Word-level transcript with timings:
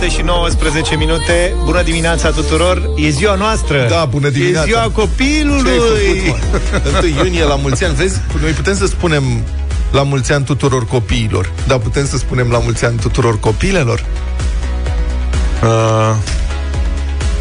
7 0.00 0.08
și 0.16 0.22
19 0.22 0.96
minute. 0.96 1.54
Bună 1.64 1.82
dimineața 1.82 2.30
tuturor. 2.30 2.90
E 2.96 3.08
ziua 3.08 3.34
noastră. 3.34 3.86
Da, 3.90 4.04
bună 4.04 4.28
dimineața. 4.28 4.68
E 4.68 4.70
ziua 4.70 4.90
copilului. 4.92 6.34
Ce 7.00 7.14
1 7.20 7.24
iunie 7.24 7.44
la 7.44 7.54
mulți 7.54 7.84
ani. 7.84 7.94
Vezi, 7.94 8.20
noi 8.40 8.50
putem 8.50 8.74
să 8.74 8.86
spunem 8.86 9.22
la 9.90 10.02
mulți 10.02 10.32
ani 10.32 10.44
tuturor 10.44 10.86
copiilor, 10.86 11.52
dar 11.66 11.78
putem 11.78 12.06
să 12.06 12.16
spunem 12.16 12.50
la 12.50 12.58
mulți 12.58 12.84
ani 12.84 12.98
tuturor 12.98 13.40
copilelor? 13.40 14.04
Uh, 15.62 16.16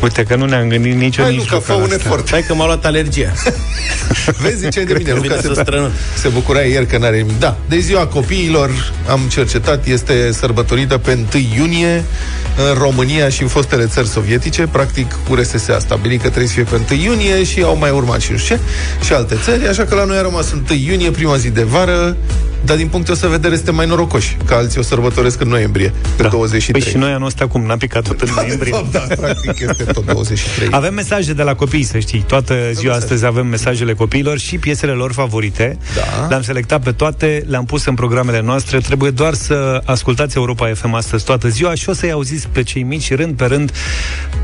Uite 0.01 0.23
că 0.23 0.35
nu 0.35 0.45
ne-am 0.45 0.67
gândit 0.67 0.95
nicio 0.95 1.21
Hai, 1.21 1.35
nici 1.35 1.49
Luca, 1.49 1.59
fă 1.59 1.73
un 1.73 1.91
efort. 1.91 2.29
Hai 2.29 2.43
că 2.47 2.53
m-a 2.53 2.65
luat 2.65 2.85
alergia. 2.85 3.31
Vezi, 4.41 4.57
ziceai 4.57 4.85
de 4.85 4.93
mine, 4.97 5.13
Luca 5.13 5.35
să 5.41 5.51
se, 5.55 5.61
strănut. 5.61 5.91
se 6.17 6.27
bucura 6.27 6.59
ieri 6.61 6.85
că 6.87 6.97
n-are 6.97 7.17
nimic. 7.17 7.39
Da, 7.39 7.57
de 7.69 7.79
ziua 7.79 8.07
copiilor 8.07 8.69
am 9.09 9.19
cercetat, 9.31 9.87
este 9.87 10.31
sărbătorită 10.31 10.97
pe 10.97 11.25
1 11.33 11.43
iunie 11.55 12.03
în 12.69 12.77
România 12.77 13.29
și 13.29 13.41
în 13.41 13.47
fostele 13.47 13.85
țări 13.85 14.07
sovietice. 14.07 14.67
Practic, 14.71 15.15
URSS 15.29 15.67
a 15.67 15.79
stabilit 15.79 16.21
că 16.21 16.27
trebuie 16.27 16.47
să 16.47 16.53
fie 16.53 16.63
pe 16.63 16.93
1 16.93 17.01
iunie 17.01 17.43
și 17.43 17.61
au 17.61 17.77
mai 17.77 17.89
urmat 17.89 18.21
și 18.21 18.31
nu 18.31 18.37
știu 18.37 18.55
ce, 18.55 18.61
și 19.05 19.13
alte 19.13 19.37
țări, 19.43 19.67
așa 19.67 19.83
că 19.83 19.95
la 19.95 20.03
noi 20.03 20.17
a 20.17 20.21
rămas 20.21 20.51
1 20.51 20.61
iunie, 20.87 21.11
prima 21.11 21.37
zi 21.37 21.49
de 21.49 21.63
vară, 21.63 22.17
dar 22.65 22.77
din 22.77 22.87
punctul 22.87 23.13
ăsta 23.13 23.25
de 23.27 23.31
vedere 23.33 23.55
suntem 23.55 23.75
mai 23.75 23.85
norocoși, 23.85 24.37
că 24.45 24.53
alții 24.53 24.79
o 24.79 24.83
sărbătoresc 24.83 25.41
în 25.41 25.47
noiembrie, 25.47 25.93
pe 26.15 26.23
Da. 26.23 26.27
23. 26.29 26.81
Păi 26.81 26.91
și 26.91 26.97
noi 26.97 27.11
anul 27.11 27.25
ăsta 27.27 27.47
cum? 27.47 27.65
N-a 27.65 27.77
picat 27.77 28.03
tot 28.03 28.21
în 28.21 28.29
noiembrie. 28.39 28.71
Da, 28.91 29.05
da, 29.07 29.15
practic 29.15 29.59
este 29.69 29.83
tot 29.91 30.05
23. 30.05 30.67
Avem 30.71 30.93
mesaje 30.93 31.33
de 31.33 31.43
la 31.43 31.55
copii, 31.55 31.83
să 31.83 31.99
știi. 31.99 32.23
Toată 32.27 32.53
ziua 32.53 32.71
mesaje. 32.71 33.03
astăzi 33.03 33.25
avem 33.25 33.47
mesajele 33.47 33.93
copiilor 33.93 34.39
și 34.39 34.57
piesele 34.57 34.91
lor 34.91 35.11
favorite. 35.11 35.77
Da. 35.95 36.27
Le-am 36.29 36.41
selectat 36.41 36.83
pe 36.83 36.91
toate, 36.91 37.43
le-am 37.47 37.65
pus 37.65 37.85
în 37.85 37.93
programele 37.93 38.41
noastre. 38.41 38.79
Trebuie 38.79 39.11
doar 39.11 39.33
să 39.33 39.81
ascultați 39.85 40.37
Europa 40.37 40.71
FM 40.73 40.93
astăzi 40.93 41.23
toată 41.23 41.47
ziua 41.47 41.73
și 41.73 41.89
o 41.89 41.93
să-i 41.93 42.11
auziți 42.11 42.47
pe 42.47 42.63
cei 42.63 42.83
mici 42.83 43.13
rând 43.13 43.35
pe 43.35 43.45
rând 43.45 43.71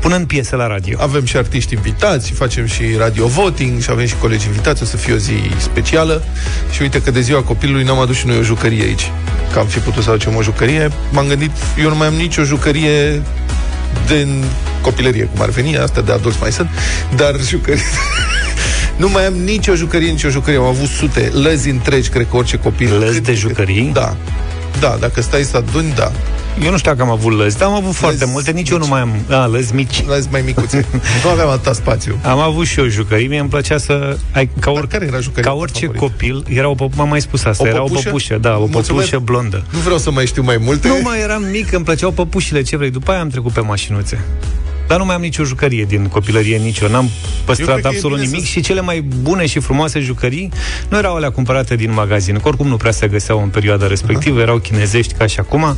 punând 0.00 0.26
piese 0.26 0.56
la 0.56 0.66
radio. 0.66 0.98
Avem 1.00 1.24
și 1.24 1.36
artiști 1.36 1.74
invitați, 1.74 2.26
și 2.26 2.32
facem 2.32 2.66
și 2.66 2.82
radio 2.98 3.26
voting 3.26 3.82
și 3.82 3.90
avem 3.90 4.06
și 4.06 4.14
colegi 4.16 4.46
invitați, 4.46 4.82
o 4.82 4.86
să 4.86 4.96
fie 4.96 5.14
o 5.14 5.16
zi 5.16 5.32
specială. 5.58 6.22
Și 6.70 6.82
uite 6.82 7.02
că 7.02 7.10
de 7.10 7.20
ziua 7.20 7.42
copilului 7.42 7.84
n-am 7.84 7.98
adus 7.98 8.16
și 8.16 8.26
noi 8.26 8.38
o 8.38 8.42
jucărie 8.42 8.82
aici. 8.82 9.10
Că 9.52 9.58
am 9.58 9.66
fi 9.66 9.78
putut 9.78 10.02
să 10.02 10.10
aducem 10.10 10.36
o 10.36 10.42
jucărie. 10.42 10.90
M-am 11.10 11.26
gândit, 11.26 11.50
eu 11.82 11.88
nu 11.88 11.96
mai 11.96 12.06
am 12.06 12.14
nicio 12.14 12.42
jucărie 12.42 13.22
din 14.06 14.44
copilărie, 14.80 15.24
cum 15.24 15.40
ar 15.42 15.48
veni, 15.48 15.78
asta 15.78 16.00
de 16.00 16.12
adulți 16.12 16.38
mai 16.40 16.52
sunt, 16.52 16.68
dar 17.16 17.34
jucărie... 17.48 17.82
Nu 18.96 19.08
mai 19.08 19.26
am 19.26 19.32
nicio 19.34 19.74
jucărie, 19.74 20.10
nicio 20.10 20.28
jucărie. 20.28 20.58
Am 20.58 20.64
avut 20.64 20.88
sute, 20.88 21.30
lăzi 21.32 21.68
întregi, 21.68 22.08
cred 22.08 22.26
că 22.30 22.36
orice 22.36 22.56
copil. 22.58 22.98
Lăzi 22.98 23.14
Cât- 23.20 23.24
de 23.24 23.34
jucării? 23.34 23.90
Da. 23.92 24.16
Da, 24.80 24.96
dacă 25.00 25.20
stai 25.20 25.42
să 25.42 25.56
aduni, 25.56 25.92
da. 25.96 26.12
Eu 26.64 26.70
nu 26.70 26.76
știu 26.78 26.90
dacă 26.90 27.02
am 27.02 27.10
avut 27.10 27.32
lăzi, 27.32 27.58
dar 27.58 27.68
am 27.68 27.74
avut 27.74 27.94
foarte 27.94 28.24
multe. 28.24 28.50
Nici 28.50 28.68
eu 28.70 28.78
nu 28.78 28.86
mai 28.86 29.00
am... 29.00 29.12
A, 29.30 29.46
lăzi 29.46 29.74
mici. 29.74 30.04
Lăzi 30.06 30.28
mai 30.30 30.42
micuțe. 30.44 30.86
nu 31.24 31.30
aveam 31.30 31.48
atâta 31.48 31.72
spațiu. 31.72 32.18
Am 32.22 32.38
avut 32.38 32.66
și 32.66 32.78
eu 32.78 32.86
jucării, 32.86 33.26
mie 33.26 33.38
îmi 33.38 33.48
plăcea 33.48 33.78
să... 33.78 34.16
Ai, 34.32 34.50
ca, 34.60 34.70
or, 34.70 34.86
care 34.86 35.04
era 35.06 35.18
jucăria 35.20 35.42
ca 35.42 35.50
ta 35.50 35.56
orice 35.56 35.86
favorită? 35.86 36.04
copil, 36.04 36.44
era 36.48 36.68
o, 36.68 36.74
păp- 36.74 36.94
m-am 36.94 37.08
mai 37.08 37.20
spus 37.20 37.44
asta, 37.44 37.64
O 37.64 37.66
era 37.66 37.78
păpușă? 37.78 37.98
o 37.98 38.02
păpușă, 38.02 38.38
da, 38.40 38.56
o 38.56 38.58
Mulțumesc. 38.58 38.86
păpușă 38.88 39.18
blondă. 39.18 39.64
Nu 39.70 39.78
vreau 39.78 39.98
să 39.98 40.10
mai 40.10 40.26
știu 40.26 40.42
mai 40.42 40.56
multe. 40.56 40.88
Nu 40.88 40.98
mai 41.02 41.20
eram 41.20 41.42
mic, 41.42 41.72
îmi 41.72 41.84
plăceau 41.84 42.10
păpușile, 42.10 42.62
ce 42.62 42.76
vrei. 42.76 42.90
După 42.90 43.10
aia 43.10 43.20
am 43.20 43.28
trecut 43.28 43.52
pe 43.52 43.60
mașinuțe. 43.60 44.18
Dar 44.86 44.98
nu 44.98 45.04
mai 45.04 45.14
am 45.14 45.20
nicio 45.20 45.44
jucărie 45.44 45.84
din 45.84 46.06
copilărie, 46.06 46.56
nici 46.56 46.78
eu. 46.78 46.88
N-am 46.88 47.04
Eu 47.04 47.10
păstrat 47.44 47.68
cred 47.68 47.80
că 47.82 47.86
e 47.86 47.90
absolut 47.94 48.16
bine 48.18 48.28
nimic 48.30 48.44
să- 48.46 48.50
și 48.52 48.60
cele 48.60 48.80
mai 48.80 49.00
bune 49.00 49.46
și 49.46 49.58
frumoase 49.60 50.00
jucării 50.00 50.50
nu 50.88 50.96
erau 50.98 51.14
alea 51.14 51.30
cumpărate 51.30 51.76
din 51.76 51.92
magazin, 51.92 52.34
că 52.36 52.48
oricum 52.48 52.66
nu 52.68 52.76
prea 52.76 52.90
se 52.92 53.08
găseau 53.08 53.42
în 53.42 53.48
perioada 53.48 53.86
respectivă, 53.86 54.40
erau 54.40 54.58
chinezești 54.58 55.12
ca 55.14 55.26
și 55.26 55.38
acum. 55.40 55.76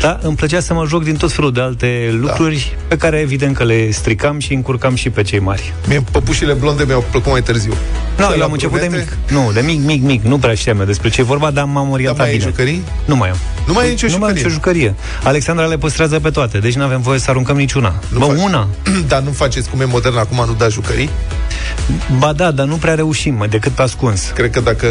Dar 0.00 0.18
îmi 0.22 0.36
plăcea 0.36 0.60
să 0.60 0.74
mă 0.74 0.84
joc 0.88 1.04
din 1.04 1.16
tot 1.16 1.32
felul 1.32 1.52
de 1.52 1.60
alte 1.60 2.16
lucruri 2.20 2.76
pe 2.88 2.96
care 2.96 3.18
evident 3.18 3.56
că 3.56 3.64
le 3.64 3.90
stricam 3.90 4.38
și 4.38 4.52
încurcam 4.54 4.94
și 4.94 5.10
pe 5.10 5.22
cei 5.22 5.38
mari. 5.38 5.72
Mie 5.88 6.04
păpușile 6.10 6.52
blonde 6.52 6.84
mi-au 6.86 7.04
plăcut 7.10 7.30
mai 7.32 7.42
târziu. 7.42 7.72
Nu, 8.18 8.26
De 8.26 8.32
eu 8.32 8.38
la 8.38 8.44
am 8.44 8.52
început 8.52 8.80
de 8.80 8.86
brunete? 8.86 9.16
mic. 9.26 9.32
Nu, 9.38 9.52
de 9.52 9.60
mic, 9.60 9.80
mic, 9.84 10.02
mic. 10.02 10.22
Nu 10.22 10.38
prea 10.38 10.54
știam 10.54 10.78
eu 10.80 10.84
despre 10.86 11.08
ce 11.08 11.20
e 11.20 11.24
vorba, 11.24 11.50
dar 11.50 11.64
m-am 11.64 11.74
Dar 11.84 11.92
orientat 11.92 12.18
mai 12.18 12.28
ai 12.28 12.36
bine. 12.36 12.48
jucării? 12.50 12.82
Nu 13.04 13.16
mai 13.16 13.28
am. 13.30 13.36
Nu 13.66 13.72
mai 13.72 13.84
ai 13.84 13.90
nicio 13.90 14.06
nu 14.06 14.18
mai 14.18 14.30
am 14.30 14.36
jucărie? 14.36 14.42
nicio 14.42 14.48
jucărie. 14.54 14.94
Alexandra 15.22 15.64
le 15.66 15.76
păstrează 15.78 16.20
pe 16.20 16.30
toate, 16.30 16.58
deci 16.58 16.74
nu 16.74 16.82
avem 16.82 17.00
voie 17.00 17.18
să 17.18 17.30
aruncăm 17.30 17.56
niciuna. 17.56 17.94
Nu 18.08 18.18
Bă, 18.18 18.24
faci. 18.24 18.36
una. 18.42 18.68
Dar 19.08 19.20
nu 19.20 19.30
faceți 19.30 19.68
cum 19.68 19.80
e 19.80 19.84
modern 19.84 20.16
acum, 20.16 20.44
nu 20.46 20.52
da 20.52 20.68
jucării? 20.68 21.10
Ba 22.18 22.32
da, 22.32 22.50
dar 22.50 22.66
nu 22.66 22.76
prea 22.76 22.94
reușim, 22.94 23.34
mă, 23.34 23.46
decât 23.46 23.72
pe 23.72 23.82
ascuns. 23.82 24.30
Cred 24.34 24.50
că 24.50 24.60
dacă 24.60 24.86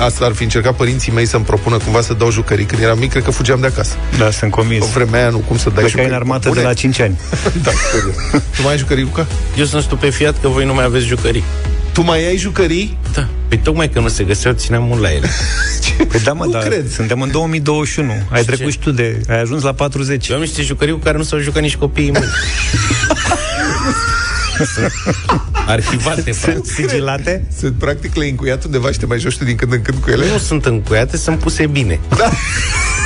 asta 0.00 0.24
ar 0.24 0.32
fi 0.32 0.42
încercat 0.42 0.74
părinții 0.74 1.12
mei 1.12 1.26
să-mi 1.26 1.44
propună 1.44 1.76
cumva 1.76 2.00
să 2.00 2.12
dau 2.14 2.30
jucării 2.30 2.64
când 2.64 2.82
eram 2.82 2.98
mic, 2.98 3.10
cred 3.10 3.22
că 3.24 3.30
fugeam 3.30 3.60
de 3.60 3.66
acasă. 3.66 3.94
Da, 4.18 4.30
sunt 4.30 4.50
convins. 4.50 4.84
În 4.84 4.90
vremea 4.90 5.20
aia 5.20 5.28
nu, 5.30 5.38
cum 5.38 5.56
să 5.56 5.64
dai 5.64 5.72
Plecai 5.72 5.90
jucării? 5.90 6.10
în 6.10 6.16
armată 6.16 6.48
Bune. 6.48 6.60
de 6.60 6.66
la 6.66 6.72
5 6.74 7.00
ani. 7.00 7.18
Da, 7.62 7.70
serios. 7.92 8.42
tu 8.56 8.62
mai 8.62 8.72
ai 8.72 8.78
jucării, 8.78 9.02
Luca? 9.02 9.26
Eu 9.58 9.64
sunt 9.64 9.82
stupefiat 9.82 10.40
că 10.40 10.48
voi 10.48 10.64
nu 10.64 10.74
mai 10.74 10.84
aveți 10.84 11.04
jucării. 11.04 11.44
Tu 11.94 12.02
mai 12.02 12.26
ai 12.26 12.36
jucării? 12.36 12.98
Da. 13.14 13.28
Păi 13.48 13.58
tocmai 13.58 13.88
că 13.90 14.00
nu 14.00 14.08
se 14.08 14.24
găseau, 14.24 14.52
țineam 14.54 14.82
mult 14.84 15.00
la 15.00 15.12
ele. 15.12 15.28
Păi 16.10 16.20
da, 16.20 16.32
mă, 16.32 16.44
Nu 16.44 16.50
dar 16.50 16.62
cred. 16.62 16.90
suntem 16.90 17.20
în 17.20 17.30
2021. 17.30 18.12
Ai 18.30 18.40
Și 18.40 18.46
trecut 18.46 18.64
ce? 18.64 18.70
și 18.70 18.78
tu 18.78 18.90
de... 18.90 19.20
Ai 19.28 19.40
ajuns 19.40 19.62
la 19.62 19.72
40. 19.72 20.28
Eu 20.28 20.34
am 20.36 20.42
niște 20.42 20.62
jucării 20.62 20.92
cu 20.94 20.98
care 21.00 21.16
nu 21.16 21.22
s-au 21.22 21.38
jucat 21.38 21.62
nici 21.62 21.76
copiii 21.76 22.10
mei. 22.10 22.22
Sunt 24.74 24.92
Arhivate, 25.66 26.32
frate. 26.32 26.60
Sigilate? 26.74 27.46
Sunt 27.58 27.74
practic 27.74 28.14
le 28.14 28.26
încuiat 28.26 28.64
undeva 28.64 28.90
și 28.92 28.98
te 28.98 29.06
mai 29.06 29.18
joci 29.18 29.36
tu 29.36 29.44
din 29.44 29.56
când 29.56 29.72
în 29.72 29.82
când 29.82 29.98
cu 29.98 30.10
ele? 30.10 30.24
Nu 30.32 30.38
sunt 30.38 30.64
încuiate, 30.64 31.16
sunt 31.16 31.38
puse 31.38 31.66
bine. 31.66 32.00
Da. 32.16 32.30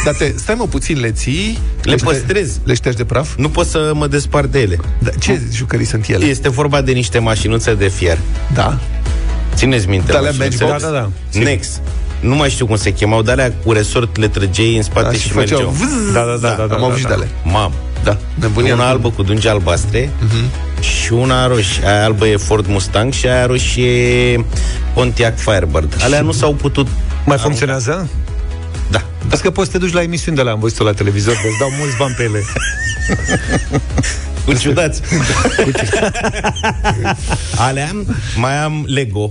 Dar 0.09 0.17
te, 0.17 0.33
stai 0.37 0.55
mă 0.55 0.67
puțin, 0.67 1.01
le 1.01 1.11
ții? 1.11 1.59
Le 1.83 1.93
ștergi- 1.95 2.05
păstrez. 2.05 2.59
Le 2.65 2.75
ștergi 2.75 2.99
de 2.99 3.05
praf? 3.05 3.35
Nu 3.37 3.49
pot 3.49 3.67
să 3.67 3.91
mă 3.95 4.07
despart 4.07 4.51
de 4.53 4.61
ele. 4.61 4.79
Da, 4.99 5.11
ce 5.21 5.41
jucării 5.53 5.87
sunt 5.87 6.07
ele? 6.09 6.25
Este 6.25 6.49
vorba 6.49 6.81
de 6.81 6.93
niște 6.93 7.19
mașinuțe 7.19 7.75
de 7.75 7.89
fier. 7.89 8.19
Da. 8.55 8.79
Țineți 9.55 9.89
minte 9.89 10.11
De 10.13 10.17
alea 10.19 10.31
mașinuțele? 10.39 10.71
Matchbox? 10.71 10.93
Da, 10.93 10.99
da, 10.99 11.11
da. 11.33 11.39
Nex. 11.45 11.81
Nu 12.21 12.35
mai 12.35 12.51
știu 12.51 12.67
cum 12.67 12.77
se 12.77 12.93
chemau, 12.93 13.23
dar 13.23 13.35
alea 13.39 13.53
cu 13.65 13.73
resort 13.73 14.17
le 14.17 14.29
trăgeai 14.29 14.77
în 14.77 14.83
spate 14.83 15.07
Da, 15.07 15.13
și, 15.13 15.19
și 15.21 15.27
și 15.27 15.33
făceau 15.33 15.59
mergeau. 15.59 15.89
vâz. 15.89 16.13
Da, 16.13 16.21
da, 16.21 16.37
da, 16.49 16.49
da, 16.49 16.67
da, 16.67 16.75
Am 16.75 16.81
da, 16.81 16.87
auzit 16.87 17.03
da. 17.03 17.09
de 17.09 17.15
ale. 17.15 17.29
Mam. 17.45 17.73
Da, 18.05 18.19
nebunia. 18.35 18.75
Una 18.75 18.83
nu- 18.85 18.89
albă 18.91 19.11
cu 19.11 19.23
dungi 19.23 19.49
albastre 19.49 20.11
Mhm. 20.21 20.51
și 20.83 21.13
una 21.13 21.47
roșie. 21.47 21.87
Aia 21.89 22.05
albă 22.05 22.27
e 22.27 22.37
Ford 22.37 22.67
Mustang 22.69 23.13
și 23.13 23.27
aia 23.27 23.47
roșie 23.47 23.91
e 24.33 24.45
Pontiac 24.95 25.39
Firebird. 25.39 25.97
Alea 26.03 26.21
nu 26.21 26.33
s-au 26.33 26.53
putut... 26.55 26.87
Mai 27.25 27.37
funcționează? 27.39 28.09
Da. 28.91 29.03
Asta 29.31 29.43
că 29.43 29.51
poți 29.51 29.71
să 29.71 29.79
te 29.79 29.85
duci 29.85 29.93
la 29.95 30.03
emisiuni 30.03 30.37
de 30.37 30.43
la 30.43 30.51
am 30.51 30.59
văzut 30.61 30.79
la 30.87 30.93
televizor, 30.93 31.33
că 31.35 31.47
îți 31.49 31.59
dau 31.59 31.69
mulți 31.79 31.97
bani 31.97 32.15
pe 32.17 32.23
ele. 32.23 32.41
Cu 34.45 34.53
ciudați. 34.53 35.01
Alea 37.57 37.91
mai 38.37 38.57
am 38.63 38.85
Lego. 38.87 39.31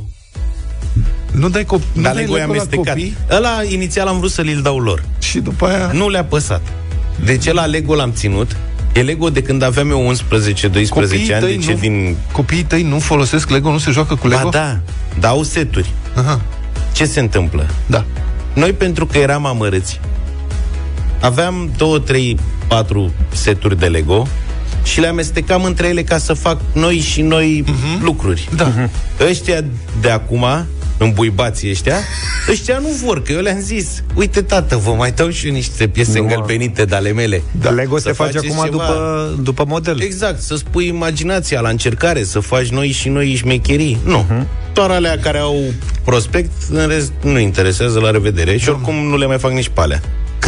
Nu 1.32 1.50
dai, 1.50 1.64
cop- 1.64 1.94
nu 1.94 2.02
Dar 2.02 2.14
dai 2.14 2.22
Lego 2.22 2.36
e 2.38 2.40
Lego 2.40 2.54
la 2.54 2.60
amestecat. 2.60 2.86
copii 2.94 3.18
Ăla 3.32 3.60
inițial 3.70 4.08
am 4.08 4.18
vrut 4.20 4.32
să 4.32 4.42
l 4.42 4.60
dau 4.62 4.80
lor. 4.80 5.04
și 5.20 5.40
după 5.40 5.66
aia... 5.68 5.90
Nu 5.94 6.10
le-a 6.10 6.24
păsat. 6.24 6.62
De 7.24 7.38
ce 7.38 7.54
la 7.54 7.66
Lego 7.66 7.96
l-am 7.96 8.12
ținut? 8.12 8.56
E 8.94 9.02
Lego 9.02 9.30
de 9.30 9.42
când 9.42 9.62
aveam 9.64 9.90
eu 9.90 10.14
11-12 10.16 10.90
Copiii 10.90 11.34
ani, 11.34 11.42
tăi 11.44 11.56
de 11.58 11.64
ce 11.64 11.72
nu- 11.72 11.78
din... 11.80 12.16
Copiii 12.32 12.64
tăi 12.64 12.84
nu 12.84 13.00
folosesc 13.00 13.50
Lego, 13.50 13.72
nu 13.72 13.78
se 13.78 13.92
joacă 13.92 14.16
cu 14.16 14.28
Lego? 14.28 14.44
Ba 14.44 14.50
da, 14.50 14.80
dau 15.20 15.44
seturi. 15.44 15.90
Aha, 16.16 16.42
Ce 16.94 17.06
se 17.06 17.20
întâmplă? 17.20 17.66
da. 17.86 18.06
Noi, 18.58 18.74
pentru 18.74 19.06
că 19.06 19.18
eram 19.18 19.46
amărâți, 19.46 20.00
aveam 21.22 21.72
două, 21.78 22.00
trei, 22.00 22.40
patru 22.68 23.14
seturi 23.32 23.80
de 23.80 23.86
Lego 23.86 24.28
și 24.84 25.00
le 25.00 25.08
amestecam 25.08 25.64
între 25.64 25.88
ele 25.88 26.04
ca 26.04 26.18
să 26.18 26.34
fac 26.34 26.60
noi 26.74 27.00
și 27.00 27.22
noi 27.22 27.64
uh-huh. 27.64 28.02
lucruri. 28.02 28.50
Da. 28.56 28.72
Ăștia 29.30 29.64
de 30.02 30.10
acum, 30.10 30.46
îmbuibații 30.98 31.70
ăștia, 31.70 31.96
ăștia 32.50 32.78
nu 32.78 32.88
vor, 33.06 33.22
că 33.22 33.32
eu 33.32 33.40
le-am 33.40 33.60
zis, 33.60 34.04
uite 34.16 34.42
tată, 34.42 34.76
vă 34.76 34.92
mai 34.92 35.12
dau 35.12 35.30
și 35.30 35.48
eu 35.48 35.54
niște 35.54 35.88
piese 35.88 36.20
Nu, 36.20 36.24
mă. 36.24 36.30
îngălbenite 36.30 36.86
de 36.86 36.96
ale 36.96 37.12
mele. 37.12 37.42
Da. 37.62 37.70
Lego 37.70 37.98
Să 37.98 38.04
se 38.08 38.12
face 38.14 38.32
faceți 38.32 38.54
acum 38.54 38.64
ceva. 38.66 38.84
după, 38.84 39.36
după 39.44 39.66
model. 39.68 40.02
Exact, 40.02 40.42
să 40.42 40.56
spui 40.56 40.88
imaginația 40.88 41.60
la 41.60 41.70
încercare, 41.70 42.24
să 42.24 42.40
faci 42.40 42.68
noi 42.68 42.88
și 42.92 43.10
noi 43.10 43.34
șmecherii. 43.36 43.98
Nu. 44.06 44.26
Uh-huh. 44.26 44.46
Doar 44.74 44.90
alea 44.90 45.18
care 45.20 45.38
au 45.38 45.64
prospect, 46.04 46.52
în 46.70 46.88
rest 46.88 47.12
nu 47.24 47.40
interesează, 47.40 48.00
la 48.00 48.12
revedere. 48.12 48.58
Și 48.58 48.70
oricum 48.70 48.96
nu 48.96 49.18
le 49.18 49.26
mai 49.26 49.38
fac 49.40 49.52
nici 49.52 49.70
pe 49.70 49.82
alea. 49.82 50.02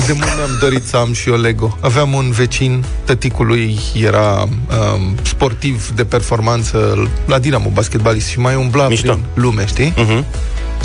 Cât 0.10 0.18
de 0.18 0.24
mult 0.26 0.38
mi-am 0.38 0.58
dorit 0.60 0.86
să 0.86 0.98
am 0.98 1.14
și 1.14 1.30
eu 1.30 1.36
Lego. 1.36 1.78
Aveam 1.82 2.14
un 2.14 2.32
vecin, 2.32 2.84
tăticul 3.04 3.46
lui 3.46 3.80
era 4.02 4.42
um, 4.42 5.16
sportiv 5.22 5.90
de 5.96 6.06
performanță 6.06 7.10
la 7.26 7.40
Dinamo, 7.40 7.70
basketbalist 7.70 8.28
și 8.28 8.40
mai 8.40 8.56
umbla 8.56 8.88
Mișto. 8.88 9.12
prin 9.12 9.24
lume, 9.34 9.66
știi? 9.66 9.94
Uh-huh. 9.94 10.24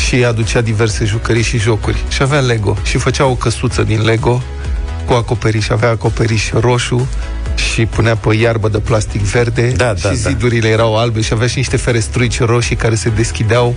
Și 0.09 0.25
aducea 0.25 0.61
diverse 0.61 1.05
jucării 1.05 1.43
și 1.43 1.59
jocuri. 1.59 2.05
Și 2.09 2.23
avea 2.23 2.41
Lego. 2.41 2.77
Și 2.83 2.99
făcea 2.99 3.27
o 3.27 3.35
căsuță 3.35 3.83
din 3.83 4.03
Lego 4.03 4.43
cu 5.07 5.13
acoperiș. 5.13 5.69
Avea 5.69 5.89
acoperiș 5.89 6.51
roșu, 6.53 7.09
și 7.57 7.87
punea 7.87 8.17
pe 8.17 8.37
iarbă 8.37 8.69
de 8.69 8.79
plastic 8.79 9.21
verde 9.21 9.73
Da, 9.77 9.85
da, 9.85 9.95
și 9.95 10.23
da. 10.23 10.29
zidurile 10.29 10.69
erau 10.69 10.97
albe 10.97 11.21
și 11.21 11.33
avea 11.33 11.47
și 11.47 11.57
niște 11.57 11.77
ferestruici 11.77 12.41
roșii 12.41 12.77
care 12.77 12.95
se 12.95 13.09
deschideau. 13.09 13.75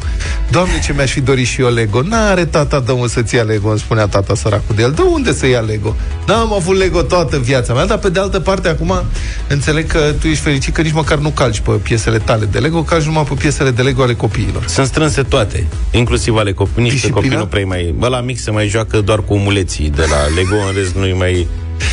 Doamne, 0.52 0.80
ce 0.80 0.94
mi-aș 0.94 1.12
fi 1.12 1.22
dorit 1.22 1.48
și 1.48 1.62
eu 1.62 1.74
Lego. 1.74 2.02
N-are 2.02 2.46
tata, 2.46 2.80
dă 2.80 2.94
să-ți 3.08 3.36
ia 3.36 3.42
Lego, 3.44 3.70
îmi 3.70 3.80
spunea 3.80 4.08
tata 4.08 4.36
săracul 4.36 4.76
de 4.76 4.82
el. 4.82 4.92
De 4.92 5.02
unde 5.02 5.34
să 5.34 5.48
ia 5.48 5.60
Lego? 5.60 5.96
N-am 6.28 6.54
avut 6.54 6.78
Lego 6.78 7.02
toată 7.02 7.38
viața 7.40 7.74
mea, 7.74 7.86
dar 7.86 7.98
pe 7.98 8.10
de 8.10 8.20
altă 8.20 8.40
parte 8.40 8.68
acum 8.68 9.02
înțeleg 9.48 9.88
că 9.88 10.14
tu 10.20 10.28
ești 10.28 10.44
fericit 10.44 10.74
că 10.74 10.82
nici 10.82 10.94
măcar 10.94 11.18
nu 11.18 11.30
calci 11.30 11.60
pe 11.60 11.72
piesele 11.72 12.18
tale 12.18 12.46
de 12.46 12.60
Lego, 12.60 12.84
calci 12.84 13.06
numai 13.06 13.24
pe 13.24 13.34
piesele 13.34 13.72
de 13.72 13.82
Lego 13.82 14.02
ale 14.02 14.14
copiilor. 14.14 14.64
Sunt 14.68 14.88
strânse 14.88 15.24
toate, 15.24 15.68
inclusiv 15.92 16.36
ale 16.36 16.54
copii. 16.54 16.82
Niște 16.84 16.96
Disciplina? 16.96 17.22
copii 17.22 17.38
nu 17.38 17.46
prea 17.46 17.66
mai... 17.66 17.94
Bă, 17.98 18.08
la 18.08 18.22
mic 18.22 18.40
se 18.40 18.52
mai 18.52 18.68
joacă 18.68 19.02
doar 19.02 19.20
cu 19.20 19.34
omuleții 19.34 19.90
de 19.90 20.06
la 20.10 20.36
Lego, 20.36 20.56
în 20.68 20.74
rest 20.76 20.96
nu-i 20.96 21.14
mai 21.18 21.48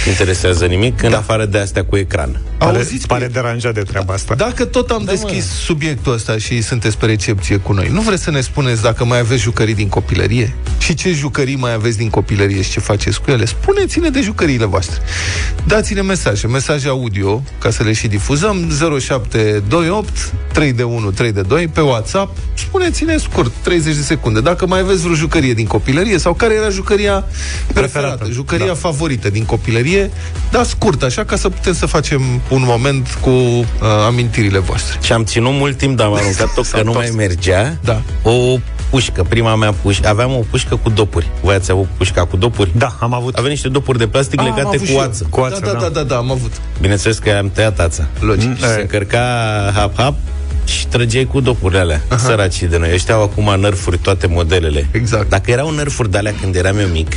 interesează 0.08 0.64
nimic, 0.66 1.02
în 1.02 1.12
afară 1.12 1.44
de 1.46 1.58
astea 1.58 1.84
cu 1.84 1.96
ecran. 1.96 2.40
Pare, 2.58 2.76
Auziți 2.76 3.06
pare 3.06 3.24
că- 3.26 3.30
deranjat 3.32 3.74
de 3.74 3.80
treaba 3.80 4.14
asta. 4.14 4.34
Dacă 4.34 4.64
tot 4.64 4.90
am 4.90 5.02
da, 5.04 5.10
deschis 5.10 5.44
subiectul 5.44 6.12
ăsta 6.12 6.38
și 6.38 6.62
sunteți 6.62 6.98
pe 6.98 7.06
recepție 7.06 7.56
cu 7.56 7.72
noi, 7.72 7.88
nu 7.92 8.00
vreți 8.00 8.22
să 8.22 8.30
ne 8.30 8.40
spuneți 8.40 8.82
dacă 8.82 9.04
mai 9.04 9.18
aveți 9.18 9.42
jucării 9.42 9.74
din 9.74 9.88
copilărie? 9.88 10.54
Și 10.78 10.94
ce 10.94 11.12
jucării 11.12 11.56
mai 11.56 11.72
aveți 11.72 11.96
din 11.96 12.10
copilărie 12.10 12.62
și 12.62 12.70
ce 12.70 12.80
faceți 12.80 13.20
cu 13.20 13.30
ele? 13.30 13.44
Spuneți-ne 13.44 14.08
de 14.08 14.20
jucăriile 14.20 14.64
voastre. 14.64 15.00
Dați-ne 15.66 16.02
mesaje, 16.02 16.46
mesaje 16.46 16.88
audio, 16.88 17.42
ca 17.58 17.70
să 17.70 17.82
le 17.82 17.92
și 17.92 18.06
difuzăm, 18.06 18.70
0728 18.70 20.08
3 20.52 20.72
de 20.72 20.82
1 20.82 21.10
3 21.10 21.32
de 21.32 21.40
2 21.40 21.68
pe 21.68 21.80
WhatsApp. 21.80 22.36
Spuneți-ne 22.54 23.16
scurt, 23.16 23.52
30 23.62 23.94
de 23.94 24.02
secunde, 24.02 24.40
dacă 24.40 24.66
mai 24.66 24.80
aveți 24.80 25.00
vreo 25.02 25.14
jucărie 25.14 25.54
din 25.54 25.66
copilărie 25.66 26.18
sau 26.18 26.34
care 26.34 26.54
era 26.54 26.68
jucăria 26.68 27.12
preferată, 27.72 27.80
Preferată. 27.80 28.28
jucăria 28.30 28.66
Da. 28.66 28.74
favorită 28.74 29.30
din 29.30 29.44
copilărie, 29.44 29.73
da, 30.50 30.62
scurt, 30.62 31.02
așa, 31.02 31.24
ca 31.24 31.36
să 31.36 31.48
putem 31.48 31.74
să 31.74 31.86
facem 31.86 32.22
un 32.50 32.62
moment 32.64 33.18
cu 33.20 33.30
uh, 33.30 33.64
amintirile 34.06 34.58
voastre. 34.58 34.98
Și 35.02 35.12
am 35.12 35.24
ținut 35.24 35.52
mult 35.52 35.76
timp, 35.76 35.96
dar 35.96 36.06
am 36.06 36.14
aruncat-o 36.14 36.62
că 36.72 36.82
nu 36.82 36.92
mai 36.92 37.12
mergea. 37.16 37.76
Da. 37.84 38.02
O 38.22 38.32
pușcă, 38.90 39.22
prima 39.28 39.54
mea 39.54 39.72
pușcă. 39.82 40.08
Aveam 40.08 40.32
o 40.32 40.42
pușcă 40.50 40.76
cu 40.76 40.90
dopuri. 40.90 41.30
Voi 41.42 41.54
ați 41.54 41.70
avut 41.70 41.86
pușca 41.96 42.24
cu 42.26 42.36
dopuri? 42.36 42.70
Da, 42.76 42.96
am 43.00 43.14
avut. 43.14 43.34
Avea 43.36 43.50
niște 43.50 43.68
dopuri 43.68 43.98
de 43.98 44.06
plastic 44.06 44.40
Ah, 44.40 44.46
am 44.46 44.54
legate 44.54 44.76
avut 44.76 44.80
cu 44.80 44.92
și 44.92 44.98
eu. 44.98 45.00
ață. 45.00 45.26
Cu 45.30 45.40
ață, 45.40 45.60
da, 45.64 45.66
da, 45.66 45.72
da. 45.72 45.78
da, 45.78 45.88
da, 45.88 46.02
da, 46.02 46.16
am 46.16 46.30
avut. 46.30 46.52
Bineînțeles 46.80 47.18
că 47.18 47.30
am 47.30 47.50
tăiat 47.50 47.80
ața. 47.80 48.06
Logic. 48.20 48.48
Mm, 48.48 48.54
Și 48.56 48.62
se 48.62 48.76
e. 48.78 48.80
încărca 48.80 49.20
hap-hap 49.74 50.14
și 50.64 50.86
trăgeai 50.86 51.24
cu 51.24 51.40
dopurile 51.40 51.80
alea. 51.80 52.00
Săracii 52.16 52.66
de 52.66 52.78
noi. 52.78 52.90
Ăștia 52.92 53.14
au 53.14 53.22
acum 53.22 53.60
nărfuri 53.60 53.98
toate 53.98 54.26
modelele. 54.26 54.88
Exact. 54.90 55.28
Dacă 55.28 55.50
erau 55.50 55.70
nărfuri 55.70 56.10
de 56.10 56.18
alea 56.18 56.34
când 56.40 56.54
eram 56.56 56.78
eu 56.78 56.86
mic, 56.86 57.12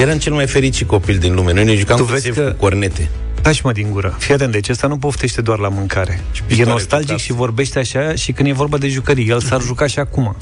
eram 0.00 0.18
cel 0.18 0.32
mai 0.32 0.46
fericit 0.46 0.86
copil 0.86 1.18
din 1.18 1.34
lume. 1.34 1.52
Noi 1.52 1.64
ne 1.64 1.74
jucam 1.74 1.96
Tu 1.96 2.04
cu, 2.04 2.10
vezi 2.10 2.22
țevi 2.22 2.36
că- 2.36 2.42
cu 2.50 2.56
cornete. 2.56 3.10
Taci 3.42 3.60
mă 3.60 3.72
din 3.72 3.90
gură. 3.90 4.16
Fii 4.18 4.34
atent, 4.34 4.52
deci 4.52 4.68
ăsta 4.68 4.86
nu 4.86 4.96
poftește 4.98 5.40
doar 5.40 5.58
la 5.58 5.68
mâncare. 5.68 6.20
E 6.34 6.40
pistoale 6.46 6.70
nostalgic 6.70 7.06
cu 7.08 7.14
cap. 7.14 7.22
și 7.24 7.32
vorbește 7.32 7.78
așa 7.78 8.14
și 8.14 8.32
când 8.32 8.48
e 8.48 8.52
vorba 8.52 8.78
de 8.78 8.88
jucării. 8.88 9.28
El 9.28 9.40
s-ar 9.40 9.60
juca 9.60 9.86
și 9.86 9.98
acum. 9.98 10.36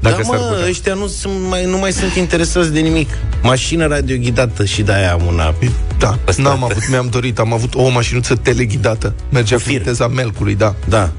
Dacă 0.00 0.16
da, 0.16 0.22
s-ar 0.22 0.38
mă, 0.38 0.44
putea. 0.44 0.66
ăștia 0.68 0.94
nu, 0.94 1.06
sunt 1.06 1.32
mai, 1.48 1.64
nu 1.64 1.78
mai 1.78 1.92
sunt 1.92 2.12
interesați 2.14 2.72
de 2.72 2.80
nimic. 2.80 3.08
Mașină 3.42 3.86
radioghidată 3.86 4.64
și 4.64 4.82
de-aia 4.82 5.12
am 5.12 5.26
una. 5.26 5.54
Da, 5.98 6.08
Pe 6.24 6.34
n-am 6.36 6.54
stradă. 6.56 6.64
avut, 6.72 6.88
mi-am 6.88 7.06
dorit, 7.10 7.38
am 7.38 7.52
avut 7.52 7.74
o 7.74 7.88
mașinuță 7.88 8.34
teleghidată. 8.34 9.14
Mergea 9.28 9.56
Cu 9.56 9.62
cu 9.62 9.68
fir. 9.68 9.78
viteza 9.78 10.08
melcului, 10.08 10.54
da. 10.54 10.74
Da. 10.88 11.10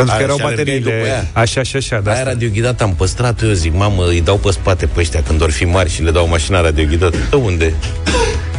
Pentru 0.00 0.16
că 0.18 0.22
Aia 0.22 0.32
erau 0.32 0.36
și 0.36 0.42
alergai 0.42 0.78
după 0.78 0.90
bateriile 0.90 1.16
ea. 1.16 1.26
așa 1.42 1.62
și 1.62 1.76
așa. 1.76 2.00
Da, 2.00 2.12
Aia 2.12 2.22
radioghidată 2.22 2.82
am 2.82 2.94
păstrat 2.94 3.42
eu 3.42 3.50
zic, 3.50 3.74
mamă, 3.74 4.06
îi 4.06 4.20
dau 4.20 4.36
pe 4.36 4.50
spate 4.50 4.86
pe 4.86 5.00
ăștia 5.00 5.22
când 5.22 5.42
or 5.42 5.50
fi 5.50 5.64
mari 5.64 5.90
și 5.90 6.02
le 6.02 6.10
dau 6.10 6.28
mașina 6.28 6.60
radioghidată. 6.60 7.16
De 7.30 7.36
unde? 7.36 7.74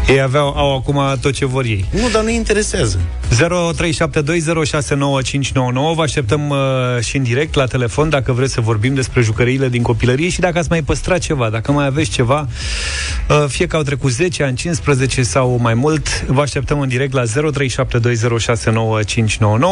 Ei 0.07 0.21
aveau, 0.21 0.57
au 0.57 0.75
acum 0.75 1.18
tot 1.21 1.33
ce 1.33 1.45
vor 1.45 1.63
ei. 1.65 1.86
Nu, 1.92 2.09
dar 2.09 2.24
nu 2.24 2.30
interesează. 2.30 3.00
0372069599 3.31 3.38
Vă 5.95 6.01
așteptăm 6.01 6.50
uh, 6.50 6.57
și 7.00 7.18
în 7.18 7.24
direct 7.24 7.56
la 7.56 7.65
telefon 7.65 8.09
dacă 8.09 8.31
vreți 8.31 8.53
să 8.53 8.62
vorbim 8.62 8.94
despre 8.94 9.21
jucăriile 9.21 9.69
din 9.69 9.81
copilărie 9.81 10.30
și 10.30 10.39
dacă 10.39 10.57
ați 10.57 10.69
mai 10.69 10.81
păstrat 10.81 11.19
ceva, 11.19 11.50
dacă 11.50 11.71
mai 11.71 11.86
aveți 11.86 12.09
ceva, 12.09 12.48
uh, 13.30 13.45
fie 13.48 13.68
că 13.68 13.75
au 13.75 13.81
trecut 13.81 14.12
10 14.12 14.44
ani, 14.44 14.56
15 14.56 15.24
sau 15.24 15.57
mai 15.62 15.74
mult, 15.74 16.25
vă 16.25 16.42
așteptăm 16.42 16.80
în 16.80 16.88
direct 16.88 17.13
la 17.13 17.24
0372069599 17.24 17.27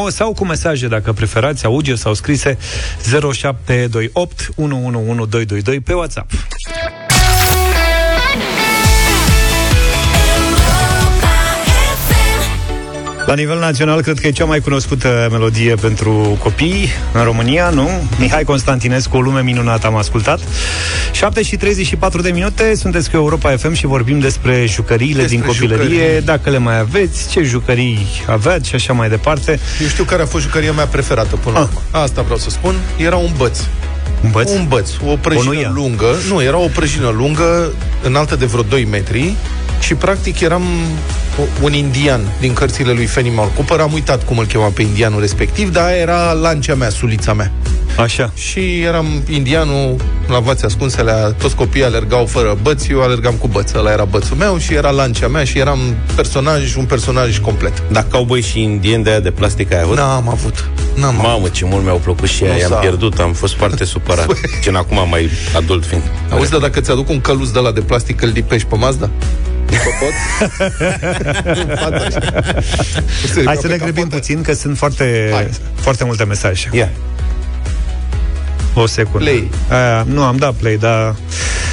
sau 0.07 0.33
cu 0.33 0.45
mesaje 0.45 0.87
dacă 0.87 1.13
preferați, 1.13 1.65
audio 1.65 1.95
sau 1.95 2.13
scrise 2.13 2.57
0728 3.31 4.49
111222 4.55 5.79
pe 5.79 5.93
WhatsApp. 5.93 6.31
La 13.29 13.35
nivel 13.35 13.59
național, 13.59 14.01
cred 14.01 14.19
că 14.19 14.27
e 14.27 14.31
cea 14.31 14.45
mai 14.45 14.59
cunoscută 14.59 15.27
melodie 15.31 15.75
pentru 15.75 16.37
copii 16.43 16.87
în 17.13 17.23
România, 17.23 17.69
nu? 17.69 17.89
Mihai 18.19 18.43
Constantinescu, 18.43 19.17
o 19.17 19.21
lume 19.21 19.41
minunată, 19.41 19.87
am 19.87 19.95
ascultat. 19.95 20.39
7 21.11 21.41
și 21.43 21.55
34 21.55 22.21
de 22.21 22.29
minute, 22.31 22.75
sunteți 22.75 23.09
cu 23.09 23.15
Europa 23.15 23.49
FM 23.57 23.73
și 23.73 23.85
vorbim 23.85 24.19
despre 24.19 24.65
jucăriile 24.67 25.21
Despre 25.21 25.37
din 25.37 25.45
copilărie, 25.45 25.85
jucării. 25.99 26.21
dacă 26.21 26.49
le 26.49 26.57
mai 26.57 26.79
aveți, 26.79 27.29
ce 27.29 27.43
jucării 27.43 28.05
aveți 28.29 28.69
și 28.69 28.75
așa 28.75 28.93
mai 28.93 29.09
departe. 29.09 29.59
Eu 29.81 29.87
știu 29.87 30.03
care 30.03 30.21
a 30.21 30.25
fost 30.25 30.43
jucăria 30.43 30.71
mea 30.71 30.85
preferată 30.85 31.35
până 31.35 31.55
la 31.57 31.61
Ah. 31.61 31.67
urmă. 31.67 32.03
Asta 32.03 32.21
vreau 32.21 32.37
să 32.37 32.49
spun. 32.49 32.75
Era 32.97 33.15
un 33.15 33.31
băț. 33.37 33.59
Un 34.23 34.29
băț? 34.31 34.49
Un 34.51 34.65
băț, 34.67 34.89
o 35.07 35.15
prăjină 35.15 35.45
Bonuia. 35.45 35.71
lungă. 35.73 36.15
Nu, 36.29 36.43
era 36.43 36.57
o 36.57 36.67
prăjină 36.67 37.09
lungă, 37.17 37.71
înaltă 38.03 38.35
de 38.35 38.45
vreo 38.45 38.61
2 38.61 38.85
metri 38.91 39.33
și 39.79 39.93
practic 39.95 40.39
eram 40.39 40.63
o- 41.39 41.63
un 41.63 41.73
indian 41.73 42.19
din 42.39 42.53
cărțile 42.53 42.91
lui 42.91 43.05
Fenimal 43.05 43.51
Cooper. 43.55 43.79
Am 43.79 43.93
uitat 43.93 44.25
cum 44.25 44.37
îl 44.37 44.45
chema 44.45 44.67
pe 44.73 44.81
indianul 44.81 45.19
respectiv, 45.19 45.71
dar 45.71 45.85
aia 45.85 45.95
era 45.95 46.31
lancea 46.31 46.75
mea, 46.75 46.89
sulița 46.89 47.33
mea. 47.33 47.51
Așa. 47.97 48.31
Și 48.35 48.81
eram 48.81 49.05
indianul 49.29 49.95
la 50.27 50.39
vați 50.39 50.65
ascunsele, 50.65 51.11
toți 51.37 51.55
copiii 51.55 51.83
alergau 51.83 52.25
fără 52.25 52.57
băți, 52.61 52.91
eu 52.91 53.01
alergam 53.01 53.33
cu 53.33 53.47
băț. 53.47 53.71
Ăla 53.73 53.91
era 53.91 54.03
bățul 54.05 54.35
meu 54.37 54.57
și 54.57 54.73
era 54.73 54.89
lancea 54.89 55.27
mea 55.27 55.43
și 55.43 55.57
eram 55.59 55.79
personaj, 56.15 56.75
un 56.75 56.85
personaj 56.85 57.37
complet. 57.39 57.83
Dar 57.91 58.05
cowboy 58.11 58.41
și 58.41 58.61
indieni 58.61 59.03
de 59.03 59.09
aia 59.09 59.19
de 59.19 59.31
plastic 59.31 59.73
ai 59.73 59.81
avut? 59.81 59.95
N-am 59.97 60.29
avut. 60.29 60.69
N-am 60.95 61.09
avut. 61.09 61.23
Mamă, 61.23 61.47
ce 61.47 61.65
mult 61.65 61.83
mi-au 61.83 61.97
plăcut 62.03 62.27
și 62.27 62.43
aia, 62.43 62.53
Nu 62.53 62.59
i-am 62.59 62.69
s-a- 62.69 62.75
pierdut, 62.77 63.19
am 63.19 63.33
fost 63.33 63.53
foarte 63.55 63.83
supărat. 63.93 64.27
Ce 64.63 64.71
acum 64.75 65.07
mai 65.09 65.29
adult 65.55 65.85
fiind. 65.85 66.03
Auzi, 66.29 66.51
dar 66.51 66.59
dacă 66.59 66.79
ți-aduc 66.79 67.09
un 67.09 67.21
căluț 67.21 67.49
de 67.49 67.59
la 67.59 67.71
de 67.71 67.79
plastic, 67.81 68.21
îl 68.21 68.29
lipești 68.33 68.67
pe 68.67 68.75
Mazda? 68.75 69.09
După 69.69 69.89
pot? 69.99 70.13
Fata 71.77 71.95
așa. 71.95 72.19
Se 73.33 73.43
Hai 73.45 73.55
ridică 73.55 73.59
să 73.61 73.67
ne 73.67 73.73
pe 73.75 73.77
grăbim 73.77 73.93
capotă. 74.03 74.15
puțin, 74.15 74.41
că 74.41 74.53
sunt 74.53 74.77
foarte, 74.77 75.29
Hai. 75.33 75.49
foarte 75.75 76.03
multe 76.03 76.23
mesaje. 76.23 76.69
Ia. 76.71 76.89
O 78.73 78.85
secundă. 78.85 79.17
Play. 79.25 79.49
Aia, 79.69 80.03
nu, 80.07 80.23
am 80.23 80.35
dat 80.35 80.53
play, 80.53 80.75
dar 80.77 81.15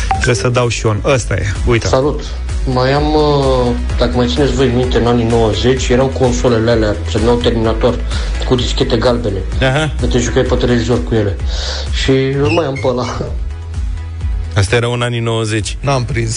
trebuie 0.09 0.35
să 0.35 0.49
dau 0.49 0.69
și 0.69 0.87
on. 0.87 1.01
Ăsta 1.05 1.35
e, 1.35 1.47
uite. 1.67 1.87
Salut! 1.87 2.21
Mai 2.73 2.93
am, 2.93 3.15
uh, 3.15 3.73
dacă 3.99 4.17
mai 4.17 4.27
țineți 4.29 4.53
voi 4.53 4.67
minte, 4.75 4.99
în 4.99 5.07
anii 5.07 5.25
90, 5.25 5.89
erau 5.89 6.07
consolele 6.07 6.71
alea, 6.71 6.97
se 7.11 7.19
numeau 7.19 7.37
Terminator, 7.37 7.99
cu 8.49 8.55
dischete 8.55 8.97
galbene. 8.97 9.39
Aha. 9.63 9.93
De 10.01 10.07
te 10.07 10.19
jucai 10.19 10.43
pe 10.43 10.55
televizor 10.55 11.05
cu 11.05 11.15
ele. 11.15 11.37
Și 11.93 12.11
îl 12.11 12.49
mai 12.49 12.67
am 12.67 12.75
pe 12.75 12.87
ăla. 12.87 13.07
Asta 14.55 14.77
era 14.77 14.87
în 14.93 15.03
anii 15.03 15.21
90. 15.21 15.77
N-am 15.81 16.05
prins. 16.05 16.37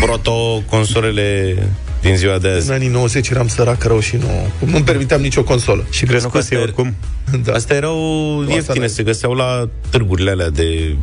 Proto 0.00 0.62
consolele 0.70 1.56
din 2.02 2.16
ziua 2.16 2.38
de 2.38 2.48
azi. 2.48 2.68
În 2.68 2.74
anii 2.74 2.88
90 2.88 3.28
eram 3.28 3.48
sărac 3.48 3.82
rău 3.84 4.00
și 4.00 4.16
nu... 4.16 4.26
Nu-mi 4.70 4.84
permiteam 4.84 5.20
nicio 5.20 5.42
consolă. 5.42 5.84
Și 5.90 6.04
crescuse 6.04 6.38
Asta 6.38 6.54
e- 6.54 6.58
oricum. 6.58 6.94
Da. 7.44 7.52
Astea 7.52 7.76
erau 7.76 7.96
ieftine, 8.48 8.84
asta 8.84 8.94
se 8.96 9.02
găseau 9.02 9.32
la 9.34 9.68
târgurile 9.90 10.30
alea 10.30 10.50
de 10.50 10.96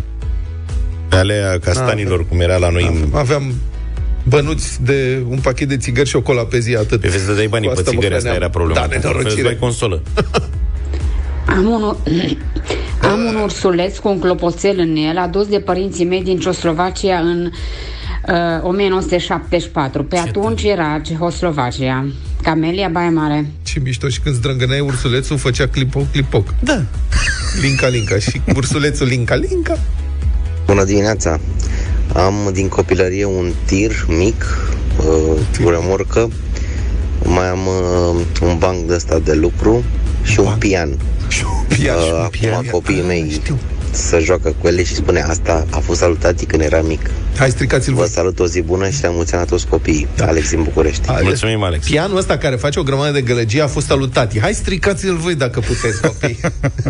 pe 1.09 1.15
alea 1.15 1.59
castanilor, 1.59 2.27
cum 2.27 2.39
era 2.39 2.57
la 2.57 2.69
noi. 2.69 2.83
în- 2.83 3.17
Aveam 3.17 3.53
bănuți 4.23 4.83
de 4.83 5.23
un 5.29 5.37
pachet 5.37 5.67
de 5.67 5.77
țigări 5.77 6.09
și 6.09 6.15
o 6.15 6.21
cola 6.21 6.43
pe 6.45 6.59
zi, 6.59 6.75
atât. 6.75 6.99
Pe 7.01 7.07
vezi, 7.07 7.25
dădeai 7.25 7.47
banii 7.47 7.67
Cu 7.67 7.73
pe 7.73 7.79
asta 7.79 7.91
mă 7.91 7.97
țigări, 7.99 8.15
asta 8.17 8.29
hrăneam. 8.29 8.41
era 8.51 8.51
problema. 8.59 8.79
Da, 8.79 8.81
Altfel 8.81 8.99
îți 9.03 9.07
nenorocire. 9.15 9.47
dai 9.47 9.57
consolă. 9.59 10.01
Am 11.55 11.65
un, 11.69 11.95
am 13.11 13.19
un 13.25 13.35
ursuleț 13.43 13.97
cu 13.97 14.07
un 14.09 14.19
clopoțel 14.19 14.79
în 14.79 14.95
el, 14.95 15.17
adus 15.17 15.47
de 15.47 15.59
părinții 15.59 16.05
mei 16.05 16.23
din 16.23 16.39
Ceoslovacia 16.39 17.17
în 17.17 17.51
uh, 18.27 18.63
1974. 18.63 20.03
Pe 20.03 20.17
atunci 20.17 20.63
era 20.63 20.99
Cehoslovacia. 21.03 22.05
Camelia 22.41 22.87
Baia 22.87 23.09
Mare. 23.09 23.45
Ce 23.63 23.79
mișto 23.79 24.07
și 24.07 24.19
când 24.19 24.35
zdrângăneai 24.35 24.79
ursulețul, 24.79 25.37
făcea 25.37 25.67
clipoc, 25.67 26.11
clipoc. 26.11 26.53
Da. 26.59 26.81
Linca, 27.61 27.87
linca. 27.87 28.17
Și 28.19 28.41
ursulețul 28.55 29.07
linca, 29.07 29.35
linca. 29.35 29.79
Bună 30.65 30.83
dimineața! 30.83 31.39
Am 32.15 32.33
din 32.53 32.67
copilărie 32.67 33.25
un 33.25 33.51
tir 33.65 34.05
mic, 34.07 34.45
uh, 34.97 35.63
cu 35.63 35.69
remorcă, 35.69 36.29
mai 37.25 37.47
am 37.49 37.59
uh, 37.67 38.21
un 38.41 38.57
banc 38.57 38.87
de 38.87 38.93
ăsta 38.93 39.19
de 39.19 39.33
lucru 39.33 39.83
și 40.23 40.39
un 40.39 40.55
pian. 40.59 40.97
Și 41.27 41.43
un 41.45 41.77
pian, 41.77 41.97
și 41.97 42.11
un 42.13 42.19
Uh, 42.23 42.27
pian. 42.39 42.53
acum 42.53 42.65
copiii 42.71 43.03
mei 43.07 43.29
Știu. 43.31 43.57
Să 43.91 44.19
joacă 44.19 44.55
cu 44.61 44.67
ele 44.67 44.83
și 44.83 44.95
spune 44.95 45.21
asta 45.21 45.65
a 45.71 45.79
fost 45.79 45.99
salutat 45.99 46.43
când 46.43 46.61
era 46.61 46.81
mic. 46.81 47.09
Hai, 47.37 47.49
stricați-l 47.49 47.93
Vă 47.93 47.99
voi. 47.99 48.09
salut 48.09 48.39
o 48.39 48.45
zi 48.47 48.61
bună 48.61 48.89
și 48.89 49.01
le-am 49.01 49.13
mulțumit 49.15 49.47
toți 49.47 49.67
copiii. 49.67 50.07
Da. 50.15 50.25
Alex 50.25 50.49
din 50.49 50.63
București. 50.63 51.07
Hai, 51.07 51.21
Mulțumim, 51.23 51.63
Alex. 51.63 51.85
Pianul 51.87 52.17
ăsta 52.17 52.37
care 52.37 52.55
face 52.55 52.79
o 52.79 52.83
grămadă 52.83 53.11
de 53.11 53.21
gălăgie 53.21 53.61
a 53.61 53.67
fost 53.67 53.85
salutat. 53.85 54.39
Hai, 54.39 54.53
stricați-l 54.53 55.15
voi 55.15 55.35
dacă 55.35 55.59
puteți, 55.59 56.01
copii. 56.01 56.39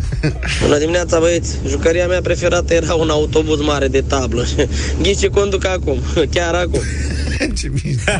Bună 0.62 0.78
dimineața, 0.78 1.20
băieți! 1.20 1.56
Jucăria 1.68 2.08
mea 2.08 2.22
preferată 2.22 2.74
era 2.74 2.94
un 2.94 3.10
autobuz 3.10 3.62
mare 3.62 3.88
de 3.88 4.02
tablă. 4.08 4.46
Ghiți 5.02 5.20
ce 5.20 5.28
conduc 5.28 5.66
acum, 5.66 5.98
chiar 6.34 6.54
acum. 6.54 6.82
ce 7.56 7.72
mișto. 7.84 8.12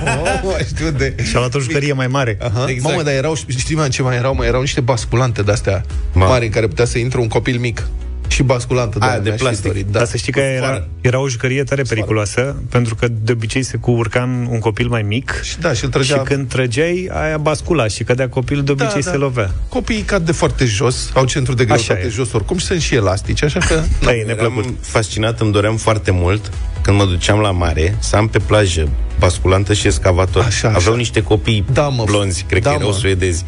Oh, 0.44 0.56
știu 0.68 0.90
de... 0.98 1.16
Și-a 1.24 1.40
luat 1.40 1.54
o 1.56 1.60
jucărie 1.60 1.94
mai 1.94 2.08
mare. 2.08 2.38
Aha. 2.42 2.66
Exact. 2.70 2.90
Mamă, 2.90 3.04
dar 3.04 3.14
erau, 3.14 3.36
știi 3.48 3.76
mai 3.76 3.90
ce 3.90 4.02
mai 4.02 4.16
erau? 4.16 4.36
Mai 4.36 4.48
erau 4.48 4.62
niște 4.62 4.82
basculante 4.82 5.42
de-astea 5.42 5.86
Ma. 6.14 6.28
mari 6.28 6.46
în 6.46 6.52
care 6.52 6.68
putea 6.68 6.86
să 6.86 6.98
intre 6.98 7.20
un 7.20 7.28
copil 7.28 7.58
mic. 7.60 7.88
Și 8.32 8.44
basculantă. 8.44 8.98
Aia, 9.02 9.10
doamne, 9.12 9.24
de 9.24 9.30
aș 9.30 9.36
fi 9.38 9.44
plastic. 9.44 9.66
dorit, 9.66 9.86
Da. 9.86 9.98
Dar 9.98 10.08
să 10.08 10.18
știi 10.18 10.32
că 10.32 10.40
Cu 10.40 10.46
era, 10.46 10.66
foară. 10.66 10.88
era 11.02 11.20
o 11.20 11.28
jucărie 11.28 11.64
tare 11.64 11.82
periculoasă, 11.82 12.56
pentru 12.70 12.96
că 12.96 13.08
de 13.22 13.32
obicei 13.32 13.64
se 13.64 13.78
curca 13.78 14.22
în 14.22 14.48
un 14.50 14.60
copil 14.60 14.88
mai 14.88 15.02
mic 15.02 15.40
Și 15.44 15.60
da, 15.60 15.74
și 15.74 15.84
îl 15.84 15.90
trăgea... 15.90 16.16
și 16.16 16.22
când 16.24 16.48
trăgeai, 16.50 17.10
aia 17.14 17.38
bascula 17.38 17.88
și 17.88 18.04
cădea 18.04 18.30
copilul, 18.30 18.64
de 18.64 18.72
obicei 18.72 19.04
se 19.04 19.16
lovea. 19.18 19.52
Copiii 19.70 20.02
cad 20.02 20.26
de 20.26 20.32
foarte 20.32 20.66
jos, 20.66 21.10
au 21.14 21.26
centru 21.26 21.54
de 21.54 21.66
greutate 21.66 22.04
e. 22.06 22.10
jos 22.10 22.32
oricum 22.34 22.58
și 22.58 22.66
sunt 22.66 22.82
și 22.82 22.96
elastici, 22.96 23.44
așa 23.44 23.60
că... 23.60 23.82
Da, 24.06 24.16
e 24.16 24.24
neplăcut. 24.24 24.64
Eram 24.64 24.78
fascinat, 24.82 25.40
îmi 25.40 25.52
doream 25.52 25.76
foarte 25.78 26.12
mult 26.12 26.52
când 26.82 26.98
mă 26.98 27.06
duceam 27.06 27.40
la 27.40 27.52
mare 27.52 27.96
să 28.00 28.16
am 28.16 28.28
pe 28.28 28.40
plajă 28.40 28.90
basculantă 29.20 29.74
și 29.74 29.88
escavator. 29.88 30.44
Așa, 30.44 30.68
așa. 30.68 30.78
Aveau 30.78 30.96
niște 30.96 31.24
copii 31.24 31.66
Da, 31.74 31.88
mă. 31.88 32.04
blonzi, 32.06 32.44
cred 32.48 32.62
Da, 32.64 32.70
că 32.70 32.76
erau 32.76 32.90
mă. 32.90 32.96
suedezi. 32.96 33.46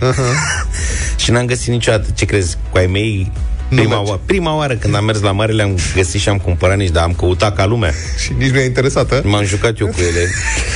și 1.21 1.31
n-am 1.31 1.45
găsit 1.45 1.69
niciodată. 1.71 2.09
Ce 2.15 2.25
crezi? 2.25 2.57
Cu 2.69 2.77
ai 2.77 2.85
mei 2.87 3.31
Prima, 3.69 3.95
merge. 3.95 4.09
oară, 4.09 4.21
prima 4.25 4.55
oară 4.55 4.75
când 4.75 4.95
am 4.95 5.05
mers 5.05 5.21
la 5.21 5.31
mare 5.31 5.51
le-am 5.51 5.77
găsit 5.95 6.21
și 6.21 6.29
am 6.29 6.37
cumpărat 6.37 6.77
nici, 6.77 6.89
dar 6.89 7.03
am 7.03 7.13
căutat 7.13 7.55
ca 7.55 7.65
lumea. 7.65 7.91
Și 8.23 8.31
nici 8.37 8.49
nu 8.49 8.59
e 8.59 8.65
interesată. 8.65 9.21
M-am 9.25 9.43
jucat 9.45 9.79
eu 9.79 9.87
cu 9.87 9.99
ele. 9.99 10.29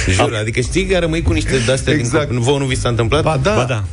Jur, 0.10 0.36
adică 0.39 0.60
știi 0.60 0.86
că 0.86 0.98
rămâi 0.98 1.22
cu 1.22 1.34
niște 1.34 1.58
de-astea 1.65 1.94
Exact. 1.94 2.12
din 2.27 2.38
copil. 2.38 2.39
Vouă 2.39 2.60
nu 2.60 2.65
vi 2.65 2.75
s-a 2.75 2.89
întâmplat? 2.89 3.24
Ba 3.24 3.39
da. 3.41 3.53
Ba 3.56 3.63
da. 3.63 3.84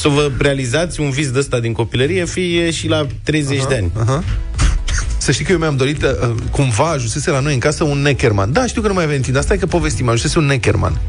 Să 0.00 0.08
vă 0.08 0.30
realizați 0.38 1.00
un 1.00 1.10
vis 1.10 1.30
de 1.30 1.38
ăsta 1.38 1.60
din 1.60 1.72
copilărie, 1.72 2.24
fie 2.24 2.70
și 2.70 2.88
la 2.88 3.06
30 3.22 3.66
de 3.68 3.74
ani. 3.74 3.90
Aha. 4.00 4.24
Să 5.18 5.32
știi 5.32 5.44
că 5.44 5.52
eu 5.52 5.58
mi-am 5.58 5.76
dorit, 5.76 6.02
uh, 6.02 6.10
cumva 6.50 6.90
ajunsese 6.90 7.30
la 7.30 7.40
noi 7.40 7.52
în 7.52 7.58
casă 7.58 7.84
un 7.84 7.98
Neckerman. 7.98 8.52
Da, 8.52 8.66
știu 8.66 8.82
că 8.82 8.88
nu 8.88 8.94
mai 8.94 9.04
avem 9.04 9.20
timp, 9.20 9.34
dar 9.34 9.42
stai 9.42 9.58
că 9.58 9.66
povestim, 9.66 10.06
ajunsese 10.08 10.38
un 10.38 10.44
Neckerman. 10.44 11.00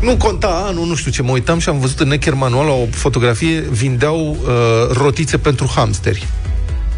Nu 0.00 0.16
conta 0.16 0.64
anul, 0.68 0.86
nu 0.86 0.94
știu 0.94 1.10
ce, 1.10 1.22
mă 1.22 1.30
uitam 1.30 1.58
și 1.58 1.68
am 1.68 1.78
văzut 1.78 2.00
în 2.00 2.08
Neckermanul 2.08 2.60
ăla 2.60 2.72
o 2.72 2.86
fotografie, 2.90 3.60
vindeau 3.60 4.30
uh, 4.30 4.96
rotițe 4.96 5.38
pentru 5.38 5.70
hamsteri. 5.74 6.26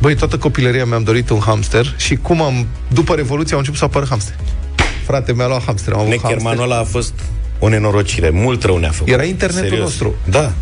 Băi, 0.01 0.15
toată 0.15 0.39
copilăria 0.39 0.85
mi-am 0.85 1.03
dorit 1.03 1.31
un 1.31 1.41
hamster 1.41 1.95
și 1.97 2.17
cum 2.17 2.43
am, 2.43 2.67
după 2.93 3.15
Revoluție 3.15 3.53
au 3.53 3.59
început 3.59 3.79
să 3.79 3.85
apară 3.85 4.07
hamster. 4.09 4.35
Frate, 5.05 5.33
mi-a 5.33 5.47
luat 5.47 5.65
hamster, 5.65 5.93
am 5.93 5.99
avut 5.99 6.11
Neckermanul 6.11 6.45
hamster. 6.47 6.67
ăla 6.67 6.79
a 6.79 6.85
fost 6.85 7.13
o 7.59 7.69
nenorocire. 7.69 8.31
Mult 8.31 8.63
rău 8.63 8.77
ne-a 8.77 8.91
făcut. 8.91 9.13
Era 9.13 9.25
internetul 9.25 9.79
nostru. 9.79 10.15
Da. 10.31 10.53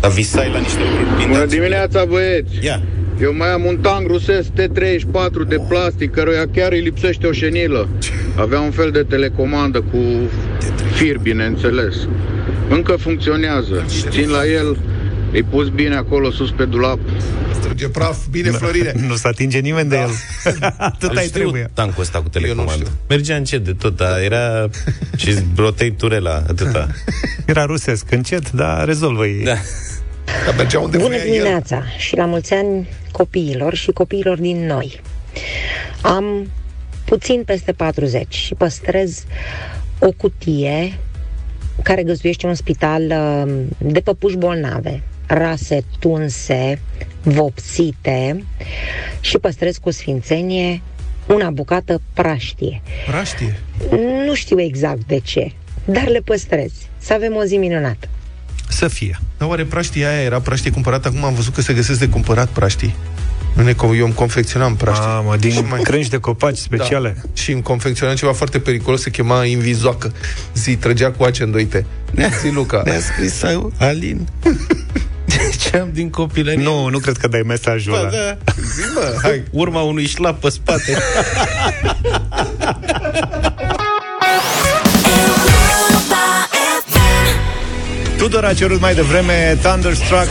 Dar 0.00 0.10
visai 0.10 0.50
la 0.50 0.58
niște 0.58 0.78
lucruri. 0.78 1.26
Bună 1.28 1.44
dimineața, 1.44 2.04
băieți! 2.04 2.64
Ia. 2.64 2.82
Eu 3.20 3.34
mai 3.36 3.48
am 3.48 3.64
un 3.64 3.76
tang 3.76 4.06
rusesc 4.06 4.48
T34 4.48 5.48
de 5.48 5.56
plastic, 5.68 6.10
căruia 6.10 6.44
chiar 6.54 6.72
îi 6.72 6.80
lipsește 6.80 7.26
o 7.26 7.32
șenilă. 7.32 7.88
Avea 8.36 8.60
un 8.60 8.70
fel 8.70 8.90
de 8.90 9.02
telecomandă 9.02 9.80
cu 9.80 9.98
fir, 10.94 11.18
bineînțeles. 11.18 11.94
Încă 12.68 12.92
funcționează. 12.92 13.84
Țin 14.10 14.30
la 14.30 14.46
el, 14.46 14.76
îi 15.32 15.42
pus 15.42 15.68
bine 15.68 15.94
acolo 15.94 16.30
sus 16.30 16.50
pe 16.50 16.64
dulap. 16.64 16.98
Strânge 17.54 17.88
praf, 17.88 18.16
bine, 18.30 18.50
Florine. 18.50 18.92
Nu 19.08 19.14
se 19.14 19.28
atinge 19.28 19.58
nimeni 19.58 19.88
de 19.88 19.96
el. 19.96 20.10
Atât 20.76 21.10
Îl 21.10 21.16
ai 21.16 21.24
știu 21.26 21.40
trebuie. 21.40 21.70
tancul 21.74 22.02
ăsta 22.02 22.18
cu 22.18 22.24
Eu 22.24 22.30
nu 22.40 22.46
telecomandă. 22.46 22.72
știu. 22.84 22.96
Mergea 23.08 23.36
încet 23.36 23.64
de 23.64 23.72
tot, 23.72 23.96
dar 23.96 24.20
era 24.20 24.68
și 25.16 25.34
rotei 25.56 25.92
turela, 25.92 26.34
atâta. 26.48 26.88
Era 27.46 27.64
rusesc, 27.64 28.10
încet, 28.12 28.50
dar 28.52 28.84
rezolvă 28.84 29.26
ei. 29.26 29.44
Da. 29.44 29.54
Dar 30.46 30.54
mergea 30.56 30.80
unde 30.80 30.96
Bună 30.96 31.08
voia 31.08 31.24
el. 31.24 31.30
dimineața 31.30 31.82
și 31.96 32.16
la 32.16 32.24
mulți 32.24 32.54
ani 32.54 32.88
copiilor 33.12 33.74
și 33.74 33.90
copiilor 33.90 34.38
din 34.38 34.66
noi. 34.66 35.00
Am 36.02 36.50
puțin 37.04 37.42
peste 37.44 37.72
40 37.72 38.34
și 38.34 38.54
păstrez 38.54 39.24
o 39.98 40.10
cutie 40.16 40.98
care 41.82 42.02
găzduiește 42.02 42.46
un 42.46 42.54
spital 42.54 43.02
uh, 43.02 43.52
de 43.78 44.00
păpuși 44.00 44.36
bolnave, 44.36 45.02
rase 45.26 45.84
tunse, 45.98 46.80
vopsite 47.22 48.44
și 49.20 49.38
păstrez 49.38 49.76
cu 49.76 49.90
sfințenie 49.90 50.82
una 51.26 51.50
bucată 51.50 52.00
praștie. 52.14 52.82
Praștie. 53.06 53.58
Nu 54.26 54.34
știu 54.34 54.60
exact 54.60 55.06
de 55.06 55.18
ce, 55.18 55.52
dar 55.84 56.08
le 56.08 56.20
păstrez. 56.20 56.72
Să 56.98 57.12
avem 57.12 57.36
o 57.36 57.44
zi 57.44 57.56
minunată. 57.56 58.08
Să 58.72 58.88
fie. 58.88 59.18
Dar 59.38 59.48
oare 59.48 59.64
praștia 59.64 60.08
aia 60.10 60.20
era 60.20 60.40
praștie 60.40 60.70
cumpărată? 60.70 61.08
Acum 61.08 61.24
am 61.24 61.34
văzut 61.34 61.54
că 61.54 61.60
se 61.60 61.72
găsesc 61.72 61.98
de 61.98 62.08
cumpărat 62.08 62.48
praștii. 62.48 62.94
Noi 63.54 63.64
ne, 63.64 63.74
eu 63.96 64.04
îmi 64.04 64.14
confecționam 64.14 64.76
praștii. 64.76 65.06
Mamă, 65.06 65.32
Și 65.32 65.38
din 65.40 65.66
mai- 65.70 65.80
crânci 65.82 66.08
de 66.08 66.16
copaci 66.18 66.56
speciale. 66.56 67.16
Da. 67.22 67.28
Și 67.32 67.52
îmi 67.52 67.62
confecționam 67.62 68.14
ceva 68.14 68.32
foarte 68.32 68.58
periculos, 68.58 69.00
se 69.02 69.10
chema 69.10 69.44
invizoacă. 69.44 70.12
Zi, 70.54 70.76
trăgea 70.76 71.10
cu 71.10 71.22
acendoite. 71.24 71.86
Zi, 72.42 72.50
Luca. 72.50 72.82
Ne-a 72.84 73.00
scris 73.00 73.42
Alin. 73.78 74.28
Ce 75.70 75.76
am 75.76 75.88
din 75.92 76.10
copilărie? 76.10 76.62
Nu, 76.64 76.88
nu 76.88 76.98
cred 76.98 77.16
că 77.16 77.28
dai 77.28 77.42
mesajul 77.46 77.92
Bă, 77.92 77.98
ăla. 77.98 78.10
da. 78.10 78.52
Zi, 78.74 78.80
mă, 78.94 79.18
hai. 79.22 79.42
Urma 79.50 79.80
unui 79.82 80.06
șlap 80.06 80.40
pe 80.40 80.48
spate. 80.48 80.96
Tudor 88.22 88.44
a 88.44 88.54
cerut 88.54 88.80
mai 88.80 88.94
devreme 88.94 89.58
Thunderstruck 89.62 90.28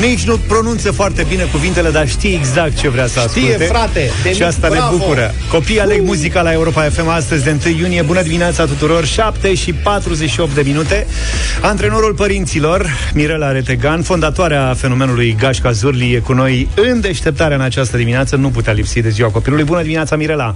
nici 0.00 0.24
nu 0.26 0.36
pronunță 0.36 0.92
foarte 0.92 1.26
bine 1.28 1.42
cuvintele, 1.42 1.90
dar 1.90 2.08
știe 2.08 2.34
exact 2.34 2.76
ce 2.76 2.88
vrea 2.88 3.06
să 3.06 3.24
Știe, 3.28 3.42
asculte. 3.42 3.64
frate, 3.64 4.10
de 4.22 4.28
Și 4.32 4.38
mic, 4.38 4.48
asta 4.48 4.68
bravo. 4.68 4.90
ne 4.90 4.96
bucură. 4.96 5.34
Copiii 5.50 5.80
aleg 5.80 6.02
muzica 6.02 6.42
la 6.42 6.52
Europa 6.52 6.82
FM 6.82 7.08
astăzi 7.08 7.44
de 7.44 7.56
1 7.66 7.76
iunie. 7.76 8.02
Bună 8.02 8.22
dimineața 8.22 8.64
tuturor, 8.64 9.04
7 9.04 9.54
și 9.54 9.72
48 9.72 10.54
de 10.54 10.62
minute. 10.64 11.06
Antrenorul 11.60 12.14
părinților, 12.14 12.86
Mirela 13.14 13.52
Retegan, 13.52 14.02
fondatoarea 14.02 14.74
fenomenului 14.76 15.36
Gașca 15.38 15.70
Zurli, 15.70 16.12
e 16.14 16.18
cu 16.18 16.32
noi 16.32 16.68
în 16.74 17.00
deșteptarea 17.00 17.56
în 17.56 17.62
această 17.62 17.96
dimineață. 17.96 18.36
Nu 18.36 18.48
putea 18.48 18.72
lipsi 18.72 19.00
de 19.00 19.08
ziua 19.08 19.28
copilului. 19.28 19.64
Bună 19.64 19.80
dimineața, 19.80 20.16
Mirela! 20.16 20.54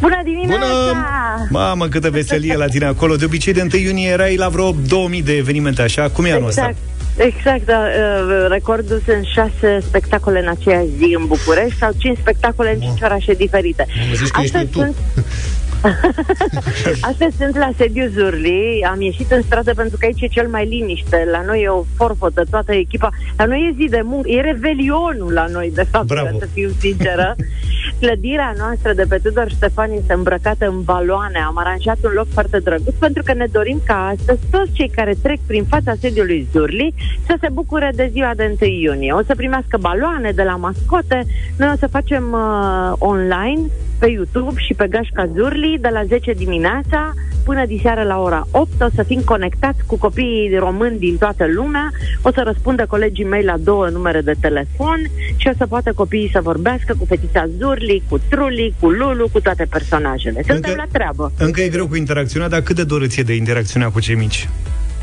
Bună 0.00 0.20
dimineața! 0.24 1.46
Mamă, 1.50 1.88
câtă 1.88 2.10
veselie 2.10 2.56
la 2.56 2.66
tine 2.66 2.84
acolo. 2.84 3.16
De 3.16 3.24
obicei, 3.24 3.52
de 3.52 3.66
1 3.72 3.82
iunie 3.82 4.08
erai 4.08 4.36
la 4.36 4.48
vreo 4.48 4.74
2000 4.86 5.22
de 5.22 5.36
evenimente, 5.36 5.82
așa? 5.82 6.08
Cum 6.08 6.24
e 6.24 6.32
anul 6.32 6.48
ăsta? 6.48 6.60
Exact. 6.60 6.86
Exact, 7.16 7.64
da, 7.64 7.78
uh, 7.78 8.46
recordul 8.48 9.02
sunt 9.04 9.24
șase 9.24 9.78
spectacole 9.86 10.40
în 10.40 10.48
aceeași 10.48 10.88
zi 10.96 11.16
în 11.18 11.26
București 11.26 11.78
sau 11.78 11.90
cinci 11.96 12.18
spectacole 12.18 12.72
în 12.72 12.80
cinci 12.80 13.00
orașe 13.02 13.32
diferite. 13.32 13.86
Mă 14.08 14.14
zici 14.14 14.28
că 14.28 14.40
ești 14.42 14.56
Astăzi 14.56 14.72
tu. 14.72 14.94
sunt, 16.82 16.98
Astăzi 17.00 17.36
sunt 17.36 17.56
la 17.56 17.70
sediu 17.76 18.06
Zurli, 18.08 18.86
am 18.90 19.00
ieșit 19.00 19.30
în 19.30 19.42
stradă 19.42 19.74
pentru 19.74 19.96
că 19.98 20.04
aici 20.04 20.20
e 20.20 20.26
cel 20.26 20.48
mai 20.48 20.66
liniște, 20.66 21.28
la 21.30 21.42
noi 21.46 21.62
e 21.62 21.68
o 21.68 21.84
forfotă, 21.96 22.44
toată 22.50 22.72
echipa, 22.72 23.10
la 23.36 23.44
noi 23.44 23.68
e 23.68 23.74
zi 23.82 23.88
de 23.88 24.00
muncă, 24.04 24.28
e 24.28 24.40
revelionul 24.40 25.32
la 25.32 25.46
noi, 25.46 25.70
de 25.74 25.86
fapt, 25.90 26.06
Bravo. 26.06 26.26
ca 26.26 26.36
să 26.38 26.46
fiu 26.52 26.70
sinceră. 26.78 27.36
Clădirea 28.00 28.54
noastră 28.58 28.92
de 28.92 29.04
pe 29.08 29.18
Tudor 29.22 29.50
Ștefani 29.50 29.96
este 29.96 30.12
îmbrăcată 30.12 30.68
în 30.68 30.82
baloane, 30.82 31.38
am 31.46 31.58
aranjat 31.58 31.98
un 32.04 32.10
loc 32.14 32.26
foarte 32.32 32.58
drăguț 32.58 32.94
pentru 32.98 33.22
că 33.22 33.32
ne 33.32 33.46
dorim 33.52 33.80
ca 33.86 34.06
astăzi 34.06 34.40
toți 34.50 34.72
cei 34.72 34.88
care 34.88 35.14
trec 35.22 35.38
prin 35.46 35.64
fața 35.64 35.94
sediului 36.00 36.46
Zurli 36.52 36.94
să 37.26 37.36
se 37.40 37.48
bucure 37.52 37.92
de 37.94 38.08
ziua 38.12 38.32
de 38.36 38.56
1 38.60 38.70
iunie. 38.70 39.12
O 39.12 39.22
să 39.26 39.34
primească 39.34 39.78
baloane 39.80 40.30
de 40.30 40.42
la 40.42 40.56
mascote, 40.56 41.26
noi 41.56 41.70
o 41.74 41.76
să 41.78 41.86
facem 41.86 42.24
uh, 42.32 42.92
online 42.98 43.60
pe 43.98 44.06
YouTube 44.06 44.60
și 44.60 44.74
pe 44.74 44.86
Gașca 44.86 45.28
Zurli 45.36 45.78
de 45.80 45.88
la 45.92 46.04
10 46.04 46.32
dimineața 46.32 47.12
până 47.44 47.66
diseară 47.66 48.02
la 48.02 48.20
ora 48.20 48.46
8 48.50 48.80
o 48.80 48.86
să 48.94 49.02
fim 49.02 49.20
conectați 49.24 49.78
cu 49.86 49.98
copiii 49.98 50.56
români 50.58 50.98
din 50.98 51.16
toată 51.16 51.46
lumea, 51.54 51.90
o 52.22 52.32
să 52.32 52.42
răspundă 52.44 52.86
colegii 52.88 53.24
mei 53.24 53.44
la 53.44 53.56
două 53.58 53.88
numere 53.88 54.20
de 54.20 54.34
telefon 54.40 55.10
și 55.36 55.48
o 55.48 55.56
să 55.56 55.66
poată 55.66 55.92
copiii 55.92 56.30
să 56.32 56.40
vorbească 56.40 56.94
cu 56.98 57.04
fetița 57.04 57.46
Zurli, 57.58 58.02
cu 58.08 58.20
Truli, 58.28 58.74
cu 58.80 58.88
Lulu, 58.90 59.28
cu 59.32 59.40
toate 59.40 59.66
personajele. 59.70 60.42
Suntem 60.46 60.70
Încă- 60.70 60.84
la 60.86 60.98
treabă. 60.98 61.32
Încă 61.38 61.60
e 61.60 61.68
greu 61.68 61.86
cu 61.86 61.96
interacțiunea, 61.96 62.48
dar 62.48 62.60
cât 62.60 62.76
de 62.76 62.84
dor 62.84 63.00
îți 63.02 63.20
e 63.20 63.22
de 63.22 63.34
interacțiunea 63.34 63.88
cu 63.88 64.00
cei 64.00 64.14
mici? 64.14 64.48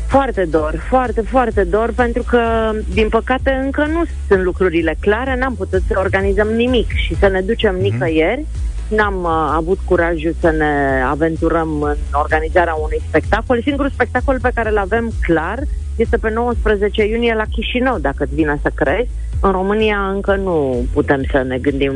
Foarte 0.06 0.44
dor, 0.50 0.84
foarte, 0.88 1.20
foarte 1.20 1.64
dor, 1.64 1.92
pentru 1.96 2.22
că, 2.22 2.40
din 2.94 3.08
păcate, 3.08 3.50
încă 3.64 3.86
nu 3.92 4.02
sunt 4.28 4.42
lucrurile 4.42 4.96
clare, 5.00 5.36
n-am 5.38 5.54
putut 5.54 5.82
să 5.88 5.94
organizăm 5.98 6.48
nimic 6.48 6.90
și 6.92 7.16
să 7.18 7.28
ne 7.28 7.40
ducem 7.40 7.76
nicăieri. 7.80 8.44
N-am 8.88 9.24
uh, 9.24 9.52
avut 9.54 9.78
curajul 9.84 10.34
să 10.40 10.50
ne 10.50 11.02
aventurăm 11.06 11.82
în 11.82 11.96
organizarea 12.12 12.74
unui 12.74 13.02
spectacol. 13.08 13.62
Singurul 13.62 13.90
spectacol 13.90 14.38
pe 14.40 14.50
care 14.54 14.68
îl 14.68 14.78
avem 14.78 15.10
clar 15.20 15.58
este 15.96 16.16
pe 16.16 16.30
19 16.30 17.04
iunie 17.04 17.34
la 17.34 17.44
Chișinău, 17.50 17.98
dacă 17.98 18.24
îți 18.24 18.34
vine 18.34 18.58
să 18.62 18.70
crezi. 18.74 19.10
În 19.40 19.50
România 19.50 19.98
încă 20.14 20.34
nu 20.34 20.86
putem 20.92 21.22
să 21.30 21.44
ne 21.48 21.58
gândim 21.58 21.92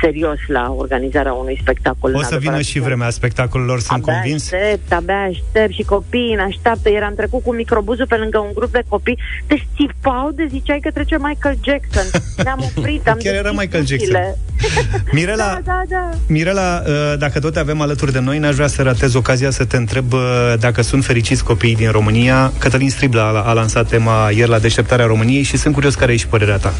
serios 0.00 0.38
la 0.46 0.74
organizarea 0.76 1.32
unui 1.32 1.58
spectacol. 1.60 2.14
O 2.14 2.22
să 2.22 2.36
vină 2.40 2.60
și 2.60 2.78
vremea 2.80 3.10
spectacolelor, 3.10 3.80
sunt 3.80 4.02
abia 4.02 4.12
convins. 4.12 4.52
Aștept, 4.52 4.92
abia 4.92 5.22
aștept 5.22 5.72
și 5.72 5.82
copiii 5.82 6.34
ne 6.34 6.42
așteaptă. 6.42 6.90
Iar 6.90 7.02
am 7.02 7.14
trecut 7.14 7.42
cu 7.42 7.54
microbuzul 7.54 8.06
pe 8.06 8.16
lângă 8.16 8.38
un 8.38 8.50
grup 8.54 8.72
de 8.72 8.82
copii. 8.88 9.18
Deci 9.46 9.66
țipau 9.76 10.30
de 10.34 10.46
ziceai 10.50 10.78
că 10.82 10.90
trece 10.90 11.16
Michael 11.20 11.58
Jackson. 11.64 12.20
Ne-am 12.44 12.64
oprit, 12.76 13.08
am 13.08 13.18
Chiar 13.22 13.34
era 13.34 13.42
deschis 13.42 13.60
Michael 13.60 13.86
Jackson. 13.86 14.08
ușile. 14.08 14.38
Mirela, 15.16 15.44
Da, 15.44 15.60
da, 15.64 15.82
da. 15.88 16.10
Mirela, 16.28 16.82
uh, 16.86 17.18
dacă 17.18 17.38
tot 17.40 17.52
te 17.52 17.58
avem 17.58 17.80
alături 17.80 18.12
de 18.12 18.20
noi, 18.20 18.38
n-aș 18.38 18.54
vrea 18.54 18.66
să 18.66 18.82
ratez 18.82 19.14
ocazia 19.14 19.50
să 19.50 19.64
te 19.64 19.76
întreb 19.76 20.12
uh, 20.12 20.20
dacă 20.58 20.82
sunt 20.82 21.04
fericiți 21.04 21.44
copiii 21.44 21.76
din 21.76 21.90
România. 21.90 22.52
Cătălin 22.58 22.90
Stribla 22.90 23.22
a, 23.22 23.42
a 23.42 23.52
lansat 23.52 23.88
tema 23.88 24.30
ieri 24.30 24.50
la 24.50 24.58
deșteptarea 24.58 25.06
României 25.06 25.42
și 25.42 25.56
sunt 25.56 25.74
curios 25.74 25.94
care 25.94 26.12
e 26.12 26.16
și 26.16 26.26
părerea 26.26 26.56
ta. 26.56 26.72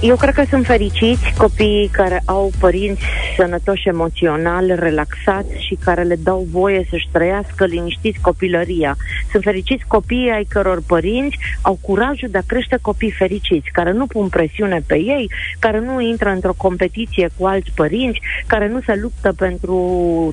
Eu 0.00 0.16
cred 0.16 0.34
că 0.34 0.44
sunt 0.48 0.66
fericiți 0.66 1.32
copiii 1.36 1.88
care 1.92 2.22
au 2.24 2.50
părinți 2.58 3.02
sănătoși 3.36 3.88
emoțional, 3.88 4.74
relaxați 4.74 5.66
și 5.66 5.78
care 5.84 6.02
le 6.02 6.16
dau 6.16 6.46
voie 6.50 6.86
să-și 6.90 7.08
trăiască 7.12 7.64
liniștiți 7.64 8.20
copilăria. 8.20 8.96
Sunt 9.30 9.42
fericiți 9.42 9.84
copiii 9.86 10.30
ai 10.30 10.44
căror 10.48 10.82
părinți 10.86 11.38
au 11.62 11.78
curajul 11.80 12.28
de 12.30 12.38
a 12.38 12.46
crește 12.46 12.78
copii 12.80 13.10
fericiți, 13.10 13.70
care 13.72 13.92
nu 13.92 14.06
pun 14.06 14.28
presiune 14.28 14.82
pe 14.86 14.94
ei, 14.94 15.30
care 15.58 15.80
nu 15.80 16.00
intră 16.00 16.28
într-o 16.28 16.54
competiție 16.56 17.30
cu 17.36 17.46
alți 17.46 17.72
părinți, 17.74 18.20
care 18.46 18.68
nu 18.68 18.80
se 18.80 18.98
luptă 19.02 19.32
pentru 19.32 19.76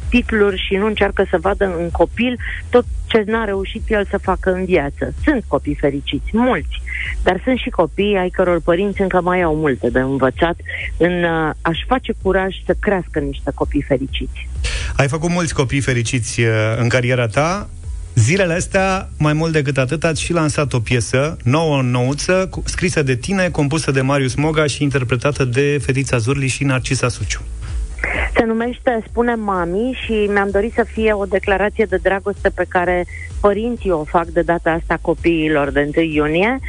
titluri 0.10 0.64
și 0.68 0.76
nu 0.76 0.86
încearcă 0.86 1.26
să 1.30 1.38
vadă 1.42 1.66
în 1.66 1.90
copil 1.92 2.38
tot 2.70 2.86
ce 3.10 3.24
n-a 3.26 3.46
reușit 3.46 3.84
el 3.88 4.06
să 4.10 4.18
facă 4.18 4.52
în 4.52 4.66
viață. 4.66 5.14
Sunt 5.24 5.44
copii 5.48 5.76
fericiți, 5.76 6.30
mulți, 6.32 6.82
dar 7.24 7.42
sunt 7.44 7.58
și 7.58 7.70
copii 7.70 8.18
ai 8.18 8.30
căror 8.30 8.62
părinți 8.62 9.02
încă 9.02 9.19
mai 9.20 9.42
au 9.42 9.56
multe 9.56 9.90
de 9.90 10.00
învățat 10.00 10.56
în 10.98 11.24
uh, 11.24 11.54
a-și 11.62 11.86
face 11.88 12.14
curaj 12.22 12.56
să 12.66 12.76
crească 12.80 13.20
niște 13.20 13.52
copii 13.56 13.82
fericiți. 13.88 14.50
Ai 14.96 15.08
făcut 15.08 15.30
mulți 15.30 15.54
copii 15.54 15.80
fericiți 15.80 16.42
uh, 16.42 16.48
în 16.78 16.88
cariera 16.88 17.28
ta. 17.28 17.70
Zilele 18.16 18.54
astea, 18.54 19.10
mai 19.18 19.34
mult 19.34 19.52
decât 19.52 19.78
atât, 19.78 20.04
ați 20.04 20.22
și 20.22 20.34
lansat 20.34 20.74
o 20.74 20.80
piesă 20.80 21.38
nouă, 21.44 21.82
nouță, 21.82 22.48
cu- 22.50 22.64
scrisă 22.66 23.04
de 23.04 23.16
tine, 23.16 23.50
compusă 23.50 23.92
de 23.92 24.02
Marius 24.02 24.36
Moga 24.36 24.66
și 24.66 24.84
interpretată 24.84 25.46
de 25.46 25.80
Fetița 25.82 26.18
Zurli 26.18 26.48
și 26.48 26.64
Narcisa 26.64 27.08
Suciu. 27.08 27.42
Se 28.36 28.44
numește 28.46 29.04
Spune 29.08 29.36
Mami 29.36 29.98
și 30.06 30.30
mi-am 30.32 30.50
dorit 30.50 30.74
să 30.74 30.84
fie 30.84 31.14
o 31.14 31.26
declarație 31.26 31.86
de 31.90 31.98
dragoste 32.02 32.50
pe 32.50 32.66
care 32.70 33.06
părinții 33.42 33.92
o 33.92 34.04
fac 34.04 34.26
de 34.26 34.42
data 34.42 34.72
asta 34.72 34.98
copiilor 35.02 35.72
de 35.72 35.90
1 35.96 36.06
iunie. 36.06 36.60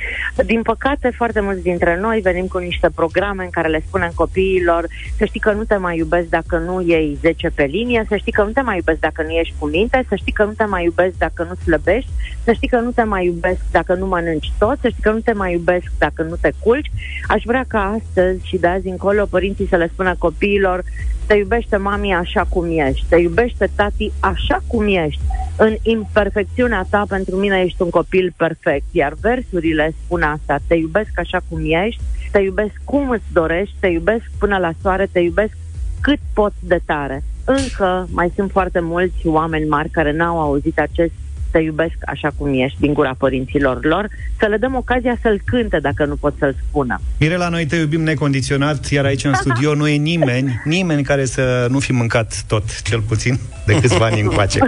Din 0.44 0.62
păcate, 0.62 1.10
foarte 1.16 1.40
mulți 1.40 1.62
dintre 1.62 1.98
noi 2.00 2.20
venim 2.20 2.46
cu 2.46 2.58
niște 2.58 2.88
programe 2.94 3.44
în 3.44 3.50
care 3.50 3.68
le 3.68 3.82
spunem 3.86 4.10
copiilor 4.14 4.86
să 5.18 5.24
știi 5.24 5.40
că 5.40 5.52
nu 5.52 5.64
te 5.64 5.76
mai 5.76 5.96
iubesc 5.96 6.28
dacă 6.28 6.56
nu 6.56 6.82
iei 6.86 7.18
10 7.20 7.50
pe 7.54 7.64
linie, 7.64 8.04
să 8.08 8.16
știi 8.16 8.32
că 8.32 8.42
nu 8.42 8.50
te 8.50 8.60
mai 8.60 8.76
iubesc 8.76 8.98
dacă 8.98 9.22
nu 9.22 9.30
ești 9.30 9.54
cu 9.58 9.66
minte, 9.66 10.04
să 10.08 10.14
știi 10.14 10.32
că 10.32 10.44
nu 10.44 10.52
te 10.52 10.64
mai 10.64 10.84
iubesc 10.84 11.14
dacă 11.18 11.46
nu 11.48 11.54
slăbești, 11.54 12.10
să 12.44 12.52
știi 12.52 12.68
că 12.68 12.78
nu 12.78 12.90
te 12.90 13.02
mai 13.02 13.24
iubesc 13.24 13.60
dacă 13.70 13.94
nu 13.94 14.06
mănânci 14.06 14.52
tot, 14.58 14.78
să 14.80 14.88
știi 14.88 15.02
că 15.02 15.10
nu 15.10 15.20
te 15.20 15.32
mai 15.32 15.52
iubesc 15.52 15.92
dacă 15.98 16.22
nu 16.22 16.36
te 16.40 16.50
culci. 16.58 16.90
Aș 17.28 17.42
vrea 17.44 17.64
ca 17.68 17.98
astăzi 18.00 18.46
și 18.46 18.56
de 18.56 18.66
azi 18.66 18.88
încolo 18.88 19.24
părinții 19.24 19.68
să 19.68 19.76
le 19.76 19.90
spună 19.92 20.14
copiilor 20.18 20.82
te 21.30 21.36
iubește 21.36 21.76
mami 21.76 22.14
așa 22.14 22.44
cum 22.48 22.66
ești, 22.70 23.06
te 23.08 23.16
iubește 23.16 23.70
tati 23.76 24.12
așa 24.20 24.62
cum 24.66 24.86
ești. 24.86 25.20
În 25.56 25.74
imperfecțiunea 25.82 26.86
ta, 26.90 27.04
pentru 27.08 27.36
mine 27.36 27.60
ești 27.60 27.82
un 27.82 27.90
copil 27.90 28.32
perfect. 28.36 28.84
Iar 28.90 29.14
versurile 29.20 29.94
spun 30.04 30.22
asta, 30.22 30.58
te 30.66 30.74
iubesc 30.74 31.10
așa 31.14 31.40
cum 31.48 31.60
ești, 31.62 32.00
te 32.32 32.38
iubesc 32.38 32.72
cum 32.84 33.10
îți 33.10 33.32
dorești, 33.32 33.74
te 33.80 33.86
iubesc 33.86 34.24
până 34.38 34.58
la 34.58 34.70
soare, 34.82 35.08
te 35.12 35.20
iubesc 35.20 35.56
cât 36.00 36.18
pot 36.34 36.52
de 36.60 36.80
tare. 36.84 37.22
Încă 37.44 38.08
mai 38.12 38.32
sunt 38.34 38.50
foarte 38.50 38.80
mulți 38.80 39.26
oameni 39.26 39.68
mari 39.68 39.88
care 39.88 40.12
n-au 40.12 40.40
auzit 40.40 40.78
acest 40.78 41.12
te 41.50 41.58
iubesc 41.58 41.94
așa 42.06 42.30
cum 42.36 42.60
ești 42.60 42.80
din 42.80 42.92
gura 42.92 43.14
părinților 43.18 43.84
lor, 43.84 44.08
să 44.38 44.46
le 44.46 44.56
dăm 44.56 44.74
ocazia 44.74 45.18
să-l 45.22 45.40
cânte 45.44 45.78
dacă 45.78 46.04
nu 46.04 46.16
pot 46.16 46.34
să-l 46.38 46.56
spună. 46.68 47.00
Mirela, 47.18 47.48
noi 47.48 47.66
te 47.66 47.76
iubim 47.76 48.02
necondiționat, 48.02 48.88
iar 48.88 49.04
aici 49.04 49.24
în 49.24 49.34
studio 49.34 49.74
nu 49.74 49.88
e 49.88 49.96
nimeni, 49.96 50.60
nimeni 50.64 51.02
care 51.02 51.24
să 51.24 51.66
nu 51.70 51.78
fi 51.78 51.92
mâncat 51.92 52.44
tot, 52.46 52.82
cel 52.82 53.00
puțin, 53.00 53.38
de 53.66 53.80
câțiva 53.80 54.04
ani 54.04 54.20
încoace. 54.20 54.58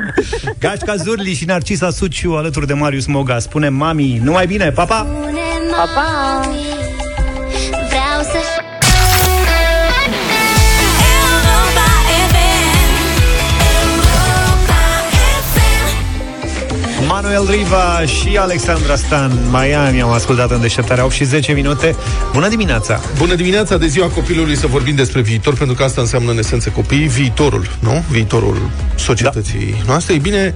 Gașca 0.58 0.96
Zurli 0.96 1.34
și 1.34 1.44
Narcisa 1.44 1.90
Suciu 1.90 2.32
alături 2.32 2.66
de 2.66 2.72
Marius 2.72 3.06
Moga. 3.06 3.38
Spune 3.38 3.68
mami, 3.68 4.20
numai 4.22 4.46
bine, 4.46 4.70
pa, 4.70 4.84
pa! 4.84 5.06
Pa, 5.76 5.88
pa! 5.94 6.40
Vreau 7.70 8.22
să 8.22 8.38
Manuel 17.22 17.46
Riva 17.50 18.02
și 18.06 18.36
Alexandra 18.36 18.96
Stan 18.96 19.32
Miami 19.50 20.02
Am 20.02 20.10
ascultat 20.10 20.50
în 20.50 20.60
deșteptarea 20.60 21.04
8 21.04 21.12
și 21.12 21.24
10 21.24 21.52
minute 21.52 21.94
Bună 22.32 22.48
dimineața! 22.48 23.00
Bună 23.18 23.34
dimineața! 23.34 23.76
De 23.76 23.86
ziua 23.86 24.08
copilului 24.08 24.56
să 24.56 24.66
vorbim 24.66 24.94
despre 24.94 25.20
viitor 25.20 25.54
Pentru 25.54 25.76
că 25.76 25.82
asta 25.82 26.00
înseamnă 26.00 26.30
în 26.30 26.38
esență 26.38 26.68
copii. 26.68 27.08
Viitorul, 27.08 27.70
nu? 27.78 28.04
Viitorul 28.10 28.70
societății 28.96 29.74
da. 29.78 29.84
noastre 29.86 30.14
E 30.14 30.18
bine, 30.18 30.54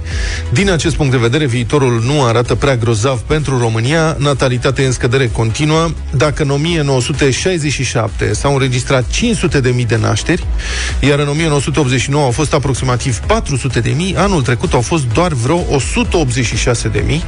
din 0.53 0.71
acest 0.71 0.97
punct 0.97 1.13
de 1.13 1.19
vedere 1.19 1.47
Viitorul 1.47 2.03
nu 2.05 2.25
arată 2.25 2.55
prea 2.55 2.77
grozav 2.77 3.21
pentru 3.21 3.59
România 3.59 4.17
Natalitatea 4.19 4.85
e 4.85 4.87
în 4.87 4.93
scădere 4.93 5.29
continuă 5.29 5.89
Dacă 6.17 6.43
în 6.43 6.51
1967 6.51 8.33
s-au 8.33 8.53
înregistrat 8.53 9.09
500 9.11 9.61
de 9.61 9.71
mii 9.71 9.87
de 9.87 9.97
nașteri 9.97 10.47
Iar 11.01 11.19
în 11.19 11.29
1989 11.29 12.25
au 12.25 12.31
fost 12.31 12.55
aproximativ 12.55 13.19
400 13.19 13.81
de 13.81 13.93
mii 13.97 14.17
Anul 14.17 14.43
trecut 14.43 14.73
au 14.73 14.81
fost 14.81 15.05
doar 15.13 15.33
vreo 15.33 15.65
180 15.71 16.56
26.000, 16.57 17.23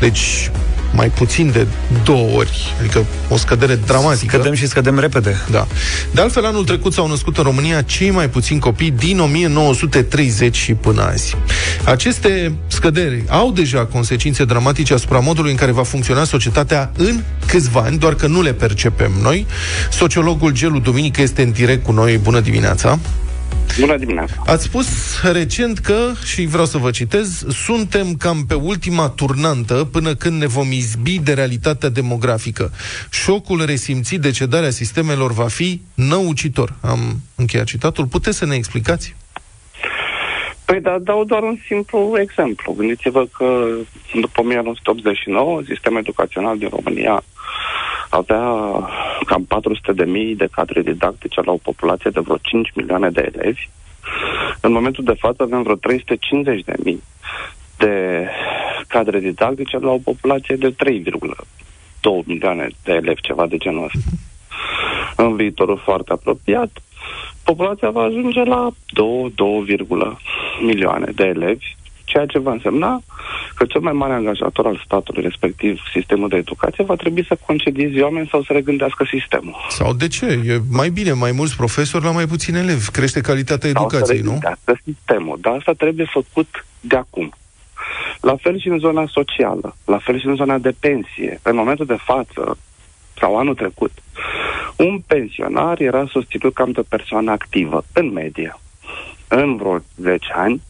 deci 0.00 0.50
mai 0.94 1.08
puțin 1.08 1.50
de 1.50 1.66
două 2.04 2.36
ori, 2.36 2.74
adică 2.80 3.04
o 3.28 3.36
scădere 3.36 3.74
dramatică. 3.74 4.36
Scădem 4.36 4.54
și 4.54 4.66
scădem 4.66 4.98
repede. 4.98 5.36
Da. 5.50 5.66
De 6.10 6.20
altfel, 6.20 6.44
anul 6.44 6.64
trecut 6.64 6.92
s-au 6.92 7.08
născut 7.08 7.36
în 7.36 7.42
România 7.42 7.82
cei 7.82 8.10
mai 8.10 8.28
puțini 8.28 8.60
copii 8.60 8.90
din 8.90 9.20
1930 9.20 10.56
și 10.56 10.74
până 10.74 11.02
azi. 11.02 11.36
Aceste 11.84 12.52
scăderi 12.66 13.24
au 13.28 13.52
deja 13.52 13.86
consecințe 13.86 14.44
dramatice 14.44 14.94
asupra 14.94 15.18
modului 15.18 15.50
în 15.50 15.56
care 15.56 15.72
va 15.72 15.82
funcționa 15.82 16.24
societatea 16.24 16.90
în 16.96 17.20
câțiva 17.46 17.80
ani, 17.80 17.98
doar 17.98 18.14
că 18.14 18.26
nu 18.26 18.42
le 18.42 18.52
percepem 18.52 19.12
noi. 19.22 19.46
Sociologul 19.90 20.52
Gelu 20.52 20.78
Duminică 20.78 21.22
este 21.22 21.42
în 21.42 21.50
direct 21.50 21.84
cu 21.84 21.92
noi. 21.92 22.18
Bună 22.18 22.40
dimineața! 22.40 22.98
Bună 23.80 23.96
dimineața! 23.96 24.34
Ați 24.46 24.64
spus 24.64 25.20
recent 25.32 25.78
că, 25.78 26.12
și 26.24 26.46
vreau 26.46 26.64
să 26.64 26.78
vă 26.78 26.90
citez, 26.90 27.44
suntem 27.48 28.14
cam 28.14 28.44
pe 28.48 28.54
ultima 28.54 29.08
turnantă 29.08 29.88
până 29.92 30.14
când 30.14 30.40
ne 30.40 30.46
vom 30.46 30.72
izbi 30.72 31.18
de 31.18 31.32
realitatea 31.32 31.88
demografică. 31.88 32.70
Șocul 33.10 33.64
resimțit 33.64 34.20
de 34.20 34.30
cedarea 34.30 34.70
sistemelor 34.70 35.32
va 35.32 35.48
fi 35.48 35.80
năucitor. 35.94 36.74
Am 36.80 36.98
încheiat 37.34 37.66
citatul. 37.66 38.06
Puteți 38.06 38.38
să 38.38 38.46
ne 38.46 38.54
explicați? 38.54 39.14
Păi 40.64 40.80
da, 40.80 40.98
dau 41.00 41.24
doar 41.24 41.42
un 41.42 41.58
simplu 41.66 42.12
exemplu. 42.20 42.72
Gândiți-vă 42.72 43.26
că 43.36 43.66
după 44.20 44.40
1989, 44.40 45.62
sistemul 45.66 45.98
educațional 45.98 46.58
din 46.58 46.68
România 46.68 47.24
avea 48.12 48.44
cam 49.26 49.44
400 49.44 49.92
de 49.92 50.04
mii 50.04 50.36
de 50.36 50.48
cadre 50.50 50.82
didactice 50.82 51.40
la 51.44 51.52
o 51.52 51.56
populație 51.62 52.10
de 52.10 52.20
vreo 52.20 52.36
5 52.42 52.72
milioane 52.74 53.10
de 53.10 53.30
elevi. 53.34 53.68
În 54.60 54.72
momentul 54.72 55.04
de 55.04 55.16
față 55.18 55.42
avem 55.42 55.62
vreo 55.62 55.74
350 55.74 56.64
de 56.64 56.74
mii 56.84 57.02
de 57.78 58.26
cadre 58.88 59.20
didactice 59.20 59.78
la 59.78 59.90
o 59.90 59.98
populație 59.98 60.56
de 60.56 60.74
3,2 60.84 62.24
milioane 62.24 62.68
de 62.84 62.92
elevi, 62.92 63.20
ceva 63.20 63.46
de 63.46 63.56
genul 63.56 63.84
ăsta. 63.84 64.10
În 65.16 65.36
viitorul 65.36 65.78
foarte 65.78 66.12
apropiat, 66.12 66.70
populația 67.44 67.90
va 67.90 68.02
ajunge 68.02 68.42
la 68.42 68.70
2, 68.92 69.32
2, 69.34 69.88
milioane 70.60 71.12
de 71.14 71.24
elevi, 71.24 71.76
ceea 72.04 72.26
ce 72.26 72.38
va 72.38 72.52
însemna 72.52 73.02
că 73.54 73.64
cel 73.64 73.80
mai 73.80 73.92
mare 73.92 74.12
angajator 74.12 74.66
al 74.66 74.82
statului, 74.84 75.22
respectiv 75.22 75.80
sistemul 75.92 76.28
de 76.28 76.36
educație, 76.36 76.84
va 76.84 76.94
trebui 76.94 77.24
să 77.26 77.38
concedieze 77.46 78.00
oameni 78.00 78.28
sau 78.30 78.42
să 78.42 78.52
regândească 78.52 79.04
sistemul. 79.04 79.56
Sau 79.68 79.92
de 79.92 80.08
ce? 80.08 80.26
E 80.46 80.60
mai 80.70 80.90
bine, 80.90 81.12
mai 81.12 81.32
mulți 81.32 81.56
profesori 81.56 82.04
la 82.04 82.10
mai 82.10 82.26
puțini 82.26 82.58
elevi. 82.58 82.90
Crește 82.90 83.20
calitatea 83.20 83.68
educației, 83.68 84.20
nu? 84.20 84.38
nu? 84.64 84.74
sistemul, 84.84 85.38
dar 85.40 85.54
asta 85.54 85.72
trebuie 85.72 86.06
făcut 86.10 86.66
de 86.80 86.96
acum. 86.96 87.32
La 88.20 88.36
fel 88.36 88.60
și 88.60 88.68
în 88.68 88.78
zona 88.78 89.06
socială, 89.10 89.76
la 89.84 89.98
fel 89.98 90.20
și 90.20 90.26
în 90.26 90.34
zona 90.34 90.58
de 90.58 90.74
pensie. 90.80 91.40
În 91.42 91.56
momentul 91.56 91.86
de 91.86 91.96
față, 92.04 92.58
sau 93.18 93.38
anul 93.38 93.54
trecut, 93.54 93.92
un 94.76 95.00
pensionar 95.06 95.80
era 95.80 96.06
susținut 96.10 96.54
cam 96.54 96.70
de 96.70 96.80
o 96.80 96.82
persoană 96.88 97.30
activă, 97.30 97.84
în 97.92 98.12
medie. 98.12 98.56
În 99.28 99.56
vreo 99.56 99.78
10 99.96 100.32
ani, 100.34 100.62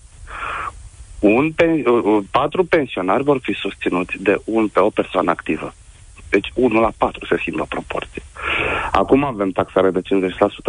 un 1.22 1.52
pen, 1.52 1.70
uh, 1.86 2.24
patru 2.30 2.64
pensionari 2.64 3.22
vor 3.22 3.38
fi 3.42 3.52
susținuți 3.52 4.16
de 4.20 4.40
un 4.44 4.68
pe 4.68 4.80
o 4.80 4.90
persoană 4.90 5.30
activă. 5.30 5.74
Deci 6.28 6.50
1 6.54 6.80
la 6.80 6.92
4 6.96 7.26
se 7.26 7.36
schimbă 7.40 7.66
proporție. 7.68 8.22
Acum 8.92 9.24
avem 9.24 9.50
taxare 9.50 9.90
de 9.90 10.00
50% 10.00 10.02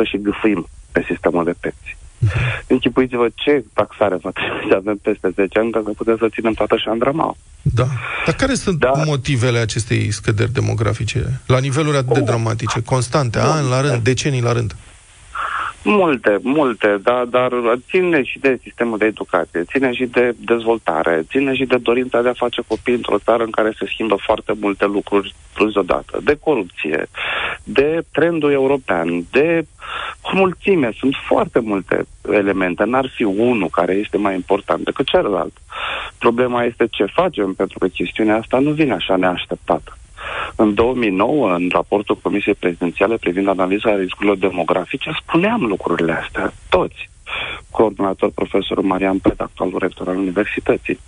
și 0.04 0.18
gâfâim 0.22 0.68
pe 0.92 1.06
sistemul 1.10 1.44
de 1.44 1.54
pensii. 1.60 1.98
Închipuiți-vă 2.68 3.28
ce 3.36 3.64
taxare 3.74 4.18
va 4.22 4.32
trebui 4.32 4.66
să 4.70 4.76
avem 4.76 4.98
peste 4.98 5.30
10 5.36 5.60
ani 5.60 5.72
ca 5.72 5.82
să 5.86 5.92
putem 5.98 6.18
să 6.20 6.28
ținem 6.30 6.54
toată 6.54 6.78
șandramaua. 6.78 7.36
Da. 7.62 7.88
Dar 8.26 8.36
care 8.36 8.54
sunt 8.54 8.80
da. 8.80 8.92
motivele 9.06 9.60
acestei 9.60 10.12
scăderi 10.12 10.54
demografice 10.54 11.42
la 11.46 11.60
niveluri 11.60 11.98
atât 11.98 12.14
de 12.14 12.20
dramatice, 12.22 12.82
constante, 12.82 13.40
ani 13.40 13.70
la 13.70 13.82
rând, 13.82 14.04
decenii 14.04 14.42
la 14.42 14.52
rând? 14.52 14.76
Multe, 15.84 16.40
multe, 16.42 16.98
da, 17.04 17.26
dar 17.30 17.52
ține 17.90 18.24
și 18.24 18.40
de 18.40 18.60
sistemul 18.62 18.98
de 18.98 19.06
educație, 19.06 19.64
ține 19.64 19.94
și 19.94 20.06
de 20.06 20.36
dezvoltare, 20.38 21.24
ține 21.28 21.56
și 21.56 21.66
de 21.66 21.78
dorința 21.78 22.22
de 22.22 22.30
a 22.30 22.34
face 22.34 22.62
copii 22.68 22.94
într-o 22.94 23.18
țară 23.18 23.44
în 23.44 23.52
care 23.52 23.74
se 23.80 23.86
schimbă 23.94 24.16
foarte 24.16 24.54
multe 24.60 24.86
lucruri 24.86 25.36
plus 25.54 25.76
odată, 25.76 26.20
de 26.24 26.38
corupție, 26.40 27.06
de 27.64 28.02
trendul 28.12 28.52
european, 28.52 29.26
de 29.32 29.66
mulțime, 30.34 30.92
sunt 30.98 31.16
foarte 31.28 31.60
multe 31.60 32.06
elemente, 32.32 32.84
n-ar 32.84 33.12
fi 33.16 33.24
unul 33.24 33.70
care 33.70 33.94
este 33.94 34.18
mai 34.18 34.36
important 34.36 34.84
decât 34.84 35.06
celălalt. 35.08 35.54
Problema 36.18 36.64
este 36.64 36.88
ce 36.92 37.06
facem, 37.06 37.54
pentru 37.54 37.80
că 37.80 37.88
chestiunea 37.88 38.38
asta 38.38 38.60
nu 38.60 38.72
vine 38.72 38.94
așa 38.94 39.16
neașteptată. 39.16 39.98
În 40.56 40.74
2009, 40.74 41.54
în 41.54 41.70
raportul 41.72 42.16
Comisiei 42.16 42.56
Prezidențiale 42.56 43.18
privind 43.18 43.48
analiza 43.48 43.96
riscurilor 43.96 44.38
demografice, 44.38 45.12
spuneam 45.22 45.66
lucrurile 45.66 46.12
astea, 46.12 46.54
toți 46.70 47.10
coordonator 47.72 48.32
profesorul 48.36 48.84
Marian 48.84 49.18
Pet, 49.18 49.40
actualul 49.40 49.80
rector 49.80 50.08
al 50.08 50.18
Universității. 50.18 51.00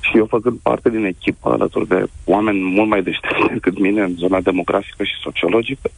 Și 0.00 0.16
eu 0.16 0.26
făcând 0.26 0.58
parte 0.62 0.90
din 0.90 1.04
echipă 1.04 1.50
alături 1.50 1.88
de 1.88 2.04
oameni 2.24 2.60
mult 2.60 2.88
mai 2.88 3.02
deștepți 3.02 3.52
decât 3.52 3.78
mine 3.78 4.02
în 4.02 4.14
zona 4.14 4.40
demografică 4.40 5.04
și 5.04 5.22
sociologică, 5.22 5.90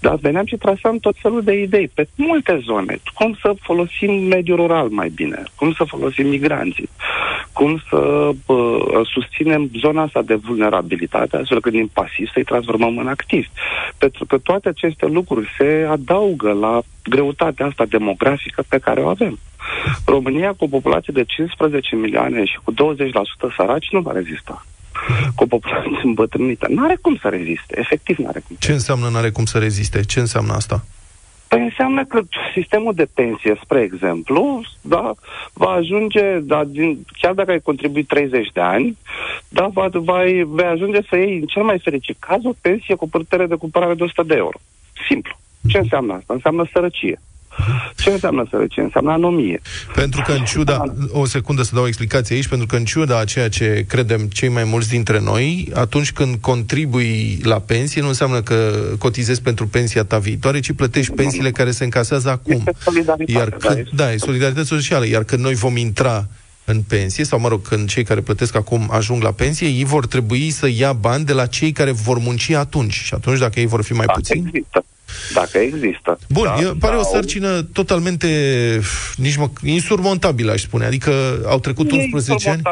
dar 0.00 0.14
veneam 0.14 0.46
și 0.46 0.56
trasam 0.56 0.98
tot 0.98 1.14
felul 1.18 1.42
de 1.42 1.52
idei 1.52 1.88
pe 1.94 2.06
multe 2.16 2.60
zone. 2.64 2.98
Cum 3.14 3.36
să 3.40 3.54
folosim 3.60 4.12
mediul 4.12 4.56
rural 4.56 4.88
mai 4.88 5.08
bine, 5.08 5.42
cum 5.56 5.72
să 5.72 5.84
folosim 5.84 6.28
migranții, 6.28 6.88
cum 7.52 7.80
să 7.88 8.30
bă, 8.46 8.78
susținem 9.12 9.70
zona 9.80 10.02
asta 10.02 10.22
de 10.22 10.34
vulnerabilitate, 10.34 11.36
astfel 11.36 11.60
că 11.60 11.70
din 11.70 11.90
pasiv 11.92 12.28
să-i 12.32 12.44
transformăm 12.44 12.98
în 12.98 13.06
activ. 13.06 13.46
Pentru 13.98 14.24
că 14.26 14.38
toate 14.38 14.68
aceste 14.68 15.06
lucruri 15.06 15.48
se 15.58 15.86
adaugă 15.90 16.52
la 16.52 16.82
greutatea 17.04 17.66
asta 17.66 17.84
demografică 17.84 18.64
pe 18.68 18.78
care 18.78 19.00
o 19.00 19.08
avem. 19.08 19.38
România, 20.04 20.52
cu 20.52 20.64
o 20.64 20.68
populație 20.68 21.12
de 21.16 21.24
15 21.24 21.96
milioane 21.96 22.44
și 22.44 22.58
cu 22.64 22.72
20% 22.72 22.76
săraci, 23.56 23.88
nu 23.90 24.00
va 24.00 24.12
rezista. 24.12 24.66
Cu 25.34 25.42
o 25.42 25.46
populație 25.46 26.00
îmbătrânită. 26.02 26.66
Nu 26.70 26.84
are 26.84 26.98
cum 27.00 27.16
să 27.20 27.28
reziste. 27.28 27.78
Efectiv, 27.78 28.16
nu 28.16 28.28
are 28.28 28.42
cum. 28.46 28.56
Ce 28.58 28.72
înseamnă 28.72 29.08
nu 29.08 29.16
are 29.16 29.30
cum 29.30 29.44
să 29.44 29.58
reziste? 29.58 30.00
Ce 30.00 30.20
înseamnă 30.20 30.52
asta? 30.52 30.84
Păi 31.48 31.62
înseamnă 31.62 32.04
că 32.04 32.20
sistemul 32.54 32.94
de 32.94 33.06
pensie, 33.14 33.58
spre 33.62 33.80
exemplu, 33.80 34.60
da, 34.80 35.14
va 35.52 35.70
ajunge, 35.70 36.38
da, 36.38 36.64
din, 36.64 37.04
chiar 37.20 37.32
dacă 37.32 37.50
ai 37.50 37.60
contribuit 37.60 38.06
30 38.06 38.48
de 38.52 38.60
ani, 38.60 38.96
da, 39.48 39.66
va, 39.72 39.88
va, 39.92 40.18
vei 40.46 40.64
ajunge 40.64 40.98
să 41.08 41.16
iei, 41.16 41.38
în 41.38 41.46
cel 41.46 41.62
mai 41.62 41.78
fericit 41.78 42.16
caz, 42.18 42.44
o 42.44 42.52
pensie 42.60 42.94
cu 42.94 43.08
putere 43.08 43.46
de 43.46 43.54
cumpărare 43.54 43.94
de 43.94 44.02
100 44.02 44.22
de 44.22 44.34
euro. 44.34 44.58
Simplu. 45.08 45.38
Ce 45.66 45.78
înseamnă 45.78 46.12
asta? 46.12 46.34
Înseamnă 46.34 46.68
sărăcie. 46.72 47.20
Ce 47.96 48.10
înseamnă 48.10 48.46
sărăcie? 48.50 48.82
Înseamnă 48.82 49.10
anomie. 49.10 49.60
Pentru 49.94 50.22
că 50.26 50.32
în 50.32 50.44
ciuda, 50.44 50.82
o 51.10 51.24
secundă 51.24 51.62
să 51.62 51.74
dau 51.74 51.82
o 51.82 51.86
explicație 51.86 52.34
aici, 52.34 52.48
pentru 52.48 52.66
că 52.66 52.76
în 52.76 52.84
ciuda 52.84 53.18
a 53.18 53.24
ceea 53.24 53.48
ce 53.48 53.84
credem 53.88 54.20
cei 54.20 54.48
mai 54.48 54.64
mulți 54.64 54.88
dintre 54.88 55.20
noi, 55.20 55.68
atunci 55.74 56.12
când 56.12 56.36
contribui 56.36 57.38
la 57.42 57.58
pensie, 57.58 58.00
nu 58.00 58.08
înseamnă 58.08 58.42
că 58.42 58.72
cotizezi 58.98 59.42
pentru 59.42 59.66
pensia 59.66 60.04
ta 60.04 60.18
viitoare, 60.18 60.60
ci 60.60 60.72
plătești 60.72 61.12
pensiile 61.12 61.50
care 61.50 61.70
se 61.70 61.84
încasează 61.84 62.30
acum. 62.30 62.64
Iar 63.26 63.50
când, 63.50 63.88
da, 63.94 64.12
e 64.12 64.16
solidaritate 64.16 64.66
socială. 64.66 65.06
Iar 65.06 65.24
când 65.24 65.42
noi 65.42 65.54
vom 65.54 65.76
intra 65.76 66.26
în 66.64 66.82
pensie, 66.88 67.24
sau 67.24 67.40
mă 67.40 67.48
rog, 67.48 67.68
când 67.68 67.88
cei 67.88 68.04
care 68.04 68.20
plătesc 68.20 68.54
acum 68.54 68.88
ajung 68.92 69.22
la 69.22 69.32
pensie, 69.32 69.66
ei 69.66 69.84
vor 69.84 70.06
trebui 70.06 70.50
să 70.50 70.68
ia 70.68 70.92
bani 70.92 71.24
de 71.24 71.32
la 71.32 71.46
cei 71.46 71.72
care 71.72 71.90
vor 71.90 72.18
munci 72.18 72.50
atunci. 72.50 72.94
Și 72.94 73.14
atunci, 73.14 73.38
dacă 73.38 73.60
ei 73.60 73.66
vor 73.66 73.82
fi 73.82 73.92
mai 73.92 74.06
da, 74.06 74.12
puțini... 74.12 74.44
Există. 74.46 74.84
Dacă 75.34 75.58
există. 75.58 76.18
Bun, 76.28 76.44
da, 76.44 76.54
e, 76.60 76.72
pare 76.80 76.94
da, 76.94 77.00
o 77.00 77.02
sarcină 77.02 77.62
totalmente 77.62 78.28
nici 79.16 79.36
mă, 79.36 79.48
insurmontabilă, 79.62 80.52
aș 80.52 80.60
spune. 80.60 80.84
Adică 80.84 81.40
au 81.46 81.58
trecut 81.58 81.90
nu 81.90 81.98
11 81.98 82.48
ani. 82.50 82.62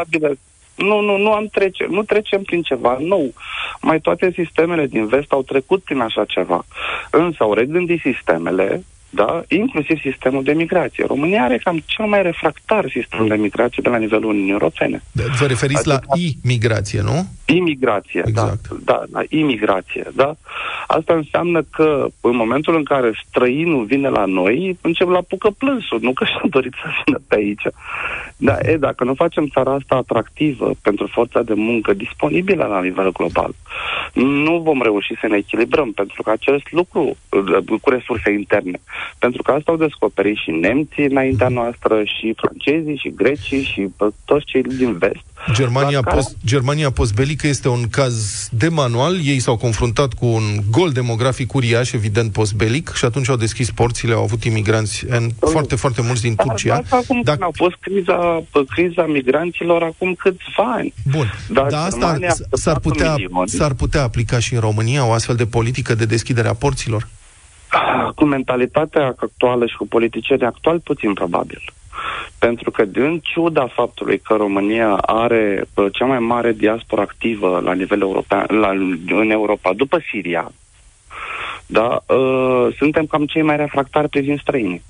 Nu, 0.74 1.00
nu, 1.00 1.16
nu 1.16 1.32
am 1.32 1.46
trece, 1.46 1.86
nu 1.90 2.02
trecem 2.02 2.42
prin 2.42 2.62
ceva 2.62 2.96
nou. 3.00 3.32
Mai 3.80 4.00
toate 4.00 4.32
sistemele 4.34 4.86
din 4.86 5.06
vest 5.06 5.32
au 5.32 5.42
trecut 5.42 5.82
prin 5.82 6.00
așa 6.00 6.24
ceva. 6.24 6.66
Însă 7.10 7.36
au 7.38 7.54
regândit 7.54 8.00
sistemele, 8.00 8.84
da? 9.14 9.42
inclusiv 9.48 10.00
sistemul 10.00 10.42
de 10.42 10.52
migrație. 10.52 11.04
România 11.06 11.42
are 11.42 11.58
cam 11.58 11.82
cel 11.84 12.04
mai 12.04 12.22
refractar 12.22 12.90
sistem 12.90 13.26
de 13.26 13.34
migrație 13.34 13.82
de 13.82 13.88
la 13.88 13.96
nivelul 13.96 14.30
Uniunii 14.30 14.52
Europene. 14.52 15.02
Vă 15.12 15.46
referiți 15.46 15.90
adică, 15.90 16.04
la 16.08 16.16
imigrație, 16.42 17.00
nu? 17.00 17.26
Imigrație, 17.44 18.22
exact. 18.26 18.68
da, 18.68 18.76
da, 18.84 19.02
la 19.12 19.22
imigrație, 19.28 20.06
da. 20.14 20.34
Asta 20.86 21.14
înseamnă 21.14 21.62
că 21.70 22.06
în 22.20 22.36
momentul 22.36 22.76
în 22.76 22.84
care 22.84 23.22
străinul 23.28 23.84
vine 23.84 24.08
la 24.08 24.24
noi, 24.24 24.78
încep 24.80 25.08
la 25.08 25.20
pucă 25.28 25.50
plânsul, 25.58 25.98
nu 26.02 26.12
că 26.12 26.24
și-a 26.24 26.42
dorit 26.50 26.72
să 26.82 26.88
vină 27.04 27.20
pe 27.28 27.34
aici. 27.34 27.62
Da, 28.36 28.56
e, 28.62 28.76
dacă 28.76 29.04
nu 29.04 29.14
facem 29.14 29.46
țara 29.46 29.72
asta 29.72 29.94
atractivă 29.94 30.70
pentru 30.82 31.06
forța 31.06 31.42
de 31.42 31.54
muncă 31.54 31.92
disponibilă 31.92 32.64
la 32.64 32.80
nivel 32.80 33.12
global, 33.12 33.54
nu 34.12 34.58
vom 34.58 34.82
reuși 34.82 35.14
să 35.20 35.26
ne 35.26 35.36
echilibrăm, 35.36 35.92
pentru 35.92 36.22
că 36.22 36.30
acest 36.30 36.72
lucru 36.72 37.16
cu 37.80 37.90
resurse 37.90 38.30
interne, 38.30 38.80
pentru 39.18 39.42
că 39.42 39.50
asta 39.50 39.70
au 39.70 39.76
descoperit 39.76 40.36
și 40.36 40.50
nemții 40.50 41.04
înaintea 41.04 41.48
noastră, 41.48 42.02
și 42.04 42.34
francezii, 42.36 42.96
și 42.96 43.12
grecii, 43.16 43.62
și 43.62 43.88
toți 44.24 44.44
cei 44.44 44.62
din 44.62 44.98
vest. 44.98 45.24
Germania, 45.52 46.02
post, 46.02 46.36
Germania 46.46 46.90
postbelică 46.90 47.46
este 47.46 47.68
un 47.68 47.88
caz 47.90 48.48
de 48.50 48.68
manual. 48.68 49.18
Ei 49.24 49.38
s-au 49.38 49.56
confruntat 49.56 50.12
cu 50.12 50.26
un 50.26 50.42
gol 50.70 50.90
demografic 50.90 51.54
uriaș, 51.54 51.92
evident, 51.92 52.32
postbelic, 52.32 52.92
și 52.94 53.04
atunci 53.04 53.28
au 53.28 53.36
deschis 53.36 53.70
porțile, 53.70 54.12
au 54.12 54.22
avut 54.22 54.44
imigranți 54.44 55.04
în 55.08 55.30
foarte, 55.40 55.76
foarte 55.76 56.02
mulți 56.02 56.22
din 56.22 56.34
Turcia. 56.34 56.74
Dar, 56.74 57.00
acum 57.00 57.20
Dacă... 57.22 57.44
a 57.44 57.50
fost 57.52 57.74
criza, 57.80 58.42
criza 58.68 59.06
migranților 59.06 59.82
acum 59.82 60.14
câțiva 60.14 60.72
ani. 60.76 60.92
Bun, 61.10 61.32
dar 61.48 61.66
da, 61.66 61.84
asta 61.84 62.18
s-ar 62.52 62.78
putea, 62.78 63.16
s-ar 63.44 63.74
putea 63.74 64.02
aplica 64.02 64.38
și 64.38 64.54
în 64.54 64.60
România 64.60 65.06
o 65.06 65.12
astfel 65.12 65.36
de 65.36 65.46
politică 65.46 65.94
de 65.94 66.04
deschidere 66.04 66.48
a 66.48 66.54
porților? 66.54 67.08
Cu 68.14 68.24
mentalitatea 68.24 69.06
actuală 69.06 69.66
și 69.66 69.76
cu 69.76 69.86
politicienii 69.86 70.46
actuali, 70.46 70.80
puțin 70.80 71.12
probabil. 71.12 71.62
Pentru 72.38 72.70
că, 72.70 72.84
din 72.84 73.20
ciuda 73.22 73.66
faptului 73.66 74.18
că 74.18 74.34
România 74.34 74.92
are 74.94 75.64
cea 75.92 76.04
mai 76.04 76.18
mare 76.18 76.52
diaspora 76.52 77.02
activă 77.02 77.60
la 77.64 77.72
nivel 77.72 78.00
european, 78.00 78.46
la, 78.48 78.68
în 79.20 79.30
Europa, 79.30 79.72
după 79.72 79.98
Siria, 80.10 80.52
da, 81.66 82.02
uh, 82.14 82.74
suntem 82.76 83.06
cam 83.06 83.26
cei 83.26 83.42
mai 83.42 83.56
refractari 83.56 84.08
privind 84.08 84.40
străinii. 84.40 84.82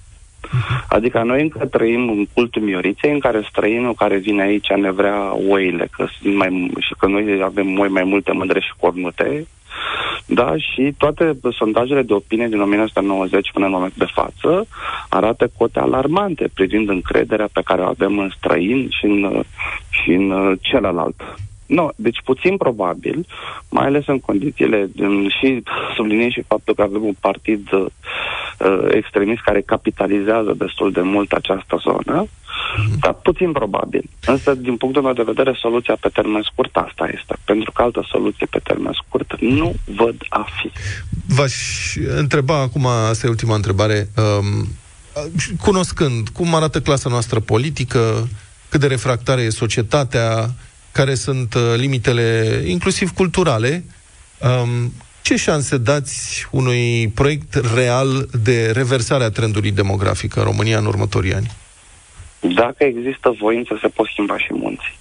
Adică 0.89 1.23
noi 1.23 1.43
încă 1.43 1.67
trăim 1.67 2.09
în 2.09 2.27
cultul 2.35 2.63
mioriței, 2.63 3.13
în 3.13 3.19
care 3.19 3.47
străinul 3.49 3.95
care 3.95 4.17
vine 4.17 4.43
aici 4.43 4.69
ne 4.69 4.91
vrea 4.91 5.35
oile, 5.49 5.89
că 5.91 6.07
sunt 6.21 6.35
mai, 6.35 6.71
și 6.79 6.95
că 6.99 7.07
noi 7.07 7.43
avem 7.43 7.79
oi 7.79 7.89
mai 7.89 8.05
multe 8.05 8.33
mândre 8.33 8.61
și 8.61 8.73
cornute, 8.81 9.47
da, 10.27 10.57
și 10.57 10.95
toate 10.99 11.39
sondajele 11.51 12.03
de 12.03 12.13
opinie 12.13 12.49
din 12.49 12.61
1990 12.61 13.51
până 13.53 13.65
în 13.65 13.73
momentul 13.73 14.07
de 14.07 14.13
față 14.15 14.67
arată 15.09 15.51
cote 15.59 15.79
alarmante 15.79 16.51
privind 16.55 16.89
încrederea 16.89 17.49
pe 17.53 17.61
care 17.65 17.81
o 17.81 17.87
avem 17.87 18.19
în 18.19 18.31
străin 18.37 18.89
și 18.91 19.05
în, 19.05 19.43
și 19.91 20.11
în 20.11 20.57
celălalt. 20.61 21.23
No, 21.67 21.89
deci 21.97 22.21
puțin 22.25 22.57
probabil, 22.57 23.27
mai 23.71 23.87
ales 23.87 24.07
în 24.07 24.19
condițiile, 24.19 24.89
în, 24.97 25.29
și 25.29 25.63
subliniez 25.97 26.31
și 26.31 26.43
faptul 26.43 26.75
că 26.75 26.83
avem 26.83 27.05
un 27.05 27.15
partid 27.21 27.69
uh, 28.65 28.87
extremist 28.91 29.43
care 29.43 29.61
capitalizează 29.61 30.55
destul 30.59 30.93
de 30.93 31.01
mult 31.01 31.33
această 31.33 31.77
zonă, 31.83 32.25
mm-hmm. 32.27 32.99
dar 33.01 33.13
puțin 33.13 33.53
probabil. 33.53 34.05
Însă, 34.27 34.55
din 34.55 34.77
punctul 34.77 35.03
meu 35.03 35.13
de 35.13 35.23
vedere, 35.23 35.59
soluția 35.61 35.97
pe 36.01 36.09
termen 36.09 36.43
scurt 36.43 36.77
asta 36.77 37.11
este. 37.15 37.35
Pentru 37.45 37.73
că 37.73 37.83
altă 37.83 38.07
soluție 38.11 38.47
pe 38.47 38.59
termen 38.59 38.93
scurt 38.93 39.41
nu 39.41 39.75
văd 39.85 40.17
a 40.29 40.47
fi. 40.61 40.71
V-aș 41.35 41.55
întreba 42.17 42.61
acum, 42.61 42.87
asta 42.87 43.27
e 43.27 43.31
ultima 43.31 43.55
întrebare, 43.55 44.09
um, 44.17 44.69
cunoscând 45.61 46.29
cum 46.29 46.55
arată 46.55 46.81
clasa 46.81 47.09
noastră 47.09 47.41
politică, 47.41 48.29
cât 48.69 48.81
de 48.81 48.87
refractare 48.87 49.43
e 49.43 49.51
societatea, 49.51 50.51
care 50.93 51.15
sunt 51.15 51.55
uh, 51.55 51.75
limitele, 51.77 52.63
inclusiv 52.67 53.11
culturale, 53.11 53.85
um, 54.39 54.93
ce 55.23 55.37
șanse 55.37 55.79
dați 55.79 56.49
unui 56.51 57.09
proiect 57.15 57.55
real 57.75 58.29
de 58.43 58.71
reversare 58.71 59.25
a 59.25 59.31
trendului 59.31 59.71
demografic 59.71 60.37
în 60.37 60.43
România 60.43 60.79
în 60.79 60.87
următorii 60.87 61.35
ani? 61.35 61.51
Dacă 62.41 62.85
există 62.85 63.35
voință, 63.41 63.79
se 63.81 63.89
pot 63.89 64.07
schimba 64.07 64.39
și 64.39 64.53
munții. 64.53 64.97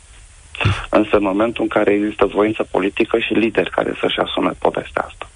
Însă 0.90 1.16
în 1.16 1.24
momentul 1.24 1.64
în 1.64 1.70
care 1.70 1.92
există 1.94 2.26
voință 2.26 2.68
politică 2.72 3.20
și 3.20 3.34
lideri 3.34 3.70
care 3.70 3.98
să-și 4.00 4.20
asume 4.20 4.52
povestea 4.60 5.02
asta. 5.02 5.30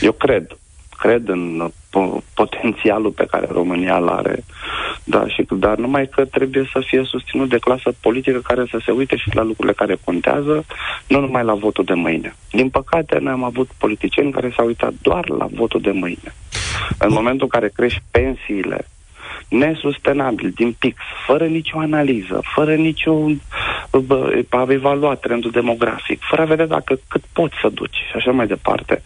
Eu 0.00 0.12
cred, 0.12 0.56
cred 0.98 1.28
în 1.28 1.70
po- 1.70 1.81
potențialul 2.34 3.10
pe 3.10 3.26
care 3.30 3.46
România 3.50 3.96
îl 3.96 4.08
are, 4.08 4.44
da, 5.04 5.28
și, 5.28 5.46
dar 5.50 5.76
numai 5.76 6.08
că 6.08 6.24
trebuie 6.24 6.68
să 6.72 6.82
fie 6.86 7.02
susținut 7.04 7.48
de 7.48 7.58
clasă 7.58 7.92
politică 8.00 8.38
care 8.38 8.64
să 8.70 8.80
se 8.84 8.90
uite 8.90 9.16
și 9.16 9.34
la 9.34 9.42
lucrurile 9.42 9.72
care 9.72 9.96
contează, 10.04 10.64
nu 11.08 11.20
numai 11.20 11.44
la 11.44 11.54
votul 11.54 11.84
de 11.84 11.94
mâine. 11.94 12.34
Din 12.50 12.68
păcate, 12.68 13.18
noi 13.18 13.32
am 13.32 13.44
avut 13.44 13.68
politicieni 13.78 14.32
care 14.32 14.52
s-au 14.56 14.66
uitat 14.66 14.92
doar 15.02 15.28
la 15.28 15.46
votul 15.54 15.80
de 15.80 15.90
mâine. 15.90 16.34
În 16.98 17.12
momentul 17.12 17.42
în 17.42 17.60
care 17.60 17.68
crești 17.68 18.02
pensiile, 18.10 18.86
nesustenabil, 19.52 20.52
din 20.54 20.76
pix, 20.78 20.96
fără 21.26 21.44
nicio 21.44 21.78
analiză, 21.78 22.40
fără 22.54 22.74
nicio 22.74 23.12
bă, 24.00 24.44
a 24.48 24.66
evalua 24.68 25.14
trendul 25.14 25.50
demografic, 25.50 26.20
fără 26.30 26.42
a 26.42 26.44
vedea 26.44 26.66
dacă 26.66 26.98
cât 27.08 27.22
poți 27.32 27.54
să 27.62 27.68
duci 27.68 27.96
și 28.08 28.16
așa 28.16 28.30
mai 28.30 28.46
departe. 28.46 29.02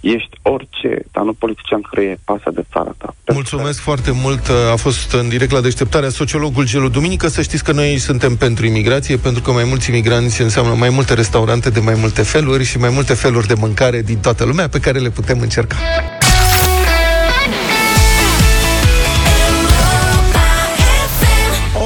Ești 0.00 0.36
orice, 0.42 1.02
dar 1.12 1.24
nu 1.24 1.32
politician 1.32 1.80
care 1.80 2.06
e 2.06 2.16
pasă 2.24 2.50
de 2.54 2.64
țara 2.72 2.94
ta. 2.98 3.14
Mulțumesc 3.32 3.80
foarte 3.80 4.10
mult. 4.22 4.48
A 4.72 4.76
fost 4.76 5.12
în 5.12 5.28
direct 5.28 5.50
la 5.50 5.60
deșteptarea 5.60 6.08
sociologul 6.08 6.64
Gelu 6.64 6.88
Duminică. 6.88 7.28
Să 7.28 7.42
știți 7.42 7.64
că 7.64 7.72
noi 7.72 7.96
suntem 7.96 8.36
pentru 8.36 8.66
imigrație, 8.66 9.16
pentru 9.16 9.42
că 9.42 9.50
mai 9.50 9.64
mulți 9.64 9.90
imigranți 9.90 10.42
înseamnă 10.42 10.74
mai 10.74 10.88
multe 10.88 11.14
restaurante 11.14 11.70
de 11.70 11.80
mai 11.80 11.94
multe 11.98 12.22
feluri 12.22 12.64
și 12.64 12.78
mai 12.78 12.90
multe 12.90 13.14
feluri 13.14 13.46
de 13.46 13.54
mâncare 13.58 14.02
din 14.02 14.18
toată 14.18 14.44
lumea 14.44 14.68
pe 14.68 14.80
care 14.80 14.98
le 14.98 15.10
putem 15.10 15.40
încerca. 15.40 15.76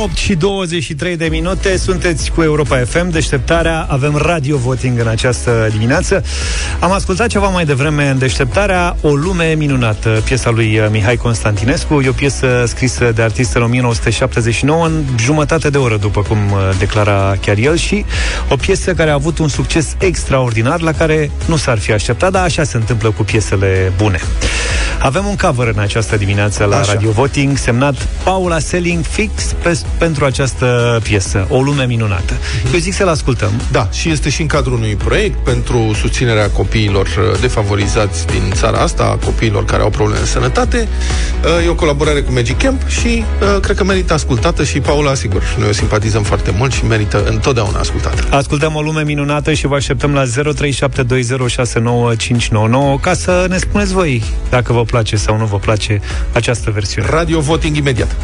8 0.03 0.17
și 0.17 0.35
23 0.35 1.17
de 1.17 1.27
minute. 1.27 1.77
Sunteți 1.77 2.31
cu 2.31 2.43
Europa 2.43 2.77
FM 2.77 3.11
Deșteptarea, 3.11 3.87
avem 3.89 4.17
radio 4.17 4.57
voting 4.57 4.99
în 4.99 5.07
această 5.07 5.69
dimineață. 5.71 6.25
Am 6.81 6.93
ascultat 6.93 7.29
ceva 7.29 7.49
mai 7.49 7.65
devreme 7.65 8.09
în 8.09 8.19
Deșteptarea 8.19 8.97
O 9.01 9.15
lume 9.15 9.55
minunată 9.59 10.23
Piesa 10.25 10.51
lui 10.51 10.79
uh, 10.79 10.87
Mihai 10.91 11.17
Constantinescu. 11.17 12.01
E 12.01 12.09
o 12.09 12.13
piesă 12.13 12.65
scrisă 12.67 13.13
de 13.15 13.23
artist 13.23 13.55
în 13.55 13.63
1979 13.63 14.87
În 14.87 15.05
jumătate 15.19 15.71
de 15.71 15.79
oră, 15.79 15.97
după 15.97 16.23
cum 16.23 16.39
uh, 16.39 16.59
declara 16.79 17.37
chiar 17.41 17.57
el 17.57 17.77
Și 17.77 18.05
o 18.49 18.57
piesă 18.57 18.95
care 18.95 19.11
a 19.11 19.15
avut 19.15 19.39
un 19.39 19.49
succes 19.49 19.97
extraordinar 19.99 20.81
La 20.81 20.93
care 20.93 21.31
nu 21.47 21.57
s-ar 21.57 21.79
fi 21.79 21.93
așteptat 21.93 22.33
Dar 22.33 22.45
așa 22.45 22.63
se 22.63 22.77
întâmplă 22.77 23.11
cu 23.11 23.23
piesele 23.23 23.93
bune 23.97 24.21
Avem 25.03 25.27
un 25.27 25.37
cover 25.37 25.67
în 25.67 25.79
această 25.79 26.17
dimineață 26.17 26.65
La 26.65 26.79
Așa. 26.79 26.93
radio 26.93 27.11
voting 27.11 27.57
Semnat 27.57 28.09
Paula 28.25 28.59
Selling 28.59 29.05
fix 29.05 29.55
pe, 29.63 29.79
pentru 29.99 30.25
această 30.25 31.01
piesă 31.03 31.47
O 31.49 31.63
lume 31.63 31.85
minunată 31.85 32.33
Eu 32.73 32.79
zic 32.79 32.93
să-l 32.93 33.09
ascultăm 33.09 33.51
Da, 33.71 33.89
și 33.93 34.11
este 34.11 34.31
și 34.31 34.41
în 34.41 34.47
cadrul 34.47 34.75
unui 34.77 34.95
proiect 34.95 35.45
pentru 35.45 35.93
susținerea 35.95 36.51
copiilor 36.51 37.07
uh, 37.07 37.41
defavorizați 37.41 38.27
din 38.27 38.43
țara 38.53 38.79
asta, 38.79 39.03
a 39.03 39.25
copiilor 39.25 39.65
care 39.65 39.83
au 39.83 39.91
probleme 39.91 40.19
de 40.19 40.27
sănătate. 40.27 40.89
Uh, 41.45 41.65
E 41.67 41.69
o 41.69 41.75
colaborare 41.75 42.21
cu 42.21 42.33
Magic 42.33 42.59
Camp 42.59 42.89
și 42.89 43.25
uh, 43.55 43.61
cred 43.61 43.77
că 43.77 43.85
merită 43.85 44.13
ascultată 44.13 44.65
și 44.65 44.81
Paula, 44.81 45.15
sigur, 45.15 45.43
noi 45.59 45.69
o 45.69 45.73
simpatizăm 45.73 46.23
foarte 46.23 46.55
mult 46.57 46.73
și 46.73 46.85
merită 46.85 47.25
întotdeauna 47.25 47.79
ascultată. 47.79 48.23
Ascultăm 48.31 48.75
o 48.75 48.83
lume 48.83 49.03
minunată 49.03 49.53
și 49.53 49.67
vă 49.67 49.75
așteptăm 49.75 50.15
la 50.15 50.23
0372069599 50.25 50.29
ca 53.01 53.15
să 53.15 53.47
ne 53.49 53.57
spuneți 53.57 53.93
voi 53.93 54.23
dacă 54.51 54.73
vă 54.73 54.83
place 54.93 55.17
sau 55.17 55.37
nu 55.37 55.45
vă 55.45 55.59
place 55.59 56.01
această 56.33 56.71
versiune. 56.71 57.07
Radio 57.09 57.41
voting 57.41 57.77
imediat. 57.77 58.17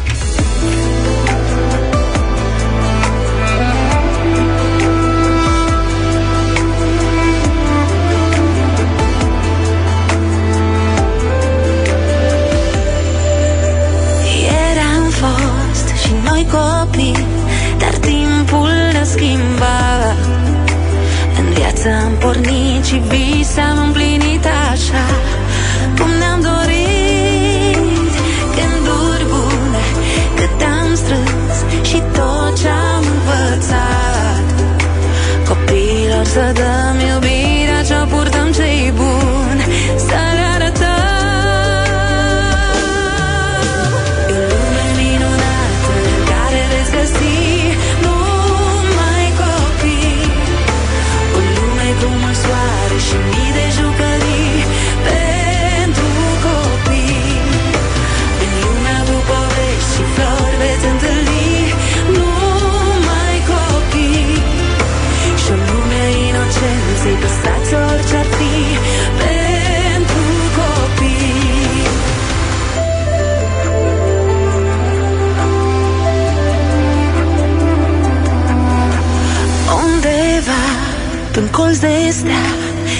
Pe 81.69 81.75
colț 81.75 81.77
de 81.77 82.11
stea 82.11 82.49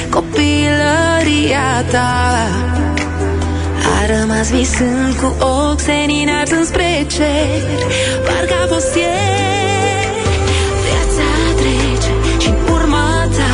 Copilăria 0.09 1.83
ta. 1.91 2.47
A 3.97 4.05
rămas 4.05 4.49
visând 4.51 5.13
cu 5.21 5.45
ochi 5.45 5.79
senin 5.79 6.29
arzând 6.39 6.65
spre 6.65 7.05
cer 7.07 7.61
Parcă 8.25 8.53
a 8.63 8.67
fost 8.73 8.95
ieri. 8.95 10.17
Viața 10.85 11.29
trece 11.59 12.13
și 12.41 12.49
în 12.49 12.73
urma 12.73 13.27
ta 13.37 13.51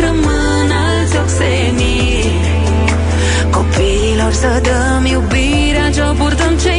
Rămân 0.00 0.70
alți 0.86 1.16
ochi 1.16 1.34
senin 1.38 2.42
Copiilor 3.50 4.32
să 4.32 4.60
dăm 4.62 5.04
iubirea 5.06 5.90
Ce-o 5.94 6.12
purtăm 6.12 6.56
cei 6.64 6.77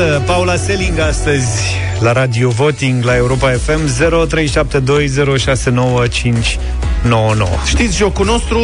minunată! 0.00 0.32
Paula 0.32 0.56
Seling 0.56 0.98
astăzi 0.98 1.76
la 2.00 2.12
Radio 2.12 2.48
Voting 2.48 3.04
la 3.04 3.16
Europa 3.16 3.50
FM 3.50 3.80
0372069599. 6.86 6.89
Știți, 7.66 7.96
jocul 7.96 8.26
nostru 8.26 8.58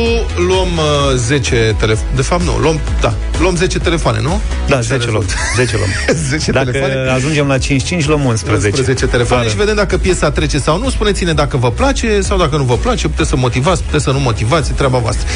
luăm 0.48 0.68
uh, 0.76 1.14
10 1.14 1.74
telefoane. 1.78 2.10
De 2.14 2.22
fapt, 2.22 2.42
nu, 2.42 2.56
luăm, 2.60 2.80
da, 3.00 3.14
luăm 3.40 3.56
10 3.56 3.78
telefoane, 3.78 4.20
nu? 4.20 4.40
Da, 4.66 4.80
10 4.80 5.10
luăm. 5.10 5.24
10 5.56 5.76
luăm. 5.76 5.88
10 6.30 6.50
Dacă 6.50 6.70
telefoane. 6.70 7.10
ajungem 7.10 7.46
la 7.46 7.58
5-5, 7.58 7.60
luăm 8.06 8.24
11. 8.24 8.66
11 8.66 9.06
telefoane 9.06 9.44
Da. 9.44 9.50
și 9.50 9.56
vedem 9.56 9.74
dacă 9.74 9.96
piesa 9.96 10.30
trece 10.30 10.58
sau 10.58 10.78
nu. 10.78 10.90
Spuneți-ne 10.90 11.32
dacă 11.32 11.56
vă 11.56 11.70
place 11.70 12.20
sau 12.20 12.38
dacă 12.38 12.56
nu 12.56 12.62
vă 12.62 12.74
place. 12.76 13.08
Puteți 13.08 13.28
să 13.28 13.36
motivați, 13.36 13.82
puteți 13.82 14.04
să 14.04 14.10
nu 14.10 14.18
motivați, 14.18 14.70
e 14.70 14.74
treaba 14.74 14.98
voastră. 14.98 15.26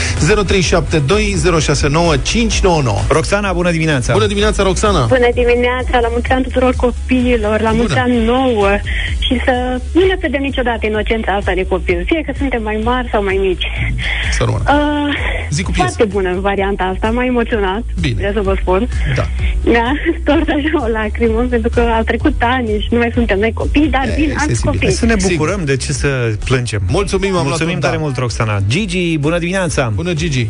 0372069599. 0.45 0.49
Roxana, 3.09 3.53
bună 3.53 3.71
dimineața! 3.71 4.13
Bună 4.13 4.27
dimineața, 4.27 4.63
Roxana! 4.63 5.05
Bună 5.07 5.29
dimineața, 5.35 5.99
la 6.01 6.09
mulți 6.11 6.31
ani 6.31 6.43
tuturor 6.43 6.75
copiilor, 6.77 7.61
la 7.61 7.71
mulți 7.71 7.95
ani 7.97 8.25
nouă 8.25 8.69
și 9.31 9.41
să 9.45 9.81
nu 9.93 10.07
ne 10.07 10.17
pierdem 10.17 10.41
niciodată 10.43 10.87
inocența 10.87 11.33
asta 11.33 11.53
de 11.55 11.67
copil, 11.67 12.03
fie 12.07 12.23
că 12.27 12.33
suntem 12.37 12.63
mai 12.63 12.81
mari 12.85 13.09
sau 13.13 13.23
mai 13.25 13.37
mici. 13.41 13.67
Să 14.33 14.45
rămână. 14.45 14.65
Uh, 14.69 15.15
Zic 15.51 15.65
cu 15.65 15.73
foarte 15.73 16.05
bună 16.05 16.29
în 16.29 16.41
varianta 16.41 16.85
asta, 16.85 17.11
m-a 17.11 17.25
emoționat, 17.25 17.83
Bine. 18.01 18.15
vreau 18.15 18.33
să 18.33 18.41
vă 18.41 18.55
spun. 18.61 18.89
Da. 19.15 19.25
Mi-a 19.65 19.93
stors 20.21 20.49
așa 20.49 20.85
o 20.85 20.89
lacrimă, 20.89 21.41
pentru 21.51 21.71
că 21.71 21.81
au 21.81 22.03
trecut 22.03 22.35
ani 22.39 22.69
și 22.81 22.89
nu 22.91 22.99
mai 22.99 23.11
suntem 23.15 23.39
noi 23.39 23.53
copii, 23.53 23.89
dar 23.89 24.07
bine, 24.17 24.35
alți 24.39 24.63
copii. 24.65 24.81
Hai 24.83 24.91
să 24.91 25.07
ne 25.07 25.15
bucurăm, 25.29 25.65
de 25.65 25.77
ce 25.77 25.93
să 25.93 26.09
plângem? 26.45 26.83
Mulțumim, 26.89 27.37
am 27.37 27.47
Mulțumim 27.47 27.73
luat-o, 27.73 27.87
tare 27.87 27.97
da. 27.97 28.03
mult, 28.03 28.17
Roxana. 28.17 28.59
Gigi, 28.69 29.19
bună 29.19 29.39
dimineața! 29.39 29.93
Bună, 29.95 30.13
Gigi! 30.15 30.49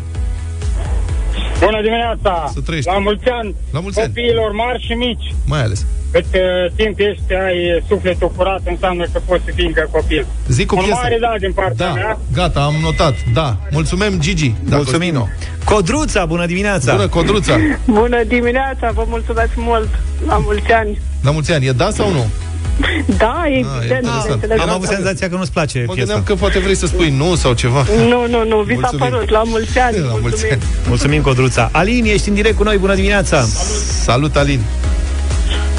Bună 1.59 1.81
dimineața! 1.81 2.49
Să 2.53 2.59
trăiești. 2.61 2.89
La 2.89 2.97
mulți 2.97 3.29
ani! 3.29 3.55
La 3.71 3.79
mulți 3.79 3.99
ani. 3.99 4.07
Copiilor 4.07 4.51
mari 4.51 4.85
și 4.85 4.93
mici! 4.93 5.33
Mai 5.45 5.63
ales. 5.63 5.85
Cât 6.11 6.25
uh, 6.33 6.71
timp 6.75 6.99
ești, 6.99 7.33
ai 7.45 7.83
sufletul 7.87 8.31
curat, 8.35 8.61
înseamnă 8.65 9.03
că 9.13 9.19
poți 9.25 9.41
să 9.45 9.51
fii 9.55 9.65
încă 9.65 9.87
copil. 9.91 10.25
Zic 10.47 10.65
cu 10.67 10.75
Un 10.75 10.83
piesă. 10.83 10.99
mare 11.01 11.17
da 11.21 11.33
din 11.39 11.51
partea 11.53 11.87
Da, 11.87 11.93
mea. 11.93 12.19
gata, 12.33 12.59
am 12.61 12.73
notat. 12.81 13.15
Da, 13.33 13.57
mulțumim, 13.71 14.19
Gigi. 14.19 14.53
Da, 14.63 14.75
Mulțumim. 14.75 15.13
Costino. 15.13 15.27
Codruța, 15.63 16.25
bună 16.25 16.45
dimineața! 16.45 16.91
Bună, 16.95 17.07
Codruța! 17.07 17.55
Bună 17.85 18.23
dimineața, 18.27 18.91
vă 18.93 19.03
mulțumesc 19.07 19.49
mult. 19.55 19.87
La 20.27 20.37
mulți 20.37 20.71
ani. 20.71 20.99
La 21.23 21.31
mulți 21.31 21.51
ani, 21.51 21.65
e 21.67 21.71
da 21.71 21.89
sau 21.89 22.11
nu? 22.11 22.25
Da, 23.17 23.43
evident. 23.47 23.81
interesant. 23.81 24.23
bineînțeles. 24.39 24.59
Am 24.59 24.69
avut 24.69 24.87
senzația 24.87 25.29
că 25.29 25.35
nu-ți 25.35 25.51
place 25.51 25.77
Mă 25.87 25.93
piesa. 25.93 25.97
gândeam 25.99 26.23
că 26.23 26.33
poate 26.35 26.59
vrei 26.59 26.75
să 26.75 26.85
spui 26.85 27.09
nu 27.17 27.35
sau 27.35 27.53
ceva. 27.53 27.85
Nu, 28.07 28.27
nu, 28.27 28.45
nu, 28.47 28.57
vi 28.61 28.73
s-a 28.73 28.79
Mulțumim. 28.91 29.09
părut. 29.09 29.29
La 29.29 29.41
mulți 29.45 29.79
ani. 29.79 29.97
La 29.97 30.03
mulți 30.05 30.21
mulțumim. 30.21 30.51
ani. 30.53 30.63
Mulțumim, 30.87 31.21
Codruța. 31.21 31.69
Alin, 31.71 32.05
ești 32.05 32.29
în 32.29 32.33
direct 32.35 32.57
cu 32.57 32.63
noi, 32.63 32.77
bună 32.77 32.95
dimineața! 32.95 33.41
Salut, 34.03 34.35
Alin! 34.35 34.59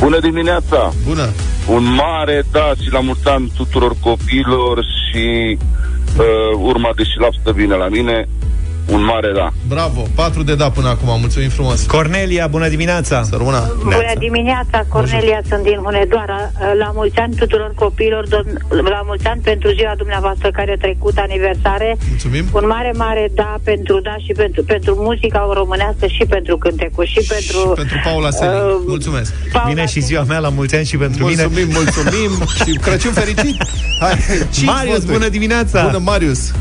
Bună 0.03 0.21
dimineața! 0.21 0.93
Bună! 1.07 1.29
Un 1.69 1.95
mare 1.95 2.43
da 2.53 2.73
și 2.83 2.91
la 2.91 3.01
mulți 3.01 3.29
ani 3.29 3.53
tuturor 3.57 3.95
copiilor 4.01 4.85
și 4.85 5.59
uh, 6.19 6.59
urma 6.61 6.91
de 6.97 7.03
șilap 7.03 7.33
stă 7.41 7.53
bine 7.53 7.75
la 7.75 7.89
mine. 7.89 8.29
Un 8.93 9.05
mare 9.05 9.33
da. 9.35 9.49
Bravo, 9.69 10.03
4 10.15 10.43
de 10.43 10.55
da 10.55 10.71
până 10.71 10.89
acum, 10.89 11.21
mulțumim 11.21 11.49
frumos. 11.49 11.83
Cornelia, 11.87 12.47
bună 12.47 12.69
dimineața! 12.69 13.23
Să 13.23 13.35
rămână. 13.37 13.73
Bună 13.83 14.13
dimineața, 14.19 14.85
Cornelia, 14.89 15.41
sunt 15.49 15.63
din 15.63 15.79
Hunedoara. 15.85 16.51
La 16.79 16.91
mulți 16.95 17.17
ani 17.19 17.35
tuturor 17.35 17.73
copiilor, 17.75 18.27
domn, 18.29 18.59
la 18.69 19.03
mulți 19.05 19.27
ani 19.27 19.41
pentru 19.41 19.71
ziua 19.73 19.95
dumneavoastră 19.97 20.51
care 20.51 20.73
a 20.73 20.77
trecut 20.77 21.17
aniversare. 21.19 21.97
Mulțumim. 22.09 22.45
Un 22.53 22.67
mare, 22.67 22.93
mare 22.97 23.31
da 23.35 23.55
pentru 23.63 24.01
da 24.01 24.17
și 24.25 24.33
pentru, 24.33 24.63
pentru 24.65 24.95
muzica 24.99 25.51
românească 25.53 26.07
și 26.07 26.25
pentru 26.29 26.57
cântecul 26.57 27.05
și 27.05 27.21
pentru... 27.29 27.73
Pentru 27.75 27.97
Paula 28.05 28.31
Selig. 28.31 28.53
Uh, 28.55 28.83
Mulțumesc. 28.87 29.33
Vine 29.67 29.87
și 29.87 30.01
ziua 30.01 30.23
mea 30.23 30.39
la 30.39 30.49
mulți 30.49 30.75
ani 30.75 30.85
și 30.85 30.97
pentru 30.97 31.27
mine. 31.27 31.43
Mulțumim, 31.47 31.69
mulțumim 31.81 32.31
și 32.65 32.73
Crăciun 32.85 33.13
fericit. 33.13 33.57
Hai, 34.01 34.15
cinci 34.53 34.67
Marius, 34.67 34.95
voturi. 34.99 35.13
bună 35.13 35.29
dimineața! 35.29 35.85
Bună, 35.85 35.99
Marius. 36.05 36.53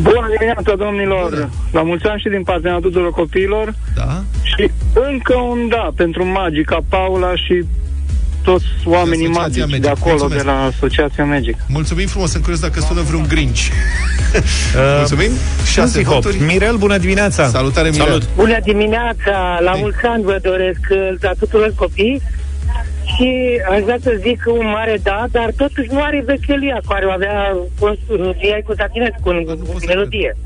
Bună 0.00 0.28
dimineața, 0.38 0.74
domnilor! 0.76 1.48
La 1.72 1.82
mulți 1.82 2.06
ani 2.06 2.20
și 2.20 2.28
din 2.28 2.42
partea 2.42 2.70
mea 2.70 2.80
tuturor 2.80 3.10
copiilor. 3.12 3.74
Da. 3.94 4.22
Și 4.42 4.70
încă 5.10 5.34
un 5.36 5.68
da 5.68 5.90
pentru 5.96 6.24
Magica 6.24 6.78
Paula 6.88 7.34
și 7.34 7.64
toți 8.42 8.64
oamenii 8.84 9.26
Asociația 9.26 9.40
magici 9.42 9.60
Magic. 9.70 9.82
de 9.82 9.88
acolo, 9.88 10.16
Mulțumesc. 10.18 10.44
de 10.44 10.50
la 10.50 10.64
Asociația 10.64 11.24
Magic. 11.24 11.56
Mulțumim 11.68 12.06
frumos, 12.06 12.30
sunt 12.30 12.42
curios 12.42 12.60
dacă 12.60 12.80
sună 12.80 13.00
vreun 13.00 13.24
Grinch. 13.28 13.60
Mulțumim. 14.98 15.30
Șase 15.64 15.80
Muzic 15.80 16.06
Hop. 16.06 16.22
voturi. 16.22 16.42
Mirel, 16.42 16.76
bună 16.76 16.98
dimineața! 16.98 17.46
Salutare, 17.48 17.88
Mirel. 17.90 18.06
Salut. 18.06 18.22
Bună 18.36 18.58
dimineața! 18.64 19.58
La 19.60 19.72
mulți 19.74 20.04
ani 20.04 20.22
vă 20.22 20.38
doresc 20.42 20.80
uh, 20.90 20.98
la 21.20 21.30
tuturor 21.38 21.72
copii 21.76 22.22
și 23.14 23.60
aș 23.70 23.80
vrea 23.80 23.98
să 24.00 24.18
zic 24.18 24.42
un 24.46 24.66
mare 24.66 24.98
da, 25.02 25.24
dar 25.30 25.52
totuși 25.56 25.92
nu 25.92 26.02
are 26.02 26.22
vechelia 26.26 26.80
care 26.88 27.06
o 27.06 27.10
avea 27.10 27.56
Gai 28.18 28.62
Constantinescu 28.66 29.28
în 29.28 29.46
melodie. 29.86 30.36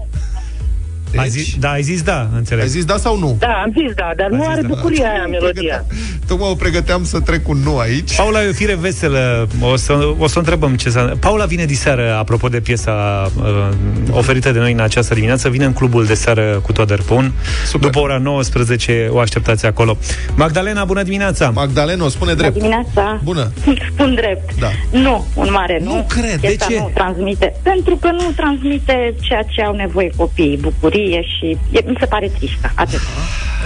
Ai 1.16 1.28
zis, 1.28 1.54
da, 1.58 1.70
ai 1.70 1.82
zis 1.82 2.02
da, 2.02 2.28
înțeleg. 2.36 2.62
Ai 2.62 2.68
zis 2.68 2.84
da 2.84 2.96
sau 2.96 3.18
nu? 3.18 3.36
Da, 3.38 3.62
am 3.64 3.72
zis 3.78 3.94
da, 3.94 4.12
dar 4.16 4.28
nu 4.28 4.36
zis 4.36 4.46
are 4.46 4.60
da. 4.60 4.66
bucuria 4.66 5.10
aia 5.10 5.26
melodia. 5.26 5.84
Tocmai 6.26 6.50
o 6.50 6.54
pregăteam 6.54 7.04
să 7.04 7.20
trec 7.20 7.48
un 7.48 7.58
nu 7.58 7.78
aici. 7.78 8.16
Paula 8.16 8.44
e 8.44 8.48
o 8.48 8.52
fire 8.52 8.74
veselă. 8.74 9.48
O 9.60 9.76
să, 9.76 10.14
o 10.18 10.26
să 10.26 10.34
o 10.36 10.38
întrebăm 10.38 10.76
ce 10.76 10.90
s-a... 10.90 11.16
Paula 11.20 11.44
vine 11.44 11.64
diseară, 11.64 12.14
apropo 12.18 12.48
de 12.48 12.60
piesa 12.60 13.26
uh, 13.36 13.68
oferită 14.10 14.50
de 14.52 14.58
noi 14.58 14.72
în 14.72 14.80
această 14.80 15.14
dimineață, 15.14 15.48
vine 15.48 15.64
în 15.64 15.72
clubul 15.72 16.04
de 16.04 16.14
seară 16.14 16.60
cu 16.62 16.72
Toader 16.72 17.00
Pun. 17.02 17.32
După 17.80 17.98
ora 17.98 18.18
19 18.18 19.08
o 19.10 19.18
așteptați 19.18 19.66
acolo. 19.66 19.98
Magdalena, 20.34 20.84
bună 20.84 21.02
dimineața! 21.02 21.50
Magdalena, 21.50 22.04
o 22.04 22.08
spune 22.08 22.34
Bună 22.34 22.50
dimineața. 22.50 23.20
Bună. 23.24 23.52
Spun 23.92 24.14
drept. 24.14 24.54
Da. 24.58 24.68
Nu, 24.90 25.26
un 25.34 25.48
mare 25.50 25.80
nu. 25.82 25.94
Nu 25.94 26.06
cred, 26.08 26.40
de 26.40 26.46
Piesa 26.46 26.66
ce? 26.66 26.78
Nu 26.78 26.90
transmite. 26.94 27.54
Pentru 27.62 27.96
că 27.96 28.10
nu 28.10 28.32
transmite 28.36 29.14
ceea 29.20 29.42
ce 29.42 29.62
au 29.62 29.74
nevoie 29.74 30.10
copiii, 30.16 30.56
bucurie 30.56 30.99
și 31.08 31.56
e, 31.70 31.80
mi 31.86 31.96
se 32.00 32.06
pare 32.06 32.28
tristă. 32.38 32.70
Atât. 32.74 33.00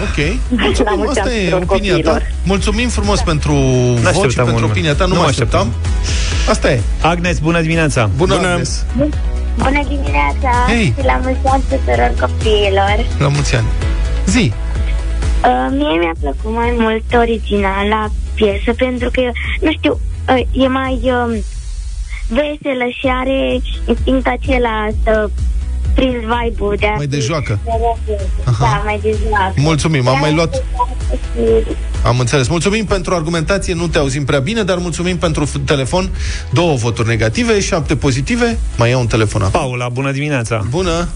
Ok. 0.03 0.17
La 0.59 0.65
Mulțumim, 0.65 0.93
mulți 0.97 1.19
asta 1.21 1.31
ani 1.33 1.41
e 1.41 1.45
tuturor 1.49 1.63
opinia 1.69 1.91
ta. 1.93 1.97
copiilor. 1.97 2.23
Mulțumim 2.45 2.89
frumos 2.89 3.21
pentru 3.21 3.53
vot 3.53 4.01
și 4.03 4.07
așteptam 4.09 4.45
pentru 4.45 4.65
un- 4.65 4.71
opinia 4.71 4.95
ta. 4.95 5.05
Nu, 5.05 5.09
nu 5.09 5.15
mă 5.15 5.21
mă 5.21 5.29
așteptam. 5.29 5.73
Asta 6.49 6.73
e. 6.73 6.81
Agnes, 7.03 7.39
bună 7.39 7.61
dimineața! 7.61 8.11
Bună, 8.17 8.35
Agnes. 8.35 8.85
Bună 9.57 9.83
dimineața 9.89 10.51
Hei. 10.69 10.95
și 10.99 11.05
la 11.05 11.21
mulți 11.23 11.47
ani 11.47 11.63
tuturor 11.69 12.13
copiilor. 12.21 12.97
La 13.19 13.29
mulți 13.29 13.55
ani. 13.55 13.67
Zi. 14.27 14.53
Uh, 15.45 15.67
mie 15.71 15.99
mi-a 15.99 16.13
plăcut 16.21 16.55
mai 16.55 16.75
mult 16.79 17.05
originala 17.15 18.11
piesă 18.35 18.73
pentru 18.77 19.11
că, 19.13 19.21
nu 19.61 19.71
știu, 19.73 20.01
uh, 20.29 20.65
e 20.65 20.69
mai 20.69 21.01
uh, 21.03 21.39
veselă 22.29 22.87
și 22.99 23.07
are 23.21 23.61
instinct 23.87 24.27
acela 24.27 24.89
să 25.03 25.31
prins 25.95 26.15
vibe-ul 26.15 26.77
de 26.79 26.87
a 26.87 26.95
Mai 26.97 27.07
de 27.07 27.17
fi- 27.17 27.23
joacă. 27.23 27.59
Da, 28.61 28.83
mai 28.85 28.99
de 29.03 29.17
joacă. 29.29 29.53
Mulțumim, 29.57 30.09
am 30.09 30.19
mai 30.21 30.35
luat... 30.35 30.55
Și 30.55 31.41
Am 32.05 32.19
înțeles. 32.19 32.49
Mulțumim 32.49 32.85
pentru 32.85 33.15
argumentație, 33.15 33.75
nu 33.75 33.87
te 33.89 33.99
auzim 33.99 34.25
prea 34.25 34.39
bine, 34.39 34.63
dar 34.63 34.79
mulțumim 34.79 35.17
pentru 35.17 35.47
f- 35.47 35.65
telefon. 35.65 36.11
Două 36.53 36.75
voturi 36.77 37.09
negative, 37.09 37.61
șapte 37.61 37.97
pozitive. 37.97 38.59
Mai 38.77 38.91
iau 38.91 39.01
un 39.01 39.07
telefon 39.07 39.43
acum. 39.43 39.61
Paula, 39.61 39.89
bună 39.89 40.11
dimineața! 40.13 40.67
Bună! 40.71 41.09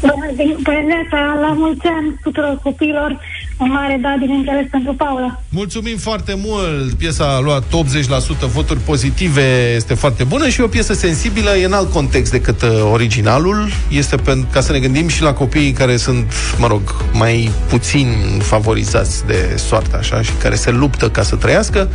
Bună 0.00 0.26
dimineața, 0.36 1.38
la 1.40 1.52
mulți 1.56 1.86
ani 1.86 2.18
tuturor 2.22 2.58
copiilor. 2.62 3.18
Un 3.58 3.70
mare 3.72 3.98
da, 4.02 4.16
bineînțeles, 4.20 4.66
pentru 4.70 4.94
Paula. 4.94 5.40
Mulțumim 5.48 5.96
foarte 5.96 6.38
mult! 6.44 6.92
Piesa 6.92 7.34
a 7.34 7.40
luat 7.40 7.62
80% 7.62 8.50
voturi 8.52 8.78
pozitive, 8.80 9.72
este 9.74 9.94
foarte 9.94 10.24
bună 10.24 10.48
și 10.48 10.60
e 10.60 10.64
o 10.64 10.68
piesă 10.68 10.92
sensibilă, 10.92 11.56
e 11.56 11.64
în 11.64 11.72
alt 11.72 11.92
context 11.92 12.32
decât 12.32 12.62
uh, 12.62 12.68
originalul. 12.92 13.68
Este 13.90 14.16
pen, 14.16 14.46
ca 14.50 14.60
să 14.60 14.72
ne 14.72 14.78
gândim 14.78 15.08
și 15.08 15.22
la 15.22 15.32
copiii 15.32 15.72
care 15.72 15.96
sunt, 15.96 16.32
mă 16.58 16.66
rog, 16.66 16.80
mai 17.12 17.50
puțin 17.68 18.08
favorizați 18.42 19.26
de 19.26 19.54
soarta 19.56 19.96
așa 19.96 20.22
și 20.22 20.32
care 20.32 20.54
se 20.54 20.70
luptă 20.70 21.10
ca 21.10 21.22
să 21.22 21.36
trăiască. 21.36 21.88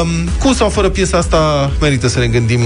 Um, 0.00 0.08
cu 0.38 0.52
sau 0.52 0.68
fără 0.68 0.88
piesa 0.88 1.18
asta, 1.18 1.70
merită 1.80 2.08
să 2.08 2.18
ne 2.18 2.26
gândim 2.26 2.60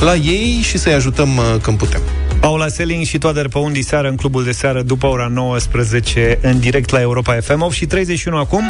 la 0.00 0.14
ei 0.14 0.60
și 0.62 0.78
să-i 0.78 0.92
ajutăm 0.92 1.36
uh, 1.36 1.54
când 1.62 1.78
putem. 1.78 2.00
Paula 2.44 2.68
Selling 2.68 3.04
și 3.04 3.18
Toader 3.18 3.48
Păun 3.48 3.72
diseară 3.72 4.08
în 4.08 4.16
clubul 4.16 4.44
de 4.44 4.52
seară 4.52 4.82
după 4.82 5.06
ora 5.06 5.26
19 5.26 6.38
în 6.42 6.60
direct 6.60 6.90
la 6.90 7.00
Europa 7.00 7.40
FM 7.40 7.60
8 7.60 7.72
și 7.72 7.86
31 7.86 8.36
acum 8.36 8.62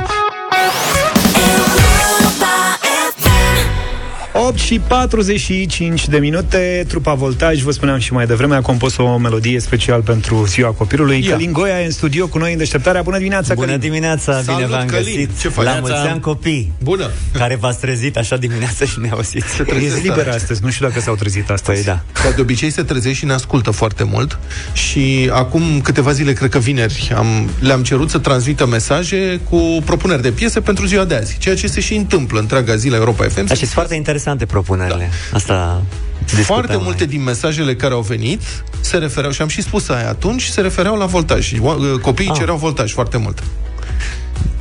8 4.46 4.58
și 4.58 4.78
45 4.78 6.08
de 6.08 6.18
minute, 6.18 6.84
trupa 6.88 7.14
Voltaj, 7.14 7.62
vă 7.62 7.70
spuneam 7.70 7.98
și 7.98 8.12
mai 8.12 8.26
devreme, 8.26 8.54
a 8.54 8.60
compus 8.60 8.96
o 8.96 9.16
melodie 9.16 9.60
special 9.60 10.02
pentru 10.02 10.44
ziua 10.46 10.70
copilului. 10.70 11.24
Ia. 11.24 11.30
Călin 11.30 11.52
Goia 11.52 11.80
e 11.80 11.84
în 11.84 11.90
studio 11.90 12.26
cu 12.26 12.38
noi 12.38 12.52
în 12.52 12.58
deșteptarea. 12.58 13.02
Bună 13.02 13.16
dimineața, 13.16 13.54
Bună 13.54 13.66
Călin. 13.66 13.80
dimineața, 13.80 14.42
Salut, 14.42 14.54
bine 14.60 14.66
v-am 14.66 14.86
Călin. 14.86 15.04
găsit. 15.04 15.40
Ce 15.40 15.48
faci? 15.48 15.64
La 15.64 15.78
mulți 15.80 15.96
ani 15.96 16.20
copii. 16.20 16.72
Bună. 16.82 17.10
Care 17.32 17.56
v-ați 17.56 17.78
trezit 17.78 18.16
așa 18.16 18.36
dimineața 18.36 18.84
și 18.84 19.00
ne 19.00 19.08
auziți. 19.10 19.60
E 19.60 20.00
liberă 20.02 20.32
astăzi, 20.32 20.60
nu 20.62 20.70
știu 20.70 20.86
dacă 20.88 21.00
s-au 21.00 21.14
trezit 21.14 21.50
astăzi. 21.50 21.82
Păi 21.82 21.92
da. 21.94 22.22
Ca 22.22 22.30
de 22.34 22.40
obicei 22.40 22.70
se 22.70 22.82
trezește 22.82 23.12
și 23.18 23.24
ne 23.24 23.32
ascultă 23.32 23.70
foarte 23.70 24.04
mult 24.04 24.38
și 24.72 25.30
acum 25.32 25.80
câteva 25.82 26.12
zile, 26.12 26.32
cred 26.32 26.50
că 26.50 26.58
vineri, 26.58 27.12
am, 27.16 27.50
le-am 27.58 27.82
cerut 27.82 28.10
să 28.10 28.18
transmită 28.18 28.66
mesaje 28.66 29.40
cu 29.50 29.82
propuneri 29.84 30.22
de 30.22 30.30
piese 30.30 30.60
pentru 30.60 30.86
ziua 30.86 31.04
de 31.04 31.14
azi, 31.14 31.36
ceea 31.38 31.56
ce 31.56 31.66
se 31.66 31.80
și 31.80 31.94
întâmplă 31.94 32.40
întreaga 32.40 32.76
zi 32.76 32.88
la 32.88 32.96
Europa 32.96 33.24
FM. 33.24 33.42
Așa, 33.44 33.54
sunt 33.54 33.70
foarte 33.70 33.94
interesante 34.34 34.46
propunerile. 34.46 35.10
Da. 35.30 35.36
Asta 35.36 35.82
discutăm 36.24 36.44
Foarte 36.44 36.74
mai. 36.74 36.82
multe 36.84 37.04
din 37.04 37.22
mesajele 37.22 37.74
care 37.74 37.94
au 37.94 38.00
venit 38.00 38.40
se 38.80 38.96
refereau, 38.96 39.32
și 39.32 39.42
am 39.42 39.48
și 39.48 39.62
spus 39.62 39.88
aia 39.88 40.08
atunci, 40.08 40.42
se 40.44 40.60
refereau 40.60 40.96
la 40.96 41.04
voltaj. 41.06 41.44
Și 41.46 41.58
o- 41.62 41.98
Copiii 41.98 42.28
Ah. 42.28 42.36
cereau 42.38 42.56
voltaj 42.56 42.92
foarte 42.92 43.16
mult. 43.16 43.42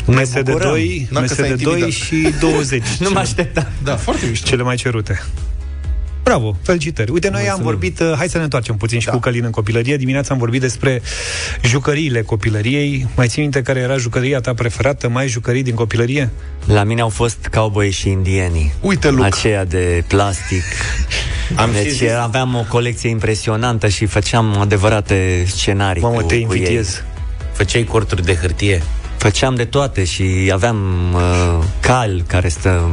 MSD2, 0.05 1.07
N-a 1.09 1.19
că 1.21 1.27
s-a 1.27 1.43
MSD2 1.43 1.49
intimidat. 1.49 1.89
și 1.89 2.27
20. 2.39 2.83
Nu 2.99 3.09
mă 3.13 3.19
așteptam. 3.19 3.67
Da, 3.83 3.95
foarte 3.95 4.25
mișto. 4.29 4.47
Cele 4.47 4.63
mai 4.63 4.75
cerute. 4.75 5.23
Bravo, 6.23 6.55
felicitări. 6.61 7.11
Uite, 7.11 7.29
noi 7.29 7.49
am 7.49 7.59
vorbit, 7.61 7.99
uh, 7.99 8.13
hai 8.17 8.29
să 8.29 8.37
ne 8.37 8.43
întoarcem 8.43 8.75
puțin 8.75 8.99
și 8.99 9.05
da. 9.05 9.11
cu 9.11 9.19
Călin 9.19 9.43
în 9.43 9.51
copilărie. 9.51 9.97
Dimineața 9.97 10.33
am 10.33 10.39
vorbit 10.39 10.61
despre 10.61 11.01
jucăriile 11.63 12.21
copilăriei. 12.21 13.07
Mai 13.15 13.27
ții 13.27 13.41
minte 13.41 13.61
care 13.61 13.79
era 13.79 13.97
jucăria 13.97 14.39
ta 14.39 14.53
preferată? 14.53 15.09
Mai 15.09 15.23
ai 15.23 15.29
jucării 15.29 15.63
din 15.63 15.75
copilărie? 15.75 16.29
La 16.65 16.83
mine 16.83 17.01
au 17.01 17.09
fost 17.09 17.47
cowboy 17.53 17.91
și 17.91 18.09
indienii. 18.09 18.73
Uite, 18.81 19.09
Luc. 19.09 19.23
Aceea 19.23 19.65
de 19.65 20.03
plastic. 20.07 20.63
Am 21.55 21.73
și 21.73 21.81
deci 21.83 21.91
zis- 21.91 22.09
aveam 22.11 22.55
o 22.55 22.65
colecție 22.69 23.09
impresionantă 23.09 23.87
și 23.87 24.05
făceam 24.05 24.57
adevărate 24.59 25.43
scenarii 25.47 26.01
Mamă, 26.01 26.15
cu, 26.15 26.21
te 26.21 26.27
cu 26.27 26.33
ei. 26.35 26.41
invidiez. 26.41 27.03
Făceai 27.51 27.83
corturi 27.83 28.25
de 28.25 28.35
hârtie. 28.35 28.81
Făceam 29.23 29.55
de 29.55 29.65
toate 29.65 30.03
și 30.03 30.51
aveam 30.53 30.77
uh, 31.13 31.63
cal 31.79 32.23
care 32.27 32.47
stă 32.47 32.89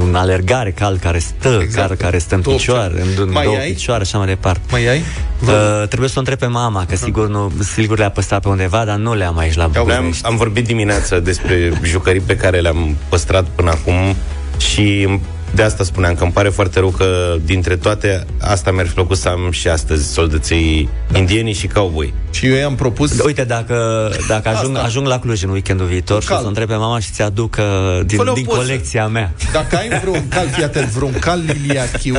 în 0.00 0.14
alergare, 0.14 0.70
cal 0.70 0.98
care 0.98 1.18
stă, 1.18 1.58
exact. 1.62 1.88
cal 1.88 1.96
care 1.96 2.18
stă 2.18 2.34
în 2.34 2.40
Două 2.40 2.56
picioare, 2.56 3.00
în, 3.00 3.08
în 3.16 3.30
Mai 3.30 3.44
două 3.44 3.56
ai? 3.56 3.70
picioare, 3.72 4.02
așa 4.02 4.18
mai 4.18 4.26
departe. 4.26 4.60
Mai 4.70 4.86
ai? 4.86 5.02
Uh, 5.42 5.88
trebuie 5.88 6.08
să 6.08 6.14
o 6.16 6.18
întreb 6.18 6.38
pe 6.38 6.46
mama, 6.46 6.86
că 6.86 6.96
sigur, 6.96 7.28
nu, 7.28 7.52
sigur 7.74 7.98
le-a 7.98 8.10
păstrat 8.10 8.42
pe 8.42 8.48
undeva, 8.48 8.84
dar 8.84 8.96
nu 8.96 9.14
le-am 9.14 9.38
aici 9.38 9.54
la 9.54 9.66
Noi 9.66 9.76
am, 9.76 9.86
București. 9.86 10.26
am 10.26 10.36
vorbit 10.36 10.64
dimineața 10.66 11.18
despre 11.18 11.72
jucării 11.82 12.20
pe 12.20 12.36
care 12.36 12.60
le-am 12.60 12.96
păstrat 13.08 13.44
până 13.54 13.70
acum 13.70 14.16
și 14.56 15.08
de 15.54 15.62
asta 15.62 15.84
spuneam 15.84 16.14
că 16.14 16.22
îmi 16.22 16.32
pare 16.32 16.48
foarte 16.48 16.78
rău 16.78 16.88
că 16.88 17.36
dintre 17.44 17.76
toate 17.76 18.26
asta 18.40 18.70
mi-ar 18.70 18.86
fi 18.86 18.92
plăcut 18.92 19.16
să 19.16 19.28
am 19.28 19.50
și 19.50 19.68
astăzi 19.68 20.12
soldăței 20.12 20.88
da. 21.10 21.18
indienii 21.18 21.52
și 21.52 21.66
cowboy. 21.66 22.14
Și 22.30 22.46
eu 22.46 22.54
i-am 22.54 22.74
propus... 22.74 23.18
Uite, 23.24 23.44
dacă, 23.44 24.10
dacă 24.28 24.48
ajung, 24.48 24.74
Asta. 24.74 24.86
ajung 24.86 25.06
la 25.06 25.18
Cluj 25.18 25.42
în 25.42 25.50
weekendul 25.50 25.86
viitor 25.86 26.22
și 26.22 26.28
o 26.28 26.32
cal. 26.32 26.38
să 26.40 26.44
o 26.44 26.48
întreb 26.48 26.68
pe 26.68 26.74
mama 26.74 26.98
și 27.00 27.10
ți-aduc 27.12 27.56
uh, 27.58 28.06
din, 28.06 28.16
Fă-le 28.18 28.30
o 28.30 28.34
din 28.34 28.44
poză. 28.44 28.58
colecția 28.58 29.06
mea. 29.06 29.32
Dacă 29.52 29.76
ai 29.76 29.88
vreun 30.00 30.28
cal, 30.28 30.48
fii 30.48 30.64
atent, 30.64 30.86
vreun 30.88 31.12
cal 31.18 31.42
liliachiu, 31.46 32.16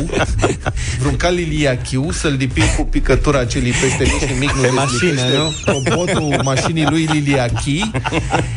vreun 0.99 1.15
cal 1.15 1.33
liliachiu, 1.33 2.11
să-l 2.11 2.35
lipi 2.37 2.61
cu 2.77 2.83
picătura 2.85 3.45
ce 3.45 3.59
lipește 3.59 4.03
mic 4.03 4.27
și 4.29 4.33
mic, 4.39 4.51
nu 4.51 4.61
Pe 4.61 4.67
dezlipește 4.67 5.21
mașină, 5.21 5.37
nu? 5.37 5.53
robotul 5.65 6.39
mașinii 6.43 6.85
lui 6.89 7.09
liliachi. 7.11 7.89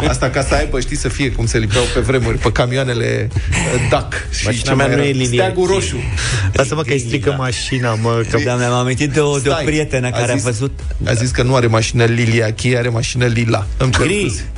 Asta 0.08 0.30
ca 0.30 0.42
să 0.42 0.54
aibă, 0.54 0.80
știi, 0.80 0.96
să 0.96 1.08
fie 1.08 1.30
cum 1.32 1.46
se 1.46 1.58
lipeau 1.58 1.84
pe 1.94 2.00
vremuri, 2.00 2.38
pe 2.38 2.52
camioanele 2.52 3.28
uh, 3.32 3.88
DAC. 3.90 4.28
Și 4.30 4.46
Mașina 4.68 4.70
ce 4.70 4.74
mea 4.74 4.86
mai 4.86 4.96
nu 4.96 5.02
era? 5.02 5.08
e 5.08 5.12
liliachi. 5.12 5.34
Steagul 5.36 5.66
roșu. 5.66 5.96
Lasă-mă 6.52 6.82
că 6.82 6.92
îi 6.92 6.98
strică 6.98 7.34
mașina, 7.38 7.94
mă. 7.94 8.22
Că... 8.30 8.38
Da, 8.44 8.54
mi-am 8.54 8.72
amintit 8.72 9.10
de 9.12 9.20
o, 9.20 9.38
de 9.38 9.48
o 9.48 9.52
Stai. 9.52 9.64
prietenă 9.64 10.10
care 10.10 10.32
a, 10.32 10.34
zis, 10.34 10.44
văzut... 10.44 10.80
A 11.06 11.12
zis 11.12 11.30
că 11.30 11.42
nu 11.42 11.54
are 11.54 11.66
mașină 11.66 12.04
liliachi, 12.04 12.76
are 12.76 12.88
mașină 12.88 13.26
lila. 13.26 13.66
Îmi 13.76 13.92
cer 13.92 14.00
Gri. 14.02 14.18
scuze. 14.20 14.50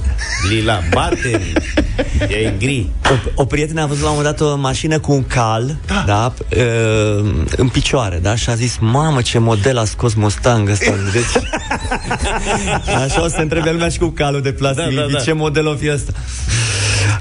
Lila, 0.48 0.80
bate 0.90 1.40
E 2.44 2.54
gri. 2.58 2.86
O, 3.10 3.42
o 3.42 3.44
prietenă 3.44 3.82
a 3.82 3.86
văzut 3.86 4.02
la 4.02 4.10
un 4.10 4.16
moment 4.16 4.36
dat 4.36 4.48
o 4.48 4.56
mașină 4.56 4.98
cu 4.98 5.12
un 5.12 5.24
cal 5.26 5.76
da. 5.86 6.02
Da, 6.06 6.34
uh, 6.56 7.30
în 7.56 7.68
picioare 7.68 8.18
da? 8.22 8.36
și 8.36 8.50
a 8.50 8.54
zis, 8.54 8.76
mamă 8.80 9.22
ce 9.22 9.38
model 9.38 9.78
a 9.78 9.84
scos 9.84 10.14
Mustang 10.14 10.68
ăsta 10.68 10.94
deci, 11.12 11.44
Așa 13.04 13.22
o 13.22 13.28
să 13.28 13.36
întrebe 13.36 13.70
lumea 13.70 13.88
și 13.88 13.98
cu 13.98 14.06
calul 14.08 14.42
de 14.42 14.52
plastic 14.52 14.84
Da, 14.84 15.00
da, 15.00 15.06
da. 15.12 15.18
Ce 15.18 15.32
model 15.32 15.66
o 15.66 15.74
fi 15.74 15.90
ăsta 15.90 16.12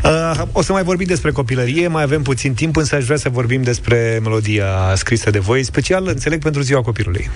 Uh, 0.03 0.41
o 0.51 0.61
să 0.61 0.71
mai 0.71 0.83
vorbim 0.83 1.07
despre 1.07 1.31
copilărie, 1.31 1.87
mai 1.87 2.03
avem 2.03 2.21
puțin 2.21 2.53
timp, 2.53 2.75
însă 2.75 2.95
aș 2.95 3.03
vrea 3.03 3.17
să 3.17 3.29
vorbim 3.29 3.61
despre 3.61 4.19
melodia 4.23 4.93
scrisă 4.95 5.29
de 5.29 5.39
voi, 5.39 5.63
special, 5.63 6.07
înțeleg, 6.07 6.41
pentru 6.41 6.61
ziua 6.61 6.81
copilului. 6.81 7.29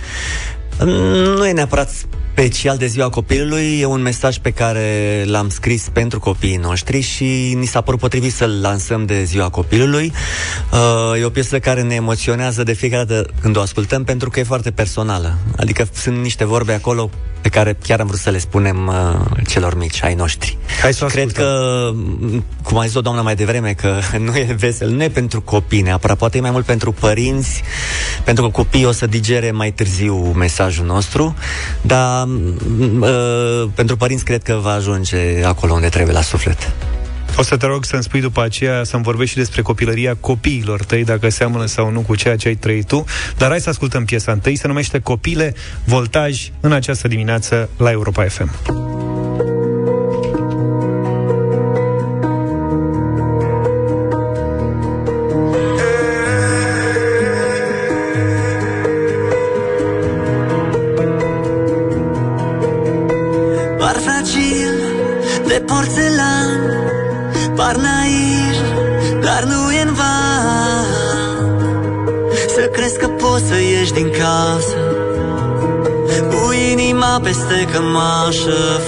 Nu 1.35 1.47
e 1.47 1.51
neapărat 1.51 1.89
special 2.33 2.77
de 2.77 2.85
ziua 2.85 3.09
copilului, 3.09 3.79
e 3.79 3.85
un 3.85 4.01
mesaj 4.01 4.37
pe 4.37 4.51
care 4.51 5.23
l-am 5.25 5.49
scris 5.49 5.89
pentru 5.93 6.19
copiii 6.19 6.57
noștri 6.57 7.01
și 7.01 7.53
ni 7.59 7.65
s-a 7.65 7.81
părut 7.81 7.99
potrivit 7.99 8.33
să-l 8.33 8.59
lansăm 8.61 9.05
de 9.05 9.23
ziua 9.23 9.49
copilului. 9.49 10.11
Uh, 10.71 11.21
e 11.21 11.25
o 11.25 11.29
piesă 11.29 11.59
care 11.59 11.81
ne 11.81 11.93
emoționează 11.93 12.63
de 12.63 12.73
fiecare 12.73 13.03
dată 13.03 13.29
când 13.41 13.57
o 13.57 13.61
ascultăm 13.61 14.03
pentru 14.03 14.29
că 14.29 14.39
e 14.39 14.43
foarte 14.43 14.71
personală. 14.71 15.37
Adică 15.57 15.87
sunt 15.93 16.17
niște 16.17 16.45
vorbe 16.45 16.73
acolo 16.73 17.09
pe 17.41 17.49
care 17.49 17.77
chiar 17.83 17.99
am 17.99 18.07
vrut 18.07 18.19
să 18.19 18.29
le 18.29 18.37
spunem 18.37 18.87
uh, 18.87 19.45
celor 19.47 19.77
mici, 19.77 20.03
ai 20.03 20.13
noștri. 20.13 20.57
Hai 20.81 20.93
să 20.93 21.03
o 21.03 21.07
Cred 21.07 21.25
ascultăm. 21.27 21.51
că, 21.53 21.91
m, 21.93 22.45
cum 22.63 22.77
a 22.77 22.85
zis 22.85 22.95
o 22.95 23.01
doamnă 23.01 23.21
mai 23.21 23.35
devreme, 23.35 23.73
că 23.73 23.99
nu 24.25 24.35
e 24.35 24.55
vesel, 24.57 24.89
nu 24.89 25.03
e 25.03 25.09
pentru 25.09 25.41
copii 25.41 25.81
neapărat, 25.81 26.17
poate 26.17 26.37
e 26.37 26.41
mai 26.41 26.51
mult 26.51 26.65
pentru 26.65 26.91
părinți, 26.91 27.61
pentru 28.23 28.43
că 28.43 28.49
copiii 28.49 28.85
o 28.85 28.91
să 28.91 29.05
digere 29.05 29.51
mai 29.51 29.71
târziu 29.71 30.15
mesajul 30.15 30.62
nostru, 30.85 31.35
dar 31.81 32.25
m, 32.25 33.01
uh, 33.01 33.69
pentru 33.75 33.97
părinți 33.97 34.23
cred 34.25 34.43
că 34.43 34.59
va 34.61 34.71
ajunge 34.71 35.43
acolo 35.45 35.73
unde 35.73 35.89
trebuie, 35.89 36.13
la 36.13 36.21
suflet. 36.21 36.71
O 37.37 37.43
să 37.43 37.57
te 37.57 37.65
rog 37.65 37.85
să-mi 37.85 38.03
spui 38.03 38.21
după 38.21 38.41
aceea 38.41 38.83
să-mi 38.83 39.03
vorbești 39.03 39.31
și 39.31 39.37
despre 39.37 39.61
copilăria 39.61 40.15
copiilor 40.19 40.83
tăi, 40.83 41.03
dacă 41.03 41.29
seamănă 41.29 41.65
sau 41.65 41.91
nu 41.91 41.99
cu 41.99 42.15
ceea 42.15 42.35
ce 42.35 42.47
ai 42.47 42.55
trăit 42.55 42.87
tu. 42.87 43.03
Dar 43.37 43.49
hai 43.49 43.61
să 43.61 43.69
ascultăm 43.69 44.05
piesa 44.05 44.31
întâi, 44.31 44.55
se 44.55 44.67
numește 44.67 44.99
Copile, 44.99 45.53
Voltaj, 45.85 46.49
în 46.59 46.71
această 46.71 47.07
dimineață 47.07 47.69
la 47.77 47.91
Europa 47.91 48.23
FM. 48.23 48.51
Cămașă 77.65 78.81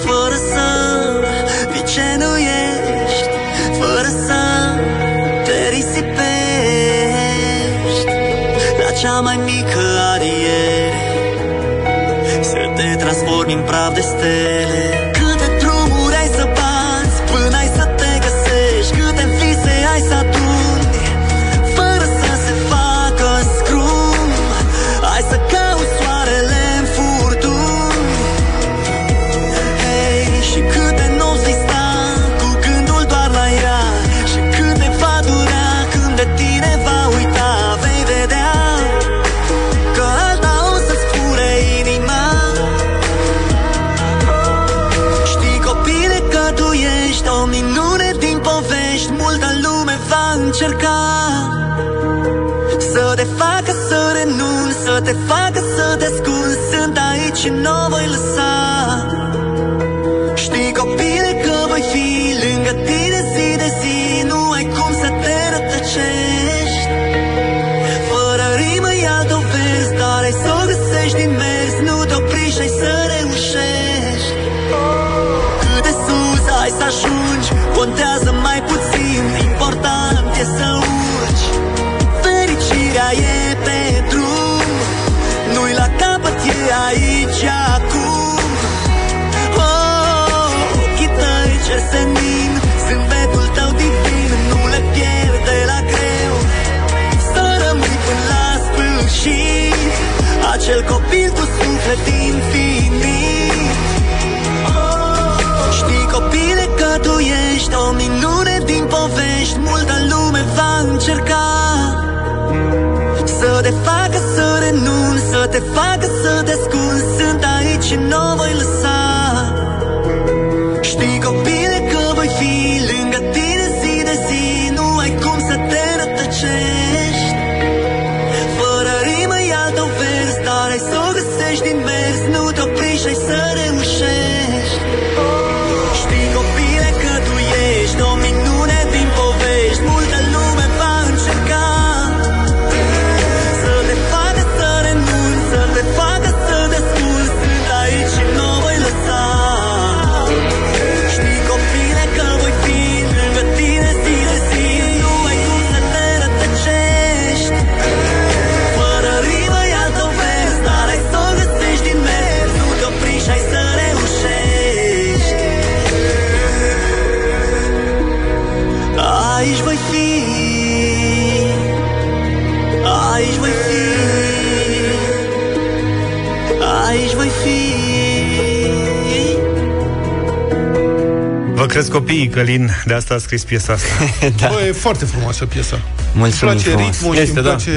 cresc 181.75 181.91
copiii, 181.91 182.27
Călin, 182.27 182.69
de 182.85 182.93
asta 182.93 183.13
a 183.13 183.17
scris 183.17 183.43
piesa 183.43 183.73
asta. 183.73 183.87
da. 184.39 184.47
Bă, 184.47 184.65
e 184.67 184.71
foarte 184.71 185.05
frumoasă 185.05 185.45
piesa. 185.45 185.79
Mulțumim 186.13 186.53
îmi 186.53 186.61
place 186.61 186.75
frumos. 186.75 186.95
ritmul 186.95 187.15
și 187.15 187.21
Este, 187.21 187.39
îmi 187.39 187.47
da. 187.47 187.53
place 187.53 187.71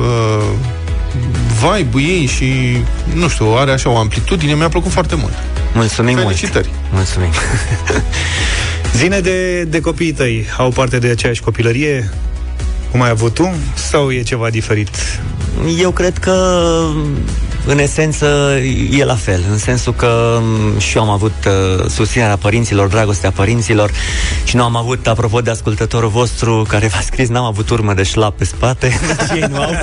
uh, 0.00 0.44
vibe-ul 1.60 2.02
ei 2.02 2.26
și, 2.26 2.76
nu 3.14 3.28
știu, 3.28 3.46
are 3.46 3.70
așa 3.72 3.90
o 3.90 3.96
amplitudine. 3.96 4.54
Mi-a 4.54 4.68
plăcut 4.68 4.90
foarte 4.92 5.14
mult. 5.14 5.32
Mulțumim 5.74 6.16
Felicitări. 6.16 6.68
mult. 6.72 6.92
Mulțumim. 6.92 7.30
Zine 9.00 9.20
de, 9.20 9.62
de 9.62 9.80
copiii 9.80 10.12
tăi. 10.12 10.46
Au 10.58 10.70
parte 10.70 10.98
de 10.98 11.08
aceeași 11.08 11.40
copilărie? 11.40 12.10
Cum 12.90 13.02
ai 13.02 13.10
avut 13.10 13.34
tu? 13.34 13.54
Sau 13.90 14.10
e 14.12 14.22
ceva 14.22 14.50
diferit? 14.50 14.90
Eu 15.80 15.90
cred 15.90 16.18
că 16.18 16.32
în 17.66 17.78
esență 17.78 18.56
e 18.90 19.04
la 19.04 19.14
fel, 19.14 19.44
în 19.50 19.58
sensul 19.58 19.94
că 19.94 20.38
m, 20.42 20.78
și 20.78 20.96
eu 20.96 21.02
am 21.02 21.08
avut 21.08 21.32
uh, 21.46 21.84
susținerea 21.88 22.36
părinților, 22.36 22.88
dragostea 22.88 23.30
părinților 23.30 23.90
și 24.44 24.56
nu 24.56 24.62
am 24.62 24.76
avut, 24.76 25.06
apropo 25.06 25.40
de 25.40 25.50
ascultătorul 25.50 26.08
vostru 26.08 26.66
care 26.68 26.86
v-a 26.86 27.00
scris, 27.00 27.28
n-am 27.28 27.44
avut 27.44 27.70
urmă 27.70 27.94
de 27.94 28.02
șlap 28.02 28.36
pe 28.36 28.44
spate, 28.44 28.88
și 29.26 29.32
ei 29.34 29.44
nu 29.50 29.56
au. 29.56 29.70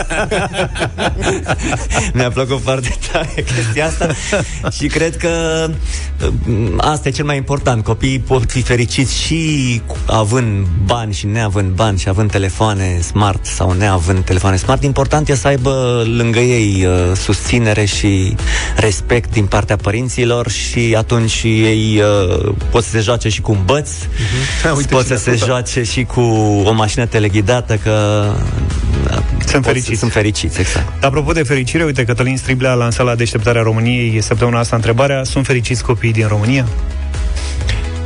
Mi-a 2.14 2.32
plăcut 2.32 2.62
foarte 2.62 2.96
tare 3.12 3.46
chestia 3.56 3.86
asta 3.86 4.08
și 4.72 4.88
cred 4.88 5.18
că 5.18 5.30
uh, 6.48 6.74
asta 6.78 7.08
e 7.08 7.12
cel 7.12 7.26
mai 7.26 7.38
important. 7.38 7.84
Copiii 7.84 8.20
pot 8.20 8.52
fi 8.52 8.62
fericiți 8.62 9.22
și 9.22 9.82
cu- 9.86 9.98
având 10.06 10.66
bani 10.86 11.14
și 11.14 11.26
neavând 11.26 11.70
bani 11.72 11.98
și 11.98 12.10
având 12.10 12.32
telefoane 12.32 13.00
smart 13.02 13.46
sau 13.46 13.72
neavând 13.72 14.24
telefoane 14.24 14.56
smart. 14.56 14.84
Important 14.84 15.30
e 15.30 15.36
să 15.36 15.48
aibă 15.48 16.04
lângă 16.18 16.40
ei 16.40 16.86
uh, 16.86 17.18
susținere 17.18 17.73
și 17.82 18.36
respect 18.76 19.32
din 19.32 19.46
partea 19.46 19.76
părinților 19.76 20.50
și 20.50 20.96
atunci 20.98 21.42
ei 21.44 22.02
uh, 22.02 22.54
pot 22.72 22.84
să 22.84 22.90
se 22.90 23.00
joace 23.00 23.30
și 23.30 23.42
cu 23.42 23.52
un 23.52 23.60
băț, 23.66 23.90
Ha, 24.64 24.74
uite 24.74 24.94
pot 24.94 25.04
cine 25.06 25.18
să 25.18 25.30
a 25.30 25.32
se 25.32 25.36
spus, 25.36 25.40
da. 25.40 25.46
joace 25.54 25.84
și 25.84 26.04
cu 26.04 26.22
o 26.66 26.72
mașină 26.72 27.06
teleghidată 27.06 27.80
că 27.84 28.24
Sunt 29.10 29.42
pot 29.42 29.48
să- 29.48 29.60
fericiți. 29.62 30.00
Sunt 30.00 30.12
fericiți, 30.12 30.60
exact. 30.60 31.04
Apropo 31.04 31.32
de 31.32 31.44
fericire, 31.44 31.84
uite, 31.84 32.04
Cătălin 32.04 32.38
Striblea 32.38 32.72
a 32.72 32.74
lansat 32.74 33.06
la 33.06 33.16
deșteptarea 33.16 33.62
României 33.62 34.22
săptămâna 34.22 34.60
asta 34.60 34.76
întrebarea, 34.76 35.24
sunt 35.24 35.46
fericiți 35.46 35.84
copiii 35.84 36.14
din 36.14 36.28
România? 36.28 36.66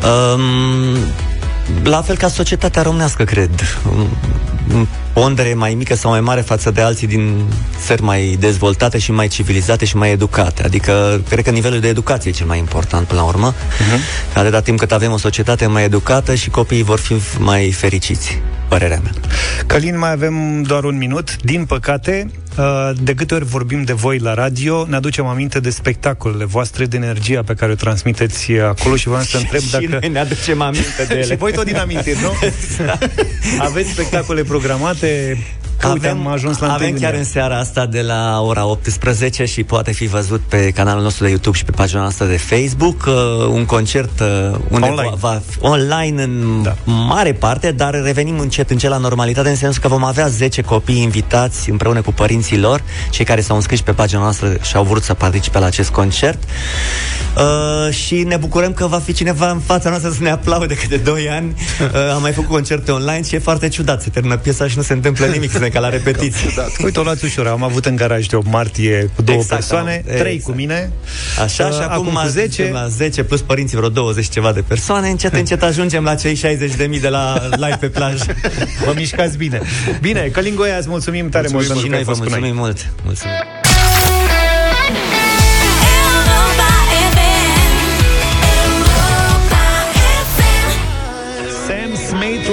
Um, 0.04 0.98
la 1.84 2.02
fel 2.02 2.18
ca 2.18 2.28
societatea 2.28 2.82
românească, 2.82 3.24
cred. 3.24 3.50
Um, 3.92 4.08
Pondere 5.14 5.54
mai 5.54 5.74
mică 5.74 5.96
sau 5.96 6.12
mai 6.12 6.22
mare 6.22 6.42
față 6.42 6.72
de 6.72 6.82
alții 6.82 7.08
din 7.08 7.46
țări 7.86 8.02
mai 8.02 8.38
dezvoltate 8.40 8.98
și 8.98 9.12
mai 9.12 9.28
civilizate 9.28 9.86
și 9.86 9.98
mai 9.98 10.12
educate. 10.12 10.64
Adică, 10.64 11.22
cred 11.30 11.44
că 11.44 11.50
nivelul 11.50 11.80
de 11.80 11.88
educație 11.88 12.32
e 12.32 12.34
cel 12.34 12.46
mai 12.46 12.58
important 12.58 13.08
până 13.08 13.20
la 13.20 13.26
urmă. 13.28 13.54
Uh-huh. 13.54 14.34
Atâta 14.34 14.62
timp 14.62 14.80
cât 14.80 14.92
avem 14.92 15.12
o 15.12 15.18
societate 15.18 15.66
mai 15.66 15.84
educată 15.84 16.36
și 16.36 16.50
copiii 16.50 16.84
vor 16.84 17.00
fi 17.00 17.14
mai 17.40 17.72
fericiți. 17.72 18.42
Părerea 18.68 19.00
mea. 19.04 19.12
Călin, 19.66 19.98
mai 19.98 20.12
avem 20.12 20.62
doar 20.62 20.84
un 20.84 20.98
minut. 20.98 21.36
Din 21.44 21.66
păcate, 21.66 22.28
uh, 22.30 22.47
de 23.02 23.14
câte 23.14 23.34
ori 23.34 23.46
vorbim 23.46 23.84
de 23.84 23.94
voi 23.94 24.18
la 24.20 24.34
radio, 24.34 24.86
ne 24.90 24.96
aducem 24.96 25.26
aminte 25.26 25.60
de 25.60 25.70
spectacolele 25.70 26.46
voastre, 26.46 26.86
de 26.86 26.96
energia 26.96 27.44
pe 27.44 27.54
care 27.54 27.72
o 27.72 27.76
transmiteți 27.76 28.52
acolo 28.52 28.96
și 28.96 29.08
vreau 29.08 29.24
să 29.24 29.38
întreb 29.44 29.62
și 29.62 29.72
dacă... 29.72 29.86
noi 30.02 30.10
ne 30.10 30.20
aducem 30.20 30.62
aminte 30.62 31.06
de 31.08 31.14
ele. 31.20 31.24
și 31.24 31.36
voi 31.36 31.52
tot 31.52 31.66
din 31.66 31.76
amintiri, 31.76 32.20
nu? 32.22 32.32
Aveți 33.68 33.90
spectacole 33.90 34.44
programate? 34.44 35.38
Că, 35.78 35.88
uite, 35.88 36.08
am 36.08 36.28
ajuns 36.28 36.60
la 36.60 36.74
avem 36.74 36.90
1 36.90 37.00
chiar 37.00 37.10
iunie. 37.10 37.20
în 37.20 37.32
seara 37.32 37.58
asta 37.60 37.86
de 37.86 38.02
la 38.02 38.42
ora 38.42 38.66
18 38.66 39.46
și 39.46 39.64
poate 39.64 39.92
fi 39.92 40.08
văzut 40.08 40.42
pe 40.42 40.72
canalul 40.72 41.04
nostru 41.04 41.24
de 41.24 41.30
YouTube 41.30 41.58
și 41.58 41.66
pe 41.66 41.72
pagina 41.72 42.02
noastră 42.02 42.26
de 42.26 42.38
Facebook 42.38 43.06
uh, 43.08 43.14
un 43.50 43.66
concert 43.66 44.20
uh, 44.20 44.28
unde 44.70 44.88
Online. 44.88 45.16
Va, 45.20 45.30
va 45.30 45.42
fi 45.50 45.58
online 45.60 46.24
în 46.24 46.62
da. 46.64 46.76
mare 46.86 47.34
parte, 47.34 47.72
dar 47.72 48.02
revenim 48.04 48.40
încet 48.40 48.70
încet 48.70 48.90
la 48.90 48.98
normalitate 48.98 49.50
în 49.50 49.56
sensul 49.56 49.82
că 49.82 49.88
vom 49.88 50.04
avea 50.04 50.28
10 50.28 50.62
copii 50.62 51.02
invitați 51.02 51.70
împreună 51.70 52.02
cu 52.02 52.12
părinții 52.12 52.60
lor, 52.60 52.82
cei 53.10 53.26
care 53.26 53.42
s-au 53.42 53.56
înscris 53.56 53.82
pe 53.82 53.92
pagina 53.92 54.22
noastră 54.22 54.58
și 54.62 54.76
au 54.76 54.84
vrut 54.84 55.04
să 55.04 55.14
participe 55.14 55.60
la 55.60 55.66
acest 55.66 55.90
concert. 55.90 56.44
Uh, 57.38 57.94
și 57.94 58.24
ne 58.24 58.36
bucurăm 58.36 58.74
că 58.74 58.88
va 58.88 59.00
fi 59.00 59.14
cineva 59.14 59.52
în 59.52 59.60
fața 59.60 59.90
noastră 59.90 60.12
să 60.12 60.22
ne 60.22 60.30
aplaude 60.30 60.74
că 60.74 60.86
de 60.90 60.98
2 60.98 61.30
ani 61.30 61.56
uh, 61.82 62.12
am 62.14 62.22
mai 62.22 62.32
făcut 62.32 62.50
concerte 62.50 62.92
online 62.92 63.24
și 63.24 63.36
e 63.36 63.40
foarte 63.40 63.68
ciudat. 63.68 64.02
Se 64.02 64.10
termină 64.10 64.38
piesa 64.38 64.68
și 64.68 64.78
nu 64.78 64.84
se 64.84 64.94
întâmplă 64.94 65.26
nimic, 65.26 65.52
suntem 65.72 65.82
ca 65.82 65.88
la 65.88 65.90
repetiții. 65.90 66.50
Uite, 66.84 67.00
o 67.00 67.04
luați 67.04 67.26
ușor. 67.26 67.48
Am 67.48 67.64
avut 67.64 67.86
în 67.86 67.96
garaj 67.96 68.26
de 68.26 68.36
8 68.36 68.48
martie 68.52 69.10
cu 69.16 69.22
două 69.22 69.38
Exact, 69.38 69.60
persoane, 69.60 70.04
am- 70.10 70.16
trei 70.18 70.34
exact. 70.34 70.44
cu 70.52 70.52
mine. 70.58 70.92
Așa, 71.44 71.66
și 71.70 71.78
Uh, 71.80 71.86
acum, 71.90 72.06
cu 72.06 72.28
10. 72.28 72.50
suntem 72.56 72.74
la 72.74 72.88
10 72.88 73.24
plus 73.24 73.42
părinții 73.42 73.78
vreo 73.78 73.90
20 73.90 74.30
ceva 74.30 74.52
de 74.52 74.62
persoane, 74.62 75.10
încet, 75.10 75.34
încet 75.42 75.64
ajungem 75.64 76.04
la 76.04 76.16
cei 76.16 76.36
60.000 76.36 77.00
de 77.02 77.10
la 77.10 77.50
live 77.56 77.78
pe 77.80 77.88
plajă. 77.90 78.26
Vă 78.86 78.94
mișcați 78.96 79.38
bine. 79.38 79.62
Bine, 80.02 80.22
Călin 80.32 80.56
Goia, 80.56 80.78
îți 80.78 80.90
mulțumim 80.90 81.30
tare 81.30 81.48
Mulțumim 81.52 81.66
mult 81.74 81.86
și 81.86 81.90
pentru 81.90 81.90
că 81.90 81.90
noi 81.90 81.98
ai 81.98 82.04
vă 82.04 82.10
fost 82.10 82.22
cu 82.24 82.30
noi. 82.30 82.40
mulțumim 82.40 82.64
mult. 82.64 82.94
Mulțumim. 83.04 83.36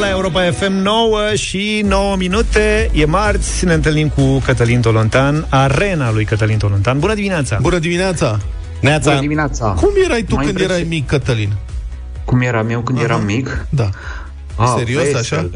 La 0.05 0.11
Europa 0.11 0.51
FM 0.51 0.73
9 0.73 1.35
și 1.35 1.83
9 1.87 2.17
minute. 2.17 2.91
E 2.93 3.05
marți, 3.05 3.65
ne 3.65 3.73
întâlnim 3.73 4.09
cu 4.09 4.39
Cătălin 4.39 4.81
Tolontan, 4.81 5.47
arena 5.49 6.13
lui 6.13 6.25
Cătălin 6.25 6.59
Tolontan. 6.59 6.99
Bună 6.99 7.15
dimineața! 7.15 7.59
Bună 7.61 7.79
dimineața! 7.79 8.39
Neața. 8.81 9.09
Bună 9.09 9.21
dimineața! 9.21 9.67
Cum 9.67 9.91
erai 10.05 10.23
tu 10.23 10.35
Mai 10.35 10.45
când 10.45 10.59
impresia- 10.59 10.75
erai 10.75 10.87
mic, 10.89 11.07
Cătălin? 11.07 11.53
Cum 12.25 12.41
eram 12.41 12.69
eu 12.71 12.81
când 12.81 12.99
Aha. 12.99 13.07
eram 13.07 13.25
mic? 13.25 13.67
Da. 13.71 13.89
Ah, 14.57 14.75
Serios, 14.79 15.03
vesel, 15.03 15.19
așa? 15.19 15.51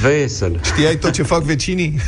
Vesel. 0.00 0.60
Știai 0.64 0.96
tot 0.96 1.10
ce 1.12 1.22
fac 1.22 1.42
vecinii? 1.42 1.98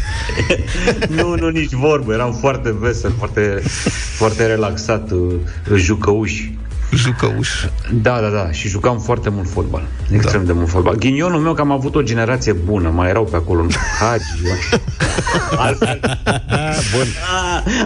nu, 1.17 1.35
nu, 1.35 1.49
nici 1.49 1.73
vorbă. 1.73 2.13
Eram 2.13 2.33
foarte 2.33 2.75
vesel, 2.81 3.13
foarte, 3.19 3.63
foarte 4.17 4.47
relaxat, 4.47 5.11
uh, 5.11 5.35
jucăuși. 5.75 6.53
Jucăuși. 6.95 7.69
Da, 7.93 8.21
da, 8.21 8.29
da. 8.29 8.53
Și 8.53 8.69
jucam 8.69 8.99
foarte 8.99 9.29
mult 9.29 9.49
fotbal. 9.51 9.83
Extrem 10.13 10.41
da. 10.41 10.47
de 10.47 10.59
mult 10.59 10.69
fotbal. 10.69 10.95
Ghinionul 10.95 11.41
meu 11.41 11.55
că 11.55 11.61
am 11.61 11.71
avut 11.71 11.95
o 11.95 12.03
generație 12.03 12.53
bună. 12.53 12.89
Mai 12.89 13.09
erau 13.09 13.25
pe 13.25 13.37
acolo 13.37 13.67
Hagi. 14.01 14.25
altfel, 15.67 16.01
Bun. 16.95 17.07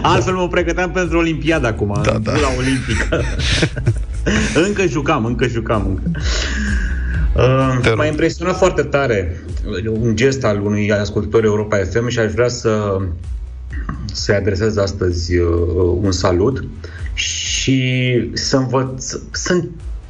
altfel 0.01 0.33
mă 0.33 0.47
pregăteam 0.47 0.91
pentru 0.91 1.17
Olimpiada 1.17 1.67
acum. 1.67 1.99
Da, 2.03 2.17
da. 2.17 2.31
La 2.31 2.47
Olimpică. 2.57 3.23
încă 4.67 4.85
jucam, 4.87 5.25
încă 5.25 5.47
jucam. 5.47 5.85
Încă. 5.87 6.19
Uh, 7.35 7.93
m-a 7.95 8.05
impresionat 8.05 8.57
foarte 8.57 8.81
tare 8.81 9.43
un 9.89 10.15
gest 10.15 10.43
al 10.43 10.61
unui 10.61 10.91
ascultător 10.91 11.43
Europa 11.43 11.77
FM 11.77 12.07
și 12.07 12.19
aș 12.19 12.31
vrea 12.31 12.47
să 12.47 12.97
să-i 14.13 14.35
adresez 14.35 14.77
astăzi 14.77 15.35
uh, 15.37 15.97
un 16.01 16.11
salut 16.11 16.63
și 17.13 18.29
să 18.33 18.57
învăț, 18.57 19.13
să 19.31 19.63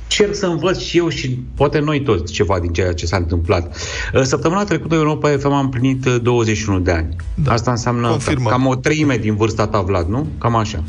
încerc 0.09 0.35
să 0.35 0.45
învăț 0.45 0.77
și 0.77 0.97
eu 0.97 1.09
și 1.09 1.39
poate 1.55 1.79
noi 1.79 2.01
toți 2.01 2.33
ceva 2.33 2.59
din 2.59 2.71
ceea 2.73 2.93
ce 2.93 3.05
s-a 3.05 3.17
întâmplat. 3.17 3.75
Uh, 4.13 4.21
Săptămâna 4.21 4.63
trecută 4.63 4.95
Europa 4.95 5.29
FM 5.37 5.51
a 5.51 5.59
împlinit 5.59 6.05
uh, 6.05 6.15
21 6.21 6.79
de 6.79 6.91
ani. 6.91 7.15
Da. 7.33 7.51
Asta 7.51 7.71
înseamnă 7.71 8.07
Confirmăm. 8.09 8.51
cam 8.51 8.65
o 8.65 8.75
treime 8.75 9.17
din 9.17 9.35
vârsta 9.35 9.67
ta, 9.67 9.81
Vlad, 9.81 10.07
nu? 10.07 10.27
Cam 10.37 10.55
așa. 10.55 10.83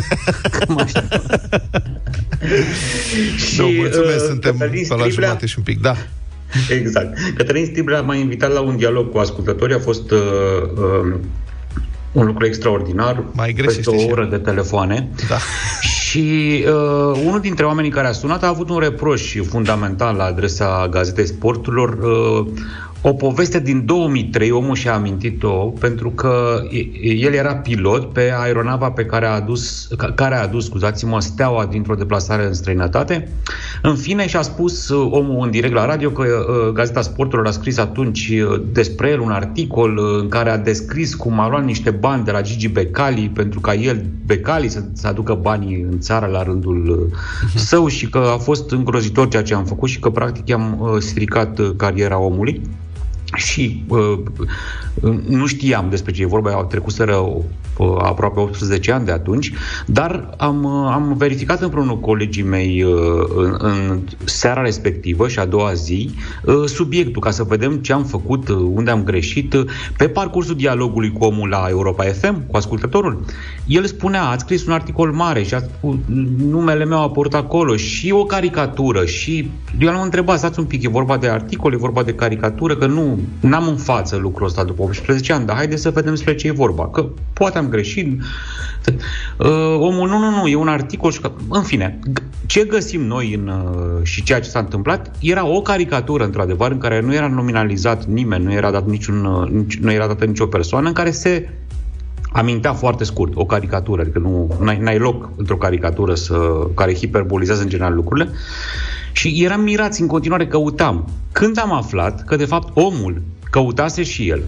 cam 0.58 0.78
așa. 0.78 1.04
Nu, 3.58 3.66
mulțumesc, 3.66 4.16
uh, 4.22 4.26
suntem 4.28 4.52
Cătălin 4.58 4.84
pe 4.88 4.94
la 4.94 5.02
Striblea- 5.04 5.26
jumate 5.26 5.46
și 5.46 5.54
un 5.58 5.64
pic, 5.64 5.80
da. 5.80 5.94
Exact. 6.70 7.18
Cătălin 7.36 7.64
Stiblea 7.66 8.00
m-a 8.02 8.14
invitat 8.14 8.52
la 8.52 8.60
un 8.60 8.76
dialog 8.76 9.10
cu 9.10 9.18
ascultătorii. 9.18 9.74
A 9.74 9.78
fost 9.78 10.10
uh, 10.10 10.18
uh, 10.74 11.14
un 12.16 12.26
lucru 12.26 12.46
extraordinar. 12.46 13.24
Mai 13.32 13.46
peste 13.46 13.62
greșește 13.62 13.90
o 13.90 13.98
și 13.98 14.08
oră 14.10 14.24
de 14.24 14.36
telefoane. 14.36 15.08
Da. 15.28 15.36
Și 16.06 16.64
uh, 16.66 17.20
unul 17.24 17.40
dintre 17.40 17.64
oamenii 17.64 17.90
care 17.90 18.06
a 18.06 18.12
sunat 18.12 18.42
a 18.42 18.48
avut 18.48 18.70
un 18.70 18.78
reproș 18.78 19.34
fundamental 19.48 20.16
la 20.16 20.24
adresa 20.24 20.88
Gazetei 20.90 21.26
Sporturilor. 21.26 21.88
Uh, 21.88 22.46
o 23.02 23.12
poveste 23.12 23.60
din 23.60 23.84
2003, 23.84 24.50
omul 24.50 24.74
și-a 24.74 24.94
amintit-o, 24.94 25.52
pentru 25.54 26.10
că 26.10 26.62
e- 26.70 27.08
el 27.08 27.32
era 27.32 27.54
pilot 27.56 28.12
pe 28.12 28.32
aeronava 28.36 28.90
pe 28.90 29.04
care 29.04 29.26
a 29.26 29.30
adus, 29.34 29.88
ca- 29.96 30.12
care 30.14 30.34
a 30.34 30.42
adus, 30.42 30.64
scuzați-mă, 30.64 31.20
steaua 31.20 31.66
dintr-o 31.66 31.94
deplasare 31.94 32.46
în 32.46 32.52
străinătate. 32.52 33.28
În 33.82 33.96
fine, 33.96 34.26
și-a 34.26 34.42
spus 34.42 34.88
uh, 34.88 35.08
omul 35.10 35.44
în 35.44 35.50
direct 35.50 35.74
la 35.74 35.86
radio 35.86 36.10
că 36.10 36.22
uh, 36.22 36.72
Gazeta 36.72 37.00
Sporturilor 37.00 37.46
a 37.46 37.50
scris 37.50 37.78
atunci 37.78 38.28
uh, 38.28 38.62
despre 38.72 39.08
el 39.08 39.20
un 39.20 39.30
articol 39.30 39.96
uh, 39.96 40.20
în 40.20 40.28
care 40.28 40.50
a 40.50 40.58
descris 40.58 41.14
cum 41.14 41.40
a 41.40 41.48
luat 41.48 41.64
niște 41.64 41.90
bani 41.90 42.24
de 42.24 42.30
la 42.30 42.40
Gigi 42.40 42.68
Becali 42.68 43.30
pentru 43.34 43.60
ca 43.60 43.74
el, 43.74 44.04
Becali, 44.26 44.68
să, 44.68 44.84
să 44.92 45.06
aducă 45.06 45.34
banii 45.34 45.86
în 45.90 46.00
țară 46.00 46.26
la 46.26 46.42
rândul 46.42 47.10
uh, 47.10 47.18
său 47.54 47.86
și 47.86 48.08
că 48.08 48.18
a 48.18 48.36
fost 48.36 48.70
îngrozitor 48.70 49.28
ceea 49.28 49.42
ce 49.42 49.54
am 49.54 49.64
făcut 49.64 49.88
și 49.88 49.98
că 49.98 50.10
practic 50.10 50.48
i-am 50.48 50.78
uh, 50.80 50.96
stricat 50.98 51.58
uh, 51.58 51.70
cariera 51.76 52.18
omului 52.18 52.62
și 53.36 53.84
uh, 53.88 54.18
nu 55.26 55.46
știam 55.46 55.88
despre 55.90 56.12
ce 56.12 56.22
e 56.22 56.26
vorba, 56.26 56.52
au 56.52 56.64
trecuseră 56.64 57.14
uh, 57.14 57.44
aproape 57.98 58.40
18 58.40 58.92
ani 58.92 59.04
de 59.04 59.12
atunci, 59.12 59.52
dar 59.86 60.30
am, 60.36 60.64
uh, 60.64 60.90
am 60.92 61.14
verificat 61.16 61.60
împreună 61.60 61.90
cu 61.90 61.96
colegii 61.96 62.42
mei 62.42 62.82
uh, 62.82 62.92
în, 63.36 63.54
în 63.58 64.00
seara 64.24 64.62
respectivă 64.62 65.28
și 65.28 65.38
a 65.38 65.44
doua 65.44 65.72
zi 65.72 66.10
uh, 66.44 66.54
subiectul, 66.66 67.22
ca 67.22 67.30
să 67.30 67.42
vedem 67.42 67.76
ce 67.76 67.92
am 67.92 68.04
făcut, 68.04 68.48
uh, 68.48 68.56
unde 68.56 68.90
am 68.90 69.04
greșit. 69.04 69.52
Uh, 69.54 69.64
Pe 69.96 70.08
parcursul 70.08 70.56
dialogului 70.56 71.12
cu 71.12 71.24
omul 71.24 71.48
la 71.48 71.66
Europa 71.68 72.04
FM, 72.04 72.46
cu 72.46 72.56
ascultătorul, 72.56 73.24
el 73.66 73.84
spunea, 73.84 74.22
a 74.22 74.36
scris 74.36 74.66
un 74.66 74.72
articol 74.72 75.12
mare 75.12 75.42
și 75.42 75.54
a 75.54 75.58
spus, 75.58 75.96
numele 76.36 76.84
meu 76.84 76.98
a 76.98 77.02
apărut 77.02 77.34
acolo 77.34 77.76
și 77.76 78.10
o 78.10 78.24
caricatură 78.24 79.04
și 79.04 79.50
eu 79.78 79.92
l-am 79.92 80.02
întrebat, 80.02 80.38
stați 80.38 80.58
un 80.58 80.64
pic, 80.64 80.82
e 80.82 80.88
vorba 80.88 81.16
de 81.16 81.28
articol, 81.28 81.72
e 81.72 81.76
vorba 81.76 82.02
de 82.02 82.14
caricatură, 82.14 82.76
că 82.76 82.86
nu, 82.86 83.18
n-am 83.40 83.68
în 83.68 83.76
față 83.76 84.16
lucrul 84.16 84.46
ăsta 84.46 84.64
după 84.64 84.82
18 84.82 85.32
ani, 85.32 85.46
dar 85.46 85.56
haideți 85.56 85.82
să 85.82 85.90
vedem 85.90 86.10
despre 86.10 86.34
ce 86.34 86.46
e 86.46 86.52
vorba, 86.52 86.88
că 86.88 87.06
poate 87.32 87.58
am 87.58 87.65
greșit. 87.68 88.22
Uh, 89.38 89.76
omul, 89.78 90.08
nu, 90.08 90.18
nu, 90.18 90.30
nu, 90.30 90.46
e 90.46 90.54
un 90.54 90.68
articol 90.68 91.10
și 91.10 91.20
că, 91.20 91.32
în 91.48 91.62
fine, 91.62 91.98
g- 92.08 92.46
ce 92.46 92.64
găsim 92.64 93.02
noi 93.06 93.34
în, 93.34 93.48
uh, 93.48 94.02
și 94.02 94.22
ceea 94.22 94.40
ce 94.40 94.48
s-a 94.48 94.58
întâmplat 94.58 95.10
era 95.20 95.46
o 95.46 95.62
caricatură, 95.62 96.24
într-adevăr, 96.24 96.70
în 96.70 96.78
care 96.78 97.00
nu 97.00 97.14
era 97.14 97.28
nominalizat 97.28 98.04
nimeni, 98.04 98.44
nu 98.44 98.52
era 98.52 98.70
dat 98.70 98.86
niciun, 98.86 99.24
uh, 99.24 99.50
nici, 99.50 99.76
nu 99.76 99.92
era 99.92 100.06
dată 100.06 100.24
nicio 100.24 100.46
persoană, 100.46 100.88
în 100.88 100.94
care 100.94 101.10
se 101.10 101.48
amintea 102.32 102.72
foarte 102.72 103.04
scurt, 103.04 103.32
o 103.34 103.44
caricatură, 103.46 104.00
adică 104.02 104.18
nu 104.18 104.56
n-ai, 104.60 104.78
n-ai 104.78 104.98
loc 104.98 105.30
într-o 105.36 105.56
caricatură 105.56 106.14
să, 106.14 106.66
care 106.74 106.94
hiperbolizează 106.94 107.62
în 107.62 107.68
general 107.68 107.94
lucrurile. 107.94 108.30
Și 109.12 109.44
eram 109.44 109.60
mirați 109.60 110.00
în 110.00 110.06
continuare, 110.06 110.46
căutam. 110.46 111.08
Când 111.32 111.58
am 111.58 111.72
aflat 111.72 112.24
că, 112.24 112.36
de 112.36 112.44
fapt, 112.44 112.76
omul 112.76 113.22
căutase 113.50 114.02
și 114.02 114.28
el 114.28 114.42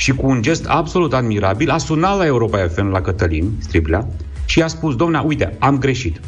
și 0.00 0.12
cu 0.12 0.26
un 0.26 0.42
gest 0.42 0.66
absolut 0.66 1.12
admirabil 1.12 1.70
a 1.70 1.78
sunat 1.78 2.16
la 2.16 2.26
Europa 2.26 2.68
FM, 2.74 2.90
la 2.90 3.00
Cătălin 3.00 3.52
Striblea, 3.58 4.08
și 4.44 4.58
i-a 4.58 4.66
spus, 4.66 4.96
domnule, 4.96 5.22
uite, 5.26 5.56
am 5.58 5.78
greșit. 5.78 6.20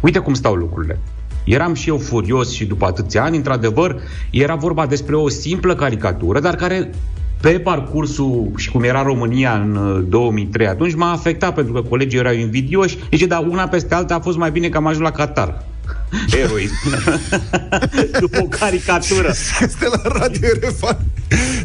Uite 0.00 0.18
cum 0.18 0.34
stau 0.34 0.54
lucrurile. 0.54 0.98
Eram 1.44 1.74
și 1.74 1.88
eu 1.88 1.98
furios 1.98 2.52
și 2.52 2.64
după 2.64 2.86
atâția 2.86 3.22
ani, 3.22 3.36
într-adevăr, 3.36 4.00
era 4.30 4.54
vorba 4.54 4.86
despre 4.86 5.14
o 5.14 5.28
simplă 5.28 5.74
caricatură, 5.74 6.40
dar 6.40 6.54
care 6.54 6.90
pe 7.40 7.50
parcursul 7.50 8.52
și 8.56 8.70
cum 8.70 8.82
era 8.82 9.02
România 9.02 9.52
în 9.52 9.76
uh, 9.76 10.04
2003 10.08 10.66
atunci 10.66 10.94
m-a 10.94 11.12
afectat 11.12 11.54
pentru 11.54 11.72
că 11.72 11.82
colegii 11.82 12.18
erau 12.18 12.34
invidioși. 12.34 12.98
Deci, 13.10 13.22
dar 13.22 13.46
una 13.48 13.68
peste 13.68 13.94
alta 13.94 14.14
a 14.14 14.20
fost 14.20 14.36
mai 14.36 14.50
bine 14.50 14.68
că 14.68 14.76
am 14.76 14.86
ajuns 14.86 15.04
la 15.04 15.12
Qatar. 15.12 15.64
Eroism. 16.42 16.74
După 18.20 18.38
o 18.42 18.46
caricatură. 18.46 19.28
Este 19.60 19.86
la 19.86 20.18
Radio 20.18 20.48
Refan. 20.60 20.98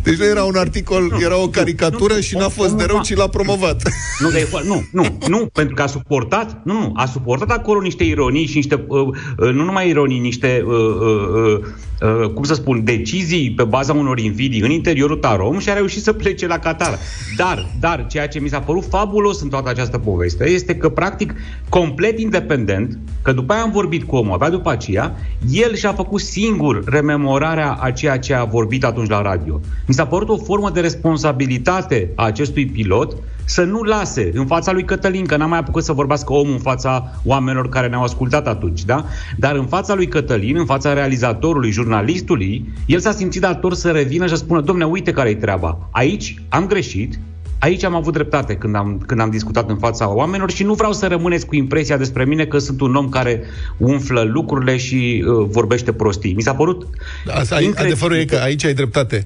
Deci 0.05 0.17
nu 0.17 0.25
era 0.25 0.43
un 0.43 0.55
articol, 0.55 1.17
era 1.23 1.41
o 1.41 1.47
caricatură 1.47 2.19
și 2.19 2.35
n-a 2.35 2.49
fost 2.49 2.73
de 2.73 2.83
rău, 2.83 3.01
ci 3.01 3.15
l-a 3.15 3.27
promovat. 3.27 3.81
Nu, 4.19 4.29
dar 4.29 4.39
e 4.39 4.45
fo- 4.45 4.65
nu, 4.65 4.83
nu, 4.91 5.17
nu, 5.27 5.47
pentru 5.53 5.75
că 5.75 5.81
a 5.81 5.87
suportat, 5.87 6.61
nu, 6.63 6.73
nu, 6.73 6.91
a 6.95 7.05
suportat 7.05 7.49
acolo 7.49 7.81
niște 7.81 8.03
ironii 8.03 8.45
și 8.45 8.55
niște, 8.55 8.85
uh, 8.87 9.07
uh, 9.37 9.53
nu 9.53 9.63
numai 9.63 9.89
ironii, 9.89 10.19
niște, 10.19 10.63
uh, 10.65 10.73
uh, 10.73 11.59
uh, 12.01 12.21
uh, 12.21 12.29
cum 12.33 12.43
să 12.43 12.53
spun, 12.53 12.83
decizii 12.83 13.51
pe 13.51 13.63
baza 13.63 13.93
unor 13.93 14.19
invidii 14.19 14.61
în 14.61 14.71
interiorul 14.71 15.15
Tarom 15.15 15.59
și 15.59 15.69
a 15.69 15.73
reușit 15.73 16.03
să 16.03 16.13
plece 16.13 16.47
la 16.47 16.59
Qatar. 16.59 16.99
Dar, 17.37 17.71
dar, 17.79 18.05
ceea 18.09 18.27
ce 18.27 18.39
mi 18.39 18.49
s-a 18.49 18.59
părut 18.59 18.85
fabulos 18.89 19.41
în 19.41 19.49
toată 19.49 19.69
această 19.69 19.97
poveste 19.97 20.49
este 20.49 20.75
că, 20.75 20.89
practic, 20.89 21.33
complet 21.69 22.19
independent, 22.19 22.99
că 23.21 23.31
după 23.31 23.53
aia 23.53 23.61
am 23.61 23.71
vorbit 23.71 24.03
cu 24.03 24.15
omul, 24.15 24.33
abia 24.33 24.49
după 24.49 24.69
aceea, 24.69 25.15
el 25.51 25.75
și-a 25.75 25.93
făcut 25.93 26.21
singur 26.21 26.83
rememorarea 26.85 27.77
a 27.81 27.91
ceea 27.91 28.19
ce 28.19 28.33
a 28.33 28.43
vorbit 28.43 28.83
atunci 28.83 29.09
la 29.09 29.21
radio. 29.21 29.59
Mi 29.87 29.93
s-a 29.95 30.05
părut 30.05 30.29
o 30.29 30.37
formă 30.37 30.69
de 30.69 30.79
responsabilitate 30.79 32.09
a 32.15 32.25
acestui 32.25 32.65
pilot 32.65 33.17
să 33.45 33.63
nu 33.63 33.81
lase 33.81 34.31
în 34.33 34.45
fața 34.45 34.71
lui 34.71 34.85
Cătălin, 34.85 35.25
că 35.25 35.37
n-a 35.37 35.45
mai 35.45 35.59
apucat 35.59 35.83
să 35.83 35.93
vorbească 35.93 36.33
omul 36.33 36.53
în 36.53 36.59
fața 36.59 37.19
oamenilor 37.23 37.69
care 37.69 37.87
ne-au 37.87 38.03
ascultat 38.03 38.47
atunci, 38.47 38.83
da? 38.83 39.05
Dar 39.37 39.55
în 39.55 39.65
fața 39.65 39.93
lui 39.93 40.07
Cătălin, 40.07 40.57
în 40.57 40.65
fața 40.65 40.93
realizatorului, 40.93 41.71
jurnalistului, 41.71 42.73
el 42.85 42.99
s-a 42.99 43.11
simțit 43.11 43.41
dator 43.41 43.73
să 43.73 43.91
revină 43.91 44.23
și 44.23 44.29
să 44.29 44.35
spună, 44.35 44.61
domne, 44.61 44.85
uite 44.85 45.11
care 45.11 45.29
e 45.29 45.35
treaba. 45.35 45.87
Aici 45.91 46.41
am 46.49 46.67
greșit, 46.67 47.19
Aici 47.59 47.83
am 47.83 47.95
avut 47.95 48.13
dreptate 48.13 48.55
când 48.55 48.75
am, 48.75 49.03
când 49.05 49.19
am 49.19 49.29
discutat 49.29 49.69
în 49.69 49.77
fața 49.77 50.13
oamenilor 50.13 50.51
și 50.51 50.63
nu 50.63 50.73
vreau 50.73 50.93
să 50.93 51.07
rămâneți 51.07 51.45
cu 51.45 51.55
impresia 51.55 51.97
despre 51.97 52.25
mine 52.25 52.45
că 52.45 52.57
sunt 52.57 52.81
un 52.81 52.95
om 52.95 53.09
care 53.09 53.41
umflă 53.77 54.21
lucrurile 54.21 54.77
și 54.77 55.23
uh, 55.27 55.47
vorbește 55.49 55.91
prostii. 55.91 56.33
Mi 56.33 56.41
s-a 56.41 56.53
părut 56.53 56.87
Asta, 57.27 57.57
adevărul 57.75 58.17
e 58.17 58.25
că 58.25 58.35
aici 58.35 58.65
ai 58.65 58.73
dreptate. 58.73 59.25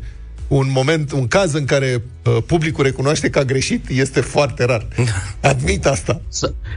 Un 0.50 0.68
moment, 0.74 1.12
un 1.12 1.28
caz 1.28 1.54
în 1.54 1.66
care 1.66 2.04
uh, 2.26 2.38
publicul 2.46 2.84
recunoaște 2.84 3.30
că 3.30 3.40
a 3.40 3.44
greșit 3.44 3.90
este 3.90 4.22
foarte 4.22 4.66
rar. 4.66 4.88
Admit 5.42 5.86
asta. 5.86 6.22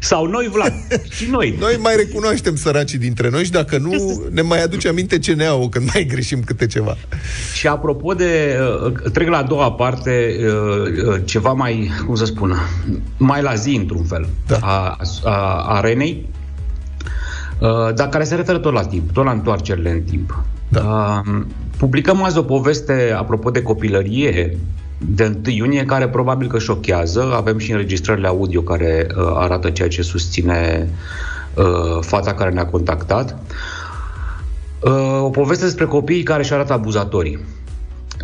Sau 0.00 0.26
noi, 0.26 0.48
Vlad, 0.52 0.72
și 1.10 1.30
noi. 1.30 1.56
Noi 1.60 1.76
mai 1.80 1.96
recunoaștem 1.96 2.56
săracii 2.56 2.98
dintre 2.98 3.30
noi 3.30 3.44
și 3.44 3.50
dacă 3.50 3.78
nu, 3.78 4.22
ne 4.30 4.42
mai 4.42 4.62
aduce 4.62 4.88
aminte 4.88 5.18
ce 5.18 5.32
ne 5.32 5.44
au 5.44 5.68
când 5.68 5.90
mai 5.92 6.04
greșim 6.04 6.42
câte 6.42 6.66
ceva. 6.66 6.96
Și 7.54 7.66
apropo 7.66 8.12
de, 8.12 8.58
uh, 8.84 8.92
trec 9.12 9.28
la 9.28 9.36
a 9.36 9.42
doua 9.42 9.72
parte, 9.72 10.36
uh, 10.38 11.06
uh, 11.06 11.20
ceva 11.24 11.52
mai, 11.52 11.90
cum 12.06 12.14
să 12.14 12.24
spun, 12.24 12.56
mai 13.16 13.42
la 13.42 13.54
zi, 13.54 13.74
într-un 13.74 14.04
fel, 14.04 14.28
da. 14.46 14.58
a, 14.60 14.96
a, 15.22 15.30
a 15.64 15.76
arenei, 15.76 16.26
uh, 16.28 16.41
dar 17.94 18.08
care 18.08 18.24
se 18.24 18.34
referă 18.34 18.58
tot 18.58 18.72
la 18.72 18.84
timp, 18.84 19.10
tot 19.10 19.24
la 19.24 19.30
întoarcerile 19.30 19.90
în 19.90 20.02
timp. 20.02 20.44
Da. 20.68 20.80
Uh, 21.26 21.42
publicăm 21.76 22.22
azi 22.22 22.38
o 22.38 22.42
poveste, 22.42 23.14
apropo 23.16 23.50
de 23.50 23.62
copilărie, 23.62 24.58
de 24.98 25.36
1 25.46 25.54
iunie, 25.54 25.84
care 25.84 26.08
probabil 26.08 26.48
că 26.48 26.58
șochează. 26.58 27.32
Avem 27.34 27.58
și 27.58 27.70
înregistrările 27.70 28.26
audio 28.26 28.60
care 28.60 29.06
uh, 29.16 29.32
arată 29.34 29.70
ceea 29.70 29.88
ce 29.88 30.02
susține 30.02 30.88
uh, 31.54 31.98
fata 32.00 32.34
care 32.34 32.50
ne-a 32.50 32.66
contactat. 32.66 33.36
Uh, 34.80 35.20
o 35.22 35.28
poveste 35.28 35.64
despre 35.64 35.84
copiii 35.84 36.22
care 36.22 36.40
își 36.42 36.52
arată 36.52 36.72
abuzatorii. 36.72 37.38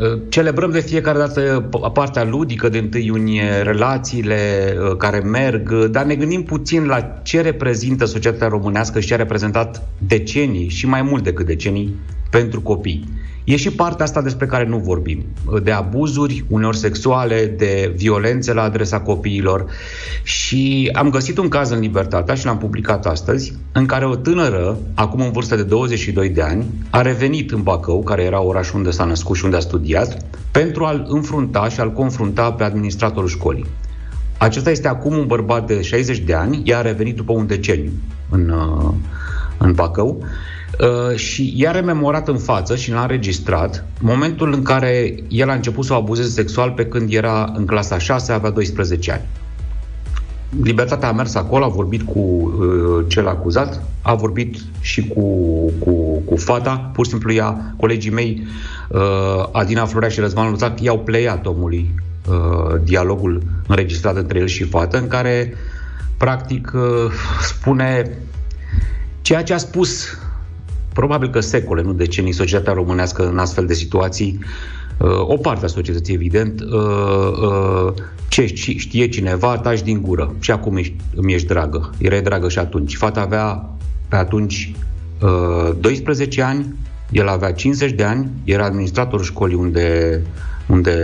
Uh, 0.01 0.20
Celebrăm 0.28 0.70
de 0.70 0.80
fiecare 0.80 1.18
dată 1.18 1.68
p- 1.68 1.92
partea 1.92 2.24
ludică 2.24 2.68
de 2.68 2.88
1 2.92 3.03
iunie, 3.03 3.62
relațiile 3.62 4.38
uh, 4.80 4.96
care 4.96 5.18
merg, 5.18 5.70
uh, 5.72 5.90
dar 5.90 6.05
ne 6.05 6.14
gândim 6.14 6.42
puțin 6.42 6.86
la 6.86 7.01
ce 7.22 7.40
reprezintă 7.40 8.05
societatea 8.05 8.49
românească 8.49 9.01
și 9.01 9.07
ce 9.07 9.14
a 9.14 9.16
reprezentat 9.16 9.88
decenii 9.99 10.68
și 10.68 10.86
mai 10.86 11.03
mult 11.03 11.22
decât 11.22 11.46
decenii 11.46 11.94
pentru 12.31 12.61
copii. 12.61 13.09
E 13.45 13.57
și 13.57 13.70
partea 13.70 14.05
asta 14.05 14.22
despre 14.22 14.47
care 14.47 14.66
nu 14.66 14.79
vorbim, 14.79 15.24
uh, 15.45 15.62
de 15.62 15.70
abuzuri, 15.70 16.45
uneori 16.49 16.76
sexuale, 16.76 17.55
de 17.59 17.93
violențe 17.97 18.53
la 18.53 18.62
adresa 18.62 19.01
copiilor. 19.01 19.64
Și 20.22 20.91
am 20.93 21.11
găsit 21.11 21.39
un 21.39 21.49
caz 21.49 21.70
în 21.70 21.79
Libertatea 21.79 22.35
și 22.35 22.45
l-am 22.45 22.59
publicat 22.59 23.07
astăzi, 23.07 23.55
în 23.72 23.87
care 23.87 24.07
o 24.07 24.16
tânără, 24.16 24.79
acum 24.95 25.20
în 25.20 25.33
vârstă 25.33 25.57
de 25.57 25.62
22 25.62 26.29
de 26.29 26.43
ani, 26.43 26.64
a 26.91 27.03
revenit 27.03 27.51
în 27.51 27.62
Bacău, 27.62 28.03
care 28.03 28.22
era 28.22 28.43
orașul 28.43 28.76
unde 28.79 28.91
s-a 28.91 29.05
născut 29.05 29.37
și 29.37 29.45
unde 29.45 29.57
a 29.57 29.61
studiat, 29.61 30.24
pentru 30.51 30.85
a-l 30.85 31.07
înfrunta 31.09 31.68
și 31.68 31.81
a-l 31.81 31.93
confrunta 31.93 32.53
pe 32.53 32.64
administratorul 32.64 33.29
școlii. 33.29 33.66
Acesta 34.39 34.70
este 34.70 34.89
acum 34.89 35.16
un 35.16 35.26
bărbat 35.26 35.66
de 35.66 35.83
60 35.83 36.18
de 36.18 36.35
ani, 36.35 36.62
ea 36.64 36.79
a 36.79 36.83
revenit 36.83 37.16
după 37.16 37.33
un 37.33 37.47
deceniu 37.47 37.93
în, 38.31 38.49
uh, 38.49 38.93
în 39.59 39.72
Bacău, 39.72 40.24
uh, 40.81 41.16
și 41.16 41.53
i-a 41.57 41.70
rememorat 41.70 42.29
în 42.29 42.39
față 42.39 42.76
și 42.76 42.91
l-a 42.91 43.01
înregistrat 43.01 43.85
momentul 44.01 44.53
în 44.53 44.62
care 44.62 45.14
el 45.29 45.51
a 45.51 45.55
început 45.55 45.85
să 45.85 45.93
o 45.93 45.97
abuzeze 45.97 46.29
sexual 46.29 46.70
pe 46.70 46.87
când 46.87 47.12
era 47.12 47.53
în 47.57 47.66
clasa 47.66 47.99
6, 47.99 48.33
avea 48.33 48.51
12 48.51 49.12
ani. 49.12 49.22
Libertatea 50.62 51.09
a 51.09 51.12
mers 51.12 51.35
acolo, 51.35 51.64
a 51.64 51.68
vorbit 51.68 52.03
cu 52.03 52.18
uh, 52.18 53.05
cel 53.09 53.29
acuzat, 53.29 53.83
a 54.03 54.14
vorbit 54.14 54.57
și 54.81 55.09
cu, 55.09 55.22
cu, 55.79 56.22
cu 56.24 56.37
fata, 56.37 56.91
pur 56.93 57.05
și 57.05 57.11
simplu 57.11 57.33
ea, 57.33 57.74
colegii 57.76 58.11
mei, 58.11 58.47
uh, 58.89 59.49
Adina 59.53 59.85
Florea 59.85 60.09
și 60.09 60.20
Răzvan 60.20 60.51
Luzac, 60.51 60.81
i-au 60.81 60.99
pleiat 60.99 61.47
omului 61.47 61.95
uh, 62.29 62.81
dialogul 62.85 63.43
înregistrat 63.66 64.16
între 64.16 64.39
el 64.39 64.47
și 64.47 64.64
fată, 64.64 64.99
în 64.99 65.07
care 65.07 65.55
practic 66.16 66.72
uh, 66.74 67.12
spune 67.43 68.18
ceea 69.20 69.43
ce 69.43 69.55
a 69.55 69.59
spus 69.59 70.18
probabil 70.99 71.30
că 71.30 71.40
secole, 71.40 71.82
nu 71.82 71.92
decenii, 71.92 72.32
societatea 72.32 72.72
românească 72.72 73.28
în 73.28 73.38
astfel 73.38 73.66
de 73.66 73.74
situații, 73.74 74.38
uh, 74.99 75.09
o 75.20 75.36
parte 75.36 75.64
a 75.64 75.68
societății, 75.68 76.14
evident, 76.14 76.61
uh, 76.61 76.68
uh, 77.42 77.92
ce 78.28 78.46
știe 78.76 79.09
cineva, 79.09 79.59
taci 79.59 79.82
din 79.82 80.03
gură. 80.03 80.34
Și 80.38 80.51
acum 80.51 80.76
ești, 80.76 80.94
îmi 81.14 81.34
ești 81.34 81.46
dragă. 81.46 81.90
Erai 81.99 82.22
dragă 82.22 82.49
și 82.49 82.59
atunci. 82.59 82.96
Fata 82.96 83.20
avea 83.20 83.70
pe 84.09 84.16
atunci 84.16 84.72
12 85.80 86.42
ani, 86.42 86.74
el 87.11 87.28
avea 87.28 87.53
50 87.53 87.92
de 87.92 88.05
ani, 88.05 88.30
era 88.44 88.64
administratorul 88.64 89.24
școlii 89.24 89.57
unde, 89.57 90.20
unde, 90.66 90.96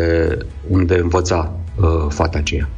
unde 0.69 0.99
învăța 0.99 1.53
fata 2.09 2.39
aceea. 2.39 2.69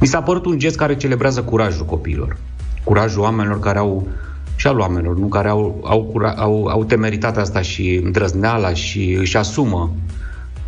Mi 0.00 0.06
s-a 0.06 0.22
părut 0.22 0.44
un 0.44 0.58
gest 0.58 0.76
care 0.76 0.96
celebrează 0.96 1.42
curajul 1.42 1.86
copiilor. 1.86 2.36
Curajul 2.84 3.22
oamenilor 3.22 3.60
care 3.60 3.78
au 3.78 4.08
și 4.56 4.66
al 4.66 4.78
oamenilor, 4.78 5.16
nu? 5.16 5.26
care 5.26 5.48
au, 5.48 5.80
au, 5.84 6.32
au, 6.36 6.66
au 6.66 6.84
temeritatea 6.84 7.42
asta 7.42 7.62
și 7.62 8.00
îndrăzneala 8.04 8.74
și 8.74 9.16
își 9.18 9.36
asumă 9.36 9.94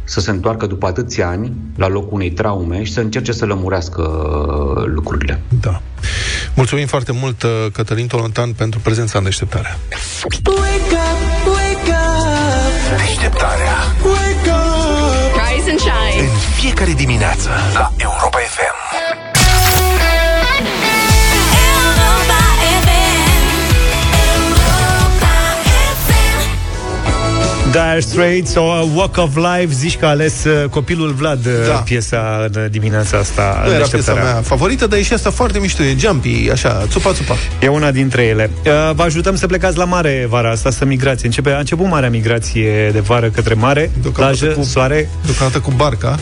să 0.05 0.21
se 0.21 0.31
întoarcă 0.31 0.67
după 0.67 0.87
atâția 0.87 1.29
ani 1.29 1.53
la 1.77 1.89
locul 1.89 2.13
unei 2.13 2.31
traume 2.31 2.83
și 2.85 2.93
să 2.93 3.01
încerce 3.01 3.33
să 3.33 3.45
lămurească 3.45 4.03
lucrurile. 4.87 5.41
Da. 5.61 5.81
Mulțumim 6.55 6.87
foarte 6.87 7.13
mult, 7.13 7.43
uh, 7.43 7.51
Cătălin 7.73 8.07
Tolontan, 8.07 8.53
pentru 8.53 8.81
prezența 8.81 9.19
în 9.19 9.25
deșteptarea. 9.25 9.79
Wake 10.23 10.41
up, 10.41 11.47
wake 11.47 11.91
up. 11.91 12.99
Deșteptarea. 12.99 13.75
Wake 14.05 14.51
up. 14.51 15.33
Rise 15.43 15.71
and 15.71 15.79
shine. 15.79 16.21
În 16.21 16.29
fiecare 16.61 16.93
dimineață 16.93 17.49
la 17.75 17.93
Europa 17.97 18.26
Dire 27.71 28.01
Straits 28.01 28.55
o 28.55 28.89
Walk 28.95 29.17
of 29.17 29.37
Life 29.37 29.75
Zici 29.75 29.97
că 29.97 30.07
a 30.07 30.09
ales 30.09 30.45
uh, 30.45 30.69
copilul 30.69 31.13
Vlad 31.13 31.47
uh, 31.47 31.53
da. 31.67 31.73
piesa 31.73 32.49
în 32.53 32.69
dimineața 32.71 33.19
asta 33.19 33.63
Nu 33.67 33.73
era 33.73 33.87
piesa 33.87 34.13
mea 34.13 34.41
favorită, 34.45 34.87
dar 34.87 34.99
e 34.99 35.03
și 35.03 35.13
asta 35.13 35.31
foarte 35.31 35.59
mișto 35.59 35.83
E 35.83 35.97
jumpy, 35.99 36.51
așa, 36.53 36.87
țupa 36.89 37.13
țupa 37.13 37.37
E 37.61 37.69
una 37.69 37.91
dintre 37.91 38.23
ele 38.23 38.51
uh, 38.67 38.95
Vă 38.95 39.03
ajutăm 39.03 39.37
să 39.37 39.47
plecați 39.47 39.77
la 39.77 39.85
mare 39.85 40.27
vara 40.29 40.51
asta, 40.51 40.71
să 40.71 40.85
migrați 40.85 41.25
Începe, 41.25 41.51
A 41.51 41.59
început 41.59 41.87
marea 41.87 42.11
migrație 42.11 42.91
de 42.93 43.01
vară 43.01 43.29
către 43.29 43.55
mare 43.55 43.91
Plajă, 44.13 44.47
cu, 44.47 44.63
soare 44.63 45.09
Deocamdată 45.25 45.61
cu 45.61 45.73
barca 45.77 46.19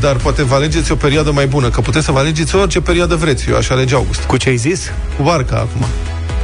dar 0.00 0.16
poate 0.16 0.42
vă 0.42 0.54
alegeți 0.54 0.92
o 0.92 0.94
perioadă 0.94 1.30
mai 1.30 1.46
bună, 1.46 1.68
că 1.68 1.80
puteți 1.80 2.04
să 2.04 2.12
vă 2.12 2.18
alegeți 2.18 2.56
orice 2.56 2.80
perioadă 2.80 3.14
vreți. 3.14 3.48
Eu 3.48 3.56
aș 3.56 3.68
alege 3.68 3.94
august. 3.94 4.22
Cu 4.22 4.36
ce 4.36 4.48
ai 4.48 4.56
zis? 4.56 4.90
Cu 5.16 5.22
barca 5.22 5.56
acum. 5.56 5.86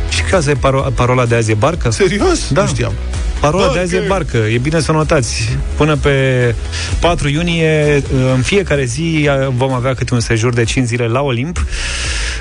Și 0.08 0.22
care 0.22 0.42
e 0.48 0.54
paro- 0.54 0.94
parola 0.94 1.26
de 1.26 1.34
azi? 1.34 1.50
E 1.50 1.54
barcă? 1.54 1.90
Serios? 1.90 2.52
Da. 2.52 2.60
Nu 2.60 2.66
știam. 2.66 2.92
Parola 3.40 3.62
barcă. 3.62 3.78
de 3.78 3.84
azi 3.84 3.96
e 3.96 4.04
barcă. 4.08 4.36
E 4.36 4.58
bine 4.58 4.80
să 4.80 4.92
notați. 4.92 5.58
Până 5.76 5.96
pe 5.96 6.54
4 7.00 7.28
iunie, 7.28 8.02
în 8.34 8.42
fiecare 8.42 8.84
zi, 8.84 9.28
vom 9.56 9.72
avea 9.72 9.94
câte 9.94 10.14
un 10.14 10.20
sejur 10.20 10.52
de 10.52 10.64
5 10.64 10.86
zile 10.86 11.06
la 11.06 11.20
Olimp. 11.20 11.64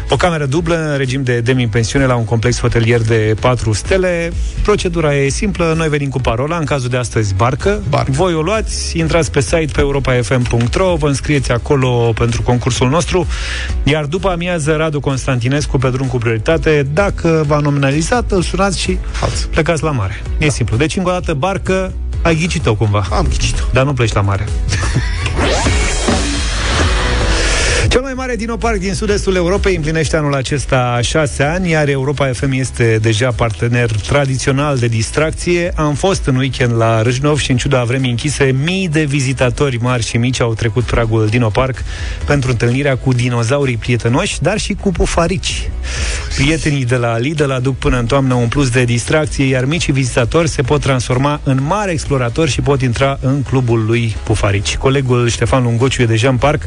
O 0.09 0.15
cameră 0.15 0.45
dublă 0.45 0.89
în 0.91 0.97
regim 0.97 1.23
de 1.23 1.39
demi-pensiune 1.39 2.05
la 2.05 2.15
un 2.15 2.25
complex 2.25 2.59
hotelier 2.59 3.01
de 3.01 3.35
4 3.39 3.73
stele. 3.73 4.31
Procedura 4.63 5.15
e 5.15 5.29
simplă, 5.29 5.73
noi 5.77 5.89
venim 5.89 6.09
cu 6.09 6.19
parola, 6.19 6.57
în 6.57 6.65
cazul 6.65 6.89
de 6.89 6.97
astăzi 6.97 7.33
barcă. 7.33 7.81
barcă. 7.89 8.11
Voi 8.11 8.33
o 8.33 8.41
luați, 8.41 8.97
intrați 8.97 9.31
pe 9.31 9.41
site 9.41 9.69
pe 9.73 9.79
europafm.ro, 9.79 10.95
vă 10.95 11.07
înscrieți 11.07 11.51
acolo 11.51 12.13
pentru 12.15 12.41
concursul 12.41 12.89
nostru, 12.89 13.27
iar 13.83 14.05
după 14.05 14.29
amiază 14.29 14.75
Radu 14.75 14.99
Constantinescu 14.99 15.77
pe 15.77 15.89
drum 15.89 16.07
cu 16.07 16.17
prioritate, 16.17 16.87
dacă 16.93 17.43
v-a 17.47 17.59
nominalizat, 17.59 18.31
îl 18.31 18.41
sunați 18.41 18.79
și 18.79 18.97
Hați. 19.19 19.47
plecați 19.47 19.83
la 19.83 19.91
mare. 19.91 20.21
E 20.37 20.45
da. 20.45 20.51
simplu. 20.51 20.77
Deci, 20.77 20.88
încă 20.97 21.09
o 21.09 21.13
dată, 21.13 21.33
barcă, 21.33 21.93
ai 22.21 22.35
ghicit-o 22.35 22.75
cumva. 22.75 23.05
Am 23.11 23.27
ghicit-o. 23.27 23.63
Dar 23.73 23.85
nu 23.85 23.93
pleci 23.93 24.13
la 24.13 24.21
mare. 24.21 24.47
Cel 28.19 28.27
mai 28.27 28.37
mare 28.37 28.45
dinoparc 28.45 28.79
din 28.79 28.93
sud-estul 28.93 29.35
Europei 29.35 29.75
împlinește 29.75 30.17
anul 30.17 30.35
acesta 30.35 30.99
șase 31.01 31.43
ani, 31.43 31.69
iar 31.69 31.87
Europa 31.87 32.31
FM 32.33 32.51
este 32.51 32.99
deja 33.01 33.31
partener 33.31 33.91
tradițional 33.91 34.77
de 34.77 34.87
distracție. 34.87 35.71
Am 35.75 35.93
fost 35.93 36.25
în 36.25 36.35
weekend 36.35 36.75
la 36.75 37.01
Râșnov 37.01 37.39
și 37.39 37.51
în 37.51 37.57
ciuda 37.57 37.83
vremii 37.83 38.09
închise, 38.09 38.55
mii 38.63 38.87
de 38.89 39.03
vizitatori 39.03 39.77
mari 39.81 40.05
și 40.05 40.17
mici 40.17 40.41
au 40.41 40.53
trecut 40.53 40.83
pragul 40.83 41.27
Dinoparc 41.27 41.83
pentru 42.25 42.49
întâlnirea 42.49 42.97
cu 42.97 43.13
dinozaurii 43.13 43.77
prietenoși, 43.77 44.41
dar 44.41 44.57
și 44.57 44.73
cu 44.73 44.91
pufarici. 44.91 45.69
Prietenii 46.35 46.85
de 46.85 46.95
la 46.95 47.17
Lidl 47.17 47.51
aduc 47.51 47.77
până 47.77 47.99
în 47.99 48.05
toamnă 48.05 48.33
un 48.33 48.47
plus 48.47 48.69
de 48.69 48.83
distracție, 48.83 49.45
iar 49.45 49.65
micii 49.65 49.93
vizitatori 49.93 50.49
se 50.49 50.61
pot 50.61 50.81
transforma 50.81 51.39
în 51.43 51.59
mari 51.63 51.91
exploratori 51.91 52.51
și 52.51 52.61
pot 52.61 52.81
intra 52.81 53.17
în 53.21 53.41
clubul 53.41 53.85
lui 53.85 54.15
Pufarici. 54.23 54.77
Colegul 54.77 55.29
Ștefan 55.29 55.63
Lungociu 55.63 56.03
e 56.03 56.05
deja 56.05 56.29
în 56.29 56.37
parc 56.37 56.63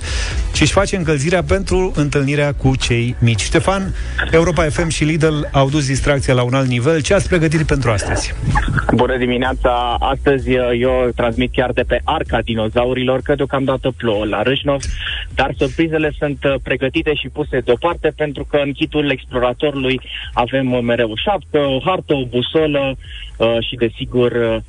și 0.52 0.62
își 0.62 0.72
face 0.72 0.96
încălzirea 0.96 1.41
pentru 1.42 1.92
întâlnirea 1.94 2.52
cu 2.52 2.76
cei 2.76 3.16
mici. 3.20 3.40
Ștefan, 3.40 3.94
Europa 4.30 4.62
FM 4.62 4.88
și 4.88 5.04
Lidl 5.04 5.40
au 5.52 5.68
dus 5.70 5.86
distracția 5.86 6.34
la 6.34 6.42
un 6.42 6.54
alt 6.54 6.68
nivel. 6.68 7.02
Ce 7.02 7.14
ați 7.14 7.28
pregătit 7.28 7.62
pentru 7.62 7.90
astăzi? 7.90 8.34
Bună 8.94 9.16
dimineața! 9.16 9.96
Astăzi 10.00 10.50
uh, 10.50 10.68
eu 10.78 11.10
transmit 11.16 11.52
chiar 11.52 11.72
de 11.72 11.82
pe 11.82 12.00
arca 12.04 12.40
dinozaurilor, 12.40 13.20
că 13.20 13.34
deocamdată 13.34 13.92
plouă 13.96 14.24
la 14.24 14.42
Râșnov, 14.42 14.82
dar 15.34 15.54
surprizele 15.58 16.12
sunt 16.18 16.44
uh, 16.44 16.54
pregătite 16.62 17.14
și 17.14 17.28
puse 17.28 17.60
deoparte 17.60 18.12
pentru 18.16 18.44
că 18.44 18.56
în 18.64 18.72
kitul 18.72 19.10
exploratorului 19.10 20.00
avem 20.32 20.72
uh, 20.72 20.80
mereu 20.82 21.10
o 21.10 21.16
șapcă, 21.16 21.58
o 21.58 21.80
hartă, 21.84 22.14
o 22.14 22.24
busolă 22.24 22.96
și 23.60 23.76
desigur 23.76 24.62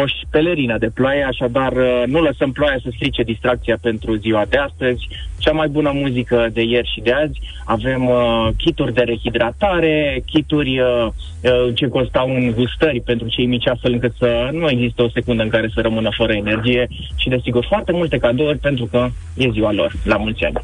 o 0.00 0.04
pelerină 0.30 0.78
de 0.78 0.90
ploaie, 0.94 1.24
așadar 1.24 1.72
uh, 1.72 2.02
nu 2.06 2.20
lăsăm 2.20 2.52
ploaia 2.52 2.78
să 2.82 2.88
strice 2.94 3.22
distracția 3.22 3.78
pentru 3.80 4.14
ziua 4.14 4.44
de 4.48 4.56
astăzi. 4.56 5.08
Cea 5.38 5.52
mai 5.52 5.68
bună 5.68 5.90
muzică 5.94 6.48
de 6.52 6.62
ieri 6.62 6.92
și 6.94 7.00
de 7.00 7.12
azi. 7.12 7.40
Avem 7.64 8.06
uh, 8.08 8.48
kituri 8.56 8.94
de 8.94 9.02
rehidratare, 9.02 10.22
kituri 10.26 10.80
uh, 10.80 11.06
uh, 11.06 11.74
ce 11.74 11.88
constau 11.88 12.34
în 12.34 12.52
gustări 12.54 13.00
pentru 13.00 13.28
cei 13.28 13.46
mici, 13.46 13.68
astfel 13.68 13.92
încât 13.92 14.14
să 14.18 14.48
nu 14.52 14.68
există 14.68 15.02
o 15.02 15.08
secundă 15.08 15.42
în 15.42 15.48
care 15.48 15.70
să 15.74 15.80
rămână 15.80 16.10
fără 16.16 16.32
energie 16.32 16.88
și, 17.16 17.28
desigur, 17.28 17.64
foarte 17.68 17.92
multe 17.92 18.18
cadouri 18.18 18.58
pentru 18.58 18.84
că 18.84 19.08
e 19.34 19.50
ziua 19.50 19.72
lor, 19.72 19.92
la 20.04 20.16
mulți 20.16 20.44
ani. 20.44 20.56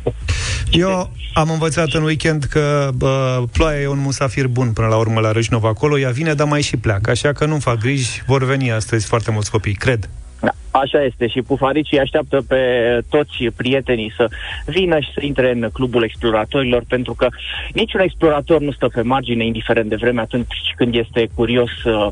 Eu 0.71 1.11
am 1.35 1.51
învățat 1.51 1.93
în 1.93 2.03
weekend 2.03 2.45
că 2.45 2.91
bă, 2.95 3.43
ploaia 3.53 3.81
e 3.81 3.87
un 3.87 4.01
musafir 4.01 4.47
bun 4.47 4.73
până 4.73 4.87
la 4.87 4.97
urmă 4.97 5.21
la 5.21 5.33
Râșnov 5.33 5.65
acolo, 5.65 5.99
ea 5.99 6.11
vine, 6.11 6.33
dar 6.33 6.47
mai 6.47 6.63
și 6.63 6.77
pleacă, 6.77 7.11
așa 7.11 7.33
că 7.33 7.47
nu 7.47 7.59
fac 7.59 7.79
griji, 7.79 8.23
vor 8.27 8.45
veni 8.45 8.73
astăzi 8.73 9.07
foarte 9.07 9.22
mulți 9.31 9.51
copii, 9.51 9.75
cred. 9.75 10.09
Da, 10.41 10.51
așa 10.71 11.05
este 11.05 11.29
și 11.29 11.43
pufaricii 11.43 11.99
așteaptă 11.99 12.45
pe 12.49 12.61
toți 13.09 13.45
prietenii 13.57 14.13
să 14.17 14.29
vină 14.67 15.01
și 15.01 15.13
să 15.15 15.21
intre 15.25 15.53
în 15.53 15.69
clubul 15.73 16.03
exploratorilor, 16.03 16.83
pentru 16.89 17.15
că 17.15 17.29
niciun 17.73 18.01
explorator 18.01 18.61
nu 18.61 18.73
stă 18.73 18.89
pe 18.89 19.03
margine, 19.03 19.45
indiferent 19.45 19.89
de 19.89 19.97
vreme, 19.97 20.21
atunci 20.21 20.73
când 20.77 20.95
este 20.95 21.29
curios 21.35 21.71
să, 21.83 22.09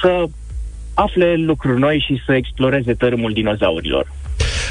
să 0.00 0.24
afle 0.94 1.34
lucruri 1.34 1.78
noi 1.78 2.04
și 2.06 2.22
să 2.26 2.32
exploreze 2.34 2.94
tărâmul 2.94 3.32
dinozaurilor. 3.32 4.12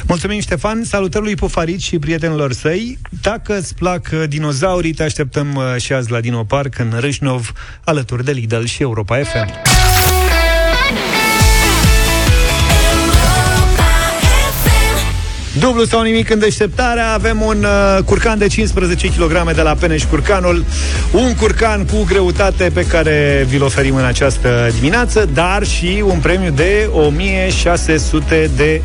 Mulțumim, 0.08 0.40
Ștefan, 0.40 0.84
salutări 0.84 1.24
lui 1.24 1.36
Pufarici 1.36 1.82
și 1.82 2.00
prietenilor 2.00 2.52
săi. 2.52 2.98
Dacă 3.22 3.58
îți 3.58 3.76
plac 3.76 4.10
uh, 4.14 4.24
dinozaurii, 4.28 4.94
te 4.94 5.04
așteptăm 5.04 5.56
uh, 5.56 5.82
și 5.82 5.94
azi 5.94 6.12
la 6.12 6.20
Dino 6.20 6.44
Park 6.44 6.80
în 6.80 6.94
Râșnov, 7.00 7.52
alături 7.84 8.26
de 8.26 8.32
Lidl 8.32 8.64
și 8.64 8.82
Europa 8.82 9.18
FM. 9.18 9.73
Dublu 15.60 15.84
sau 15.86 16.02
nimic 16.02 16.30
în 16.30 16.40
deșteptarea 16.40 17.12
Avem 17.14 17.42
un 17.42 17.64
uh, 17.98 18.04
curcan 18.04 18.38
de 18.38 18.48
15 18.48 19.08
kg 19.08 19.54
de 19.54 19.62
la 19.62 19.74
Peneș 19.74 20.04
Curcanul 20.04 20.66
Un 21.12 21.36
curcan 21.36 21.86
cu 21.86 22.04
greutate 22.04 22.72
pe 22.74 22.86
care 22.86 23.46
vi-l 23.50 23.64
oferim 23.64 23.96
în 23.96 24.06
această 24.06 24.72
dimineață 24.80 25.30
Dar 25.34 25.66
și 25.66 26.04
un 26.08 26.20
premiu 26.20 26.52
de 26.52 26.90
1600 26.92 28.50
de 28.56 28.82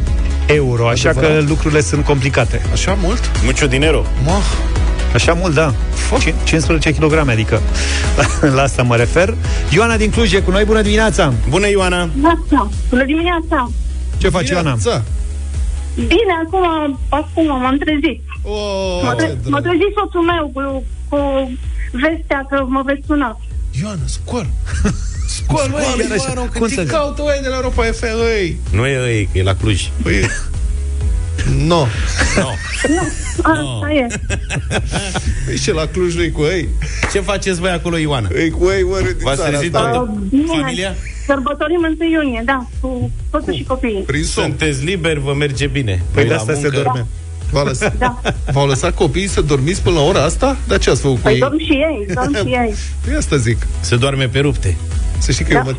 euro, 0.46 0.88
așa 0.88 1.08
Adevărat? 1.08 1.38
că 1.38 1.44
lucrurile 1.48 1.80
sunt 1.80 2.04
complicate. 2.04 2.60
Așa 2.72 2.98
mult? 3.02 3.30
Mucho 3.44 3.66
dinero. 3.66 4.04
Mă, 4.24 4.32
Așa 5.14 5.32
mult, 5.32 5.54
da. 5.54 5.74
Cin- 6.18 6.34
15 6.44 6.92
kg, 6.92 7.28
adică 7.28 7.60
la, 8.16 8.48
la 8.56 8.62
asta 8.62 8.82
mă 8.82 8.96
refer. 8.96 9.34
Ioana 9.70 9.96
din 9.96 10.10
Cluj 10.10 10.32
e 10.32 10.38
cu 10.40 10.50
noi, 10.50 10.64
bună 10.64 10.82
dimineața! 10.82 11.32
Bună, 11.48 11.68
Ioana! 11.68 12.08
Bună, 12.16 12.70
bună 12.88 13.04
dimineața! 13.04 13.70
Ce 14.18 14.28
faci, 14.28 14.48
Ioana? 14.48 14.76
Bine, 16.06 16.32
acum, 16.46 16.98
acum 17.08 17.46
m-am 17.46 17.78
trezit. 17.78 18.22
Oh, 18.42 19.00
M-a, 19.02 19.12
tre- 19.14 19.38
m-a 19.48 19.60
trezit 19.60 19.92
soțul 19.96 20.20
meu 20.22 20.50
cu, 20.54 20.84
cu 21.08 21.18
vestea 21.92 22.46
că 22.50 22.64
mă 22.68 22.82
veți 22.84 23.00
suna. 23.06 23.40
Ioana, 23.82 24.02
scol! 24.04 24.46
Scol, 25.26 25.66
măi, 25.70 25.80
Scoală, 25.82 26.02
Ioana, 26.02 26.14
Ioana, 26.14 26.48
că 26.50 26.58
cum 26.58 26.68
te 26.68 26.74
să- 26.74 26.84
caută 26.84 27.22
oia 27.22 27.40
de 27.42 27.48
la 27.48 27.54
Europa 27.54 27.82
FM,ăi! 27.84 28.56
Nu 28.72 28.86
e 28.86 29.14
ei, 29.16 29.28
că 29.32 29.38
e 29.38 29.42
la 29.42 29.54
Cluj. 29.54 29.88
Păi, 30.02 30.20
no. 31.56 31.86
No. 32.36 32.50
Nu, 32.88 33.00
asta 33.52 33.92
e. 33.92 34.06
Păi 35.46 35.58
ce, 35.58 35.72
la 35.72 35.86
Cluj 35.86 36.14
nu 36.14 36.22
cu 36.32 36.42
ei? 36.42 36.68
Ce 37.12 37.20
faceți 37.20 37.60
voi 37.60 37.70
acolo, 37.70 37.96
Ioana? 37.96 38.28
Ei 38.34 38.50
cu 38.50 38.68
ei, 38.76 38.82
mă, 38.82 38.98
din 39.02 39.16
V-ați 39.22 39.36
țara 39.40 39.50
trezit 39.56 39.74
asta. 39.74 39.88
toată 39.90 40.10
Uh, 40.12 40.18
bine, 40.30 40.44
familia? 40.46 40.94
Sărbătorim 41.28 41.96
1 42.00 42.10
iunie, 42.10 42.42
da, 42.44 42.66
cu 42.80 43.10
soțul 43.30 43.54
și 43.54 43.64
copiii. 43.64 44.02
Prin 44.06 44.24
somn. 44.24 44.46
Sunteți 44.48 44.84
liberi, 44.84 45.20
vă 45.20 45.32
merge 45.34 45.66
bine. 45.66 45.92
Păi 45.92 46.02
Voi 46.12 46.22
de 46.24 46.28
la 46.28 46.36
asta 46.36 46.52
se 46.52 46.58
muncă. 46.62 46.76
dorme. 46.82 47.06
V-au 47.50 47.64
lăsat, 47.64 47.96
Da. 47.98 48.20
v-au 48.52 48.66
lăsat 48.66 48.94
copiii 48.94 49.28
să 49.28 49.40
dormiți 49.40 49.82
până 49.82 49.94
la 49.96 50.02
ora 50.02 50.22
asta? 50.24 50.56
Dar 50.68 50.78
ce 50.78 50.90
ați 50.90 51.00
făcut 51.00 51.16
cu 51.16 51.22
Păi 51.22 51.32
ei? 51.32 51.38
dorm 51.40 51.58
și 51.58 51.72
ei, 51.72 52.14
dorm 52.14 52.34
și 52.34 52.52
ei. 52.54 52.74
Păi 53.04 53.14
asta 53.14 53.36
zic. 53.36 53.66
Se 53.80 53.96
doarme 53.96 54.28
pe 54.28 54.38
rupte. 54.38 54.76
Să 55.18 55.32
știi 55.32 55.44
că 55.44 55.52
Da. 55.52 55.58
eu, 55.58 55.64
mă, 55.64 55.74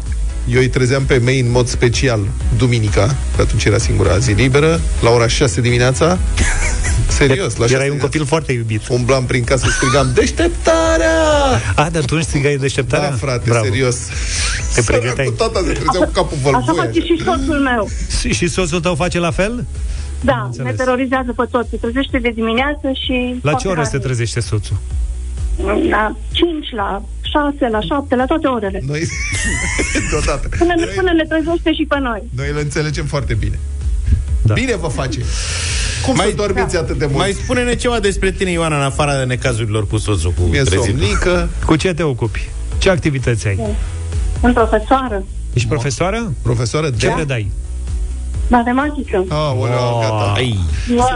eu 0.47 0.59
îi 0.59 0.67
trezeam 0.69 1.03
pe 1.05 1.17
mei 1.17 1.39
în 1.39 1.51
mod 1.51 1.67
special 1.67 2.19
duminica, 2.57 3.15
că 3.35 3.41
atunci 3.41 3.63
era 3.65 3.77
singura 3.77 4.17
zi 4.17 4.31
liberă, 4.31 4.79
la 5.01 5.09
ora 5.09 5.27
6 5.27 5.61
dimineața. 5.61 6.17
Serios, 7.07 7.55
la 7.55 7.65
6 7.65 7.75
Erai 7.75 7.89
un 7.89 7.97
copil 7.97 8.25
foarte 8.25 8.51
iubit. 8.51 8.87
Umblam 8.87 9.25
prin 9.25 9.43
casă, 9.43 9.67
strigam, 9.69 10.11
deșteptarea! 10.13 11.11
A, 11.75 11.89
dar 11.89 12.03
tu 12.03 12.15
nu 12.15 12.21
strigai 12.21 12.55
deșteptarea? 12.55 13.09
Da, 13.09 13.15
frate, 13.15 13.49
Bravo. 13.49 13.63
serios. 13.63 13.95
Te 14.73 14.81
pregăteai. 14.81 15.13
Săracul 15.15 15.33
Tata 15.37 15.59
se 15.67 15.71
trezea 15.73 16.05
cu 16.05 16.11
capul 16.13 16.37
Așa 16.55 16.63
vălbuie. 16.65 16.85
face 16.85 16.99
și 16.99 17.21
soțul 17.25 17.59
meu. 17.59 17.89
Și, 18.19 18.33
și 18.33 18.47
soțul 18.47 18.79
tău 18.79 18.95
face 18.95 19.19
la 19.19 19.31
fel? 19.31 19.65
Da, 20.21 20.43
Înțeles. 20.45 20.71
ne 20.71 20.75
terorizează 20.83 21.33
pe 21.35 21.43
toți. 21.51 21.69
Se 21.69 21.77
trezește 21.77 22.17
de 22.17 22.29
dimineață 22.35 22.87
și... 23.05 23.39
La 23.41 23.51
ce 23.51 23.55
face 23.55 23.67
oră 23.67 23.83
se 23.83 23.89
radio. 23.91 23.99
trezește 24.07 24.39
soțul? 24.39 24.77
La 25.89 26.15
5, 26.31 26.71
la 26.71 27.01
6, 27.21 27.67
la 27.71 27.79
7, 27.81 28.15
la 28.15 28.25
toate 28.25 28.47
orele. 28.47 28.81
Noi, 28.87 29.07
deodată. 30.11 30.47
Până, 30.57 30.73
ne, 30.77 30.85
până 30.85 31.11
ne 31.11 31.23
trezește 31.23 31.73
și 31.73 31.85
pe 31.87 31.99
noi. 31.99 32.23
Noi 32.35 32.51
le 32.53 32.61
înțelegem 32.61 33.05
foarte 33.05 33.33
bine. 33.33 33.59
Da. 34.41 34.53
Bine 34.53 34.75
vă 34.75 34.87
face. 34.87 35.19
Cum 36.05 36.15
mai, 36.15 36.25
să 36.29 36.35
dormiți 36.35 36.77
atât 36.77 36.97
de 36.97 37.05
mult? 37.05 37.17
Mai 37.17 37.31
spune-ne 37.31 37.75
ceva 37.75 37.99
despre 37.99 38.31
tine, 38.31 38.51
Ioana, 38.51 38.77
în 38.77 38.83
afara 38.83 39.23
necazurilor 39.23 39.87
cu 39.87 39.97
soțul, 39.97 40.31
cu 40.31 40.41
Mi-e 40.41 40.61
trezitul. 40.61 40.85
somnică. 40.99 41.49
Cu 41.65 41.75
ce 41.75 41.93
te 41.93 42.03
ocupi? 42.03 42.49
Ce 42.77 42.89
activități 42.89 43.47
ai? 43.47 43.59
Sunt 44.39 44.53
profesoară. 44.53 45.23
Ești 45.53 45.67
profesoară? 45.67 46.33
Profesoară 46.41 46.89
Ce 46.89 47.07
de... 47.07 47.11
predai? 47.15 47.51
Matematică. 48.47 49.25
Aoleu, 49.29 49.99
gata. 50.01 50.33
Ai, 50.35 50.59
Wow. 50.89 51.07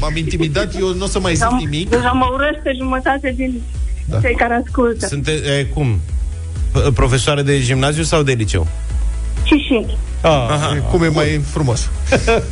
M-am 0.00 0.16
intimidat, 0.16 0.74
eu 0.78 0.94
nu 0.94 1.04
o 1.04 1.06
să 1.06 1.20
mai 1.20 1.34
zic 1.34 1.44
Deja- 1.44 1.56
nimic. 1.58 1.88
Deja 1.90 2.10
mă 2.10 2.26
urăște 2.34 2.72
jumătate 2.78 3.32
din 3.36 3.60
Da. 4.08 4.20
cei 4.20 4.34
care 4.34 4.62
ascultă. 4.66 5.06
sunte, 5.06 5.30
e, 5.30 5.64
cum? 5.64 6.00
P- 6.72 6.94
Profesoară 6.94 7.42
de 7.42 7.60
gimnaziu 7.60 8.02
sau 8.02 8.22
de 8.22 8.32
liceu? 8.32 8.66
Și 9.44 9.54
și. 9.54 9.86
Ah, 10.22 10.76
Cum 10.90 11.02
e 11.02 11.08
mai 11.08 11.40
frumos. 11.50 11.88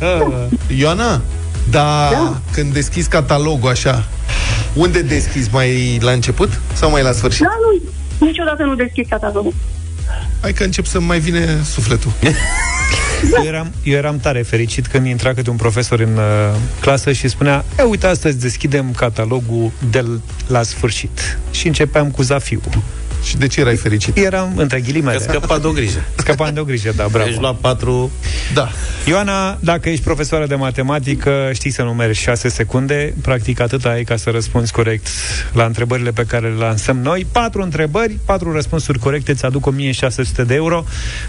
Ioana, 0.77 1.21
da, 1.69 2.09
Da. 2.11 2.37
când 2.51 2.73
deschizi 2.73 3.09
catalogul 3.09 3.69
așa, 3.69 4.05
unde 4.73 5.01
deschizi? 5.01 5.49
Mai 5.51 5.97
la 6.01 6.11
început 6.11 6.59
sau 6.73 6.89
mai 6.89 7.01
la 7.03 7.11
sfârșit? 7.11 7.41
Da, 7.41 7.51
nu, 8.19 8.25
niciodată 8.25 8.63
nu 8.63 8.75
deschid 8.75 9.05
catalogul. 9.09 9.53
Hai 10.41 10.53
că 10.53 10.63
încep 10.63 10.85
să 10.85 10.99
mai 10.99 11.19
vine 11.19 11.57
sufletul. 11.63 12.11
eu, 13.37 13.43
eram, 13.43 13.71
eu 13.83 13.93
eram 13.97 14.19
tare 14.19 14.41
fericit 14.41 14.87
când 14.87 15.05
intra 15.05 15.33
câte 15.33 15.49
un 15.49 15.55
profesor 15.55 15.99
în 15.99 16.17
uh, 16.17 16.55
clasă 16.79 17.11
și 17.11 17.27
spunea 17.27 17.65
E, 17.79 17.81
uite, 17.81 18.07
astăzi 18.07 18.39
deschidem 18.39 18.91
catalogul 18.91 19.71
de 19.91 20.05
la 20.47 20.63
sfârșit. 20.63 21.37
Și 21.51 21.67
începeam 21.67 22.11
cu 22.11 22.21
Zafiu. 22.21 22.61
Și 23.25 23.37
de 23.37 23.47
ce 23.47 23.59
erai 23.59 23.75
fericit? 23.75 24.17
Eram, 24.17 24.53
între 24.55 24.79
ghilimele, 24.79 25.17
Că 25.17 25.23
scăpa 25.23 25.57
de 25.59 25.67
o 25.67 25.71
grijă. 25.71 26.03
scăpam 26.15 26.53
de 26.53 26.59
o 26.59 26.63
grijă, 26.63 26.93
da, 26.95 27.07
bravo. 27.11 27.27
Ești 27.29 27.39
luat 27.41 27.55
patru... 27.55 28.11
Da. 28.53 28.69
Ioana, 29.07 29.57
dacă 29.59 29.89
ești 29.89 30.03
profesoară 30.03 30.45
de 30.45 30.55
matematică, 30.55 31.49
știi 31.53 31.71
să 31.71 31.81
numeri 31.83 32.13
6 32.13 32.49
secunde, 32.49 33.13
practic 33.21 33.59
atât 33.59 33.85
ai 33.85 34.03
ca 34.03 34.15
să 34.15 34.29
răspunzi 34.29 34.71
corect 34.71 35.07
la 35.53 35.65
întrebările 35.65 36.11
pe 36.11 36.23
care 36.27 36.47
le 36.47 36.55
lansăm 36.59 36.97
noi. 36.97 37.27
Patru 37.31 37.61
întrebări, 37.61 38.17
patru 38.25 38.51
răspunsuri 38.51 38.99
corecte, 38.99 39.31
îți 39.31 39.45
aduc 39.45 39.65
1600 39.65 40.43
de 40.43 40.53
euro. 40.53 40.83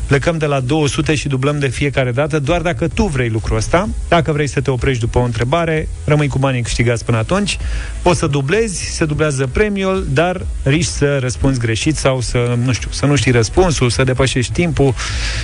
Plecăm 0.06 0.38
de 0.38 0.46
la 0.46 0.60
200 0.60 1.14
și 1.14 1.28
dublăm 1.28 1.58
de 1.58 1.68
fiecare 1.68 2.10
dată, 2.10 2.38
doar 2.38 2.60
dacă 2.60 2.88
tu 2.88 3.04
vrei 3.04 3.28
lucrul 3.28 3.56
ăsta. 3.56 3.88
Dacă 4.08 4.32
vrei 4.32 4.46
să 4.46 4.60
te 4.60 4.70
oprești 4.70 5.00
după 5.00 5.18
o 5.18 5.22
întrebare, 5.22 5.88
rămâi 6.04 6.28
cu 6.28 6.38
banii 6.38 6.62
câștigați 6.62 7.04
până 7.04 7.16
atunci. 7.16 7.58
Poți 8.02 8.18
să 8.18 8.26
dublezi, 8.26 8.84
se 8.84 9.04
dublează 9.04 9.46
premiul, 9.52 10.06
dar 10.12 10.46
riști 10.62 10.92
să 10.92 11.18
răspunzi 11.18 11.58
greșit 11.58 11.85
sau 11.94 12.20
să, 12.20 12.56
nu 12.64 12.72
știu, 12.72 12.88
să 12.92 13.06
nu 13.06 13.16
știi 13.16 13.32
răspunsul, 13.32 13.90
să 13.90 14.04
depășești 14.04 14.52
timpul 14.52 14.94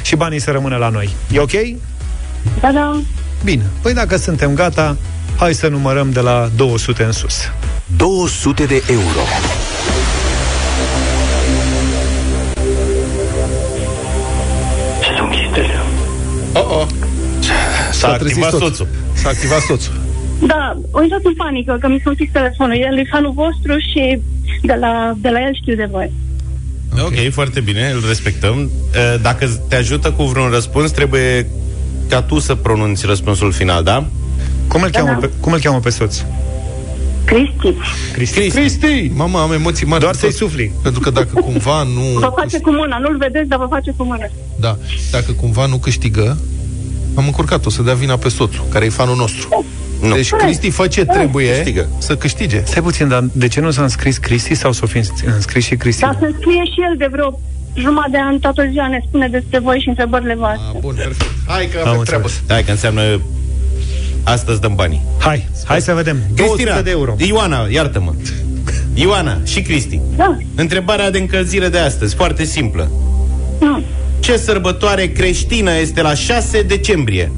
și 0.02 0.16
banii 0.16 0.40
să 0.40 0.50
rămână 0.50 0.76
la 0.76 0.88
noi. 0.88 1.10
E 1.32 1.38
ok? 1.38 1.52
Da, 2.60 2.72
da. 2.72 3.00
Bine, 3.44 3.62
păi 3.82 3.94
dacă 3.94 4.16
suntem 4.16 4.54
gata, 4.54 4.96
hai 5.36 5.54
să 5.54 5.68
numărăm 5.68 6.10
de 6.10 6.20
la 6.20 6.50
200 6.56 7.02
în 7.02 7.12
sus. 7.12 7.50
200 7.96 8.64
de 8.64 8.82
euro. 8.88 9.20
Oh, 16.54 16.80
oh. 16.80 16.86
S-a 17.92 18.16
trezit 18.16 18.42
activat 18.42 18.50
soțul. 18.50 18.68
soțul. 18.68 18.86
S-a 19.12 19.28
activat 19.28 19.60
soțul. 19.60 19.92
Da, 20.46 20.80
o 20.90 21.02
intrat 21.02 21.20
în 21.24 21.34
panică 21.34 21.76
că 21.80 21.88
mi 21.88 22.00
s-a 22.04 22.10
închis 22.10 22.30
telefonul. 22.32 22.76
El 22.76 22.98
e 22.98 23.04
fanul 23.10 23.32
vostru 23.32 23.78
și 23.78 24.20
de 24.62 24.76
la, 24.80 25.12
de 25.16 25.28
la 25.28 25.40
el 25.40 25.54
știu 25.54 25.74
de 25.74 25.88
voi. 25.90 26.12
Ok, 27.00 27.32
foarte 27.32 27.60
bine, 27.60 27.90
îl 27.94 28.04
respectăm. 28.08 28.56
Uh, 28.60 29.20
Dacă 29.22 29.60
te 29.68 29.76
ajută 29.76 30.10
cu 30.12 30.22
vreun 30.24 30.50
răspuns, 30.50 30.90
trebuie 30.90 31.46
ca 32.08 32.22
tu 32.22 32.38
să 32.38 32.54
pronunți 32.54 33.06
răspunsul 33.06 33.52
final, 33.52 33.82
da? 33.82 34.04
Cum 34.68 34.82
îl, 34.82 34.90
Da, 34.90 34.98
cheamă, 34.98 35.10
da. 35.20 35.26
pe, 35.26 35.30
cum 35.40 35.52
îl 35.52 35.58
cheamă 35.60 35.78
pe 35.78 35.90
soț? 35.90 36.22
Cristi, 37.24 37.74
Cristi. 38.12 38.48
Cristi! 38.50 39.10
Mama, 39.14 39.42
am 39.42 39.52
emoții 39.52 39.86
mari. 39.86 40.00
Doar 40.00 40.12
de 40.12 40.18
să-i 40.18 40.28
tot. 40.28 40.38
sufli. 40.38 40.72
Pentru 40.82 41.00
că 41.00 41.10
dacă 41.10 41.40
cumva 41.40 41.82
nu... 41.82 42.18
vă 42.18 42.32
face 42.36 42.58
cu 42.60 42.70
mâna. 42.70 42.98
Nu-l 42.98 43.16
vedeți, 43.16 43.48
dar 43.48 43.58
vă 43.58 43.66
face 43.70 43.94
cu 43.96 44.04
mâna. 44.04 44.26
Da, 44.60 44.76
dacă 45.10 45.32
cumva 45.32 45.66
nu 45.66 45.76
câștigă, 45.76 46.38
am 47.14 47.24
încurcat-o 47.24 47.70
să 47.70 47.82
dea 47.82 47.94
vina 47.94 48.16
pe 48.16 48.28
soțul, 48.28 48.64
care 48.70 48.84
e 48.84 48.88
fanul 48.88 49.16
nostru. 49.16 49.64
Nu. 50.02 50.14
Deci 50.14 50.30
Cristi 50.30 50.70
fă 50.70 50.86
ce 50.86 51.04
trebuie 51.04 51.52
Câștigă. 51.54 51.88
să 51.98 52.16
câștige. 52.16 52.62
Stai 52.64 52.82
puțin, 52.82 53.08
dar 53.08 53.24
de 53.32 53.48
ce 53.48 53.60
nu 53.60 53.70
s-a 53.70 53.82
înscris 53.82 54.16
Cristi 54.18 54.54
sau 54.54 54.72
s-o 54.72 54.86
fi 54.86 55.00
înscris 55.26 55.64
și 55.64 55.76
Cristi? 55.76 56.00
Dar 56.00 56.16
să 56.20 56.30
scrie 56.40 56.64
și 56.64 56.80
el 56.90 56.96
de 56.98 57.08
vreo 57.10 57.40
jumătate 57.74 58.10
de 58.10 58.18
an, 58.18 58.38
toată 58.38 58.68
ziua 58.70 58.88
ne 58.88 59.00
spune 59.08 59.28
despre 59.28 59.58
voi 59.58 59.78
și 59.80 59.88
întrebările 59.88 60.34
voastre. 60.34 60.66
A, 60.76 60.78
bun, 60.80 60.94
perfect. 60.94 61.30
Hai 61.46 61.68
că 61.72 61.78
Am 61.84 61.88
avem 61.88 62.02
treabă. 62.02 62.22
înțeles. 62.24 62.42
Hai 62.48 62.62
că 62.64 62.70
înseamnă 62.70 63.20
astăzi 64.24 64.60
dăm 64.60 64.74
banii. 64.74 65.02
Hai, 65.18 65.48
hai 65.64 65.80
să 65.80 65.92
vedem. 65.92 66.16
200 66.34 66.54
Cristina, 66.62 66.82
de 66.82 66.90
euro. 66.90 67.14
Ioana, 67.18 67.66
iartă-mă. 67.70 68.12
Ioana 68.94 69.38
și 69.44 69.62
Cristi. 69.62 70.00
Da, 70.16 70.36
Întrebarea 70.54 71.10
de 71.10 71.18
încălzire 71.18 71.68
de 71.68 71.78
astăzi, 71.78 72.14
foarte 72.14 72.44
simplă. 72.44 72.90
nu. 73.60 73.82
Ce 74.20 74.36
sărbătoare 74.36 75.06
creștină 75.06 75.70
este 75.80 76.02
la 76.02 76.14
6 76.14 76.62
decembrie? 76.62 77.32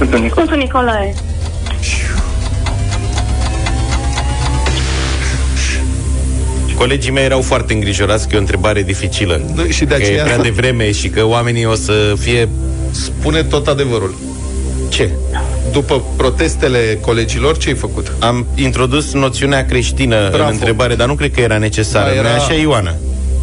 Sfântul 0.00 0.56
Nicolae. 0.56 1.14
Colegii 6.76 7.10
mei 7.12 7.24
erau 7.24 7.40
foarte 7.40 7.72
îngrijorați 7.72 8.28
că 8.28 8.34
e 8.34 8.36
o 8.36 8.40
întrebare 8.40 8.82
dificilă. 8.82 9.40
Nu, 9.54 9.66
și 9.66 9.84
de 9.84 9.94
că 9.94 10.02
e 10.02 10.04
aceea 10.04 10.24
prea 10.24 10.38
devreme 10.38 10.92
și 10.92 11.08
că 11.08 11.24
oamenii 11.26 11.64
o 11.66 11.74
să 11.74 12.14
fie... 12.18 12.48
spune 12.90 13.42
tot 13.42 13.66
adevărul. 13.66 14.14
Ce? 14.88 15.10
După 15.72 16.02
protestele 16.16 16.98
colegilor, 17.00 17.56
ce 17.56 17.68
ai 17.68 17.74
făcut? 17.74 18.12
Am 18.18 18.46
introdus 18.54 19.12
noțiunea 19.12 19.64
creștină 19.66 20.28
Bravo. 20.28 20.44
în 20.48 20.52
întrebare, 20.52 20.94
dar 20.94 21.06
nu 21.06 21.14
cred 21.14 21.32
că 21.32 21.40
era 21.40 21.58
necesară. 21.58 22.08
Da, 22.10 22.14
Era... 22.16 22.28
era- 22.28 22.36
Nu 22.36 22.42
așa, 22.42 22.54
Ioana? 22.54 22.94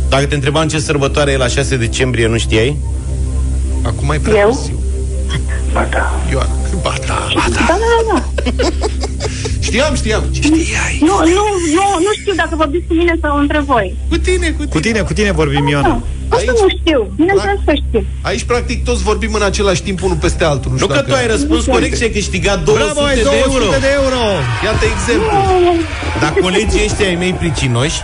Dacă 0.09 0.25
te 0.25 0.35
întrebam 0.35 0.67
ce 0.67 0.79
sărbătoare 0.79 1.31
e 1.31 1.37
la 1.37 1.47
6 1.47 1.75
decembrie, 1.77 2.27
nu 2.27 2.37
știai? 2.37 2.77
Acum 3.81 4.09
ai 4.09 4.19
prea 4.19 4.39
Eu? 4.41 4.49
târziu. 4.49 4.79
Ba 5.73 5.87
da. 5.91 6.19
Ioana. 6.31 6.49
Ba 6.81 6.93
da, 7.07 7.27
ba 7.35 7.45
da. 7.49 7.59
Da, 7.67 7.77
da, 7.83 7.97
da. 8.09 8.23
Știam, 9.59 9.95
știam. 9.95 10.23
Știai. 10.31 10.97
Nu, 11.01 11.15
nu, 11.37 11.43
nu, 11.77 11.85
nu 12.05 12.11
știu 12.21 12.33
dacă 12.35 12.55
vorbiți 12.55 12.87
cu 12.87 12.93
mine 12.93 13.13
sau 13.21 13.37
între 13.37 13.59
voi. 13.59 13.95
Cu 14.09 14.17
tine, 14.17 14.47
cu 14.49 14.57
tine. 14.57 14.69
Cu 14.69 14.79
tine, 14.79 14.99
cu 15.01 15.13
tine 15.13 15.31
vorbim, 15.31 15.67
Ioana. 15.67 16.03
Asta 16.29 16.51
nu 16.61 16.67
știu. 16.79 17.11
Bineînțeles 17.15 17.59
că 17.65 17.73
știu. 17.87 18.05
Aici, 18.21 18.43
practic, 18.43 18.83
toți 18.83 19.03
vorbim 19.03 19.33
în 19.33 19.41
același 19.41 19.81
timp 19.81 20.03
unul 20.03 20.15
peste 20.15 20.43
altul. 20.43 20.71
Nu 20.71 20.77
știu 20.77 20.87
că 20.89 20.93
dacă- 20.93 21.07
tu 21.09 21.15
ai 21.15 21.27
răspuns 21.27 21.65
corect 21.65 21.97
și 21.97 22.03
ai 22.03 22.09
câștigat 22.09 22.63
200 22.63 22.83
Bravo, 22.93 23.07
ai 23.07 23.15
de 23.15 23.21
200 23.21 23.43
euro. 23.49 23.65
de 23.79 23.87
euro. 24.01 24.21
Iată 24.63 24.85
exemplu. 24.95 25.37
Dar 26.21 26.33
colegii 26.41 26.83
ăștia 26.85 27.07
ai 27.07 27.15
mei 27.15 27.33
pricinoși 27.33 27.99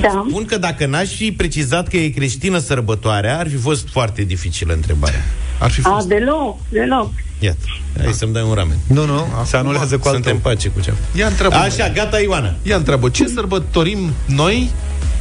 Da. 0.00 0.24
spun 0.28 0.44
că 0.44 0.58
dacă 0.58 0.86
n-aș 0.86 1.08
fi 1.08 1.32
precizat 1.32 1.88
că 1.88 1.96
e 1.96 2.08
creștină 2.08 2.58
sărbătoarea, 2.58 3.38
ar 3.38 3.48
fi 3.48 3.56
fost 3.56 3.88
foarte 3.92 4.22
dificilă 4.22 4.72
întrebarea. 4.72 5.24
Ar 5.58 5.70
fi 5.70 5.80
A, 5.84 6.04
deloc, 6.06 6.58
deloc. 6.68 7.10
Iată, 7.38 7.58
hai 8.02 8.12
să-mi 8.12 8.32
dai 8.32 8.42
un 8.42 8.54
ramen. 8.54 8.76
Nu, 8.86 9.06
nu, 9.06 9.26
se 9.44 9.56
anulează 9.56 9.98
cu 9.98 10.08
Suntem 10.08 10.32
altul. 10.34 10.50
pace 10.50 10.68
cu 10.68 10.80
ce 10.80 10.92
Ia 11.14 11.26
întreabă. 11.26 11.54
Așa, 11.54 11.88
gata, 11.88 12.20
Ioana. 12.20 12.54
Ia 12.62 12.76
întreabă, 12.76 13.08
ce 13.08 13.26
sărbătorim 13.26 14.10
noi 14.26 14.70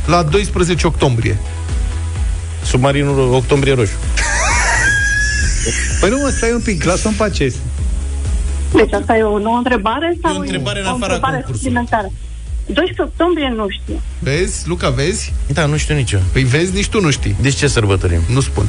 la 0.05 0.23
12 0.23 0.88
octombrie? 0.88 1.38
Submarinul 2.63 3.33
Octombrie 3.33 3.73
Roșu. 3.73 3.91
Păi 5.99 6.09
nu, 6.09 6.17
mă, 6.17 6.29
stai 6.29 6.51
un 6.53 6.61
pic, 6.61 6.83
lasă-mi 6.83 7.13
pace. 7.15 7.53
Deci 8.73 8.93
asta 8.93 9.17
e 9.17 9.23
o 9.23 9.38
nouă 9.39 9.57
întrebare? 9.57 10.17
Sau 10.21 10.33
E 10.33 10.38
o 10.38 10.39
întrebare 10.39 10.79
în 10.79 10.86
o 10.86 10.89
afara 10.89 11.03
întrebare 11.13 11.33
concursului. 11.36 11.59
suplimentară? 11.59 12.11
12 12.65 13.01
octombrie 13.01 13.53
nu 13.55 13.65
știu. 13.69 14.01
Vezi, 14.19 14.67
Luca, 14.67 14.89
vezi? 14.89 15.33
Da, 15.53 15.65
nu 15.65 15.77
știu 15.77 15.95
nici 15.95 16.11
eu. 16.11 16.19
Păi 16.31 16.43
vezi, 16.43 16.73
nici 16.73 16.88
tu 16.88 17.01
nu 17.01 17.09
știi. 17.11 17.36
Deci 17.41 17.55
ce 17.55 17.67
sărbătorim? 17.67 18.19
Nu 18.29 18.39
spun. 18.41 18.67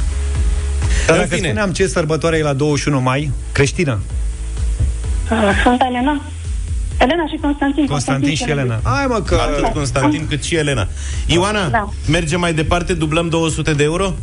Dar 1.07 1.15
În 1.15 1.21
dacă 1.23 1.35
fine. 1.35 1.47
spuneam 1.47 1.71
ce 1.71 1.87
sărbătoare 1.87 2.37
e 2.37 2.41
la 2.43 2.53
21 2.53 2.99
mai, 3.01 3.31
creștină. 3.51 3.99
Uh, 5.31 5.37
Sfânta 5.59 5.85
Elena? 5.89 6.21
Elena 6.99 7.27
și 7.27 7.37
Constantin. 7.41 7.85
Constantin 7.85 8.35
și 8.35 8.49
Elena. 8.49 8.79
Hai 8.83 9.05
mă 9.07 9.21
că... 9.21 9.35
Atât 9.35 9.73
Constantin 9.73 10.25
cât 10.29 10.43
și 10.43 10.55
Elena. 10.55 10.87
Ioana, 11.25 11.67
Da. 11.69 11.89
mergem 12.09 12.39
mai 12.39 12.53
departe, 12.53 12.93
dublăm 12.93 13.29
200 13.29 13.73
de 13.73 13.83
euro? 13.83 14.13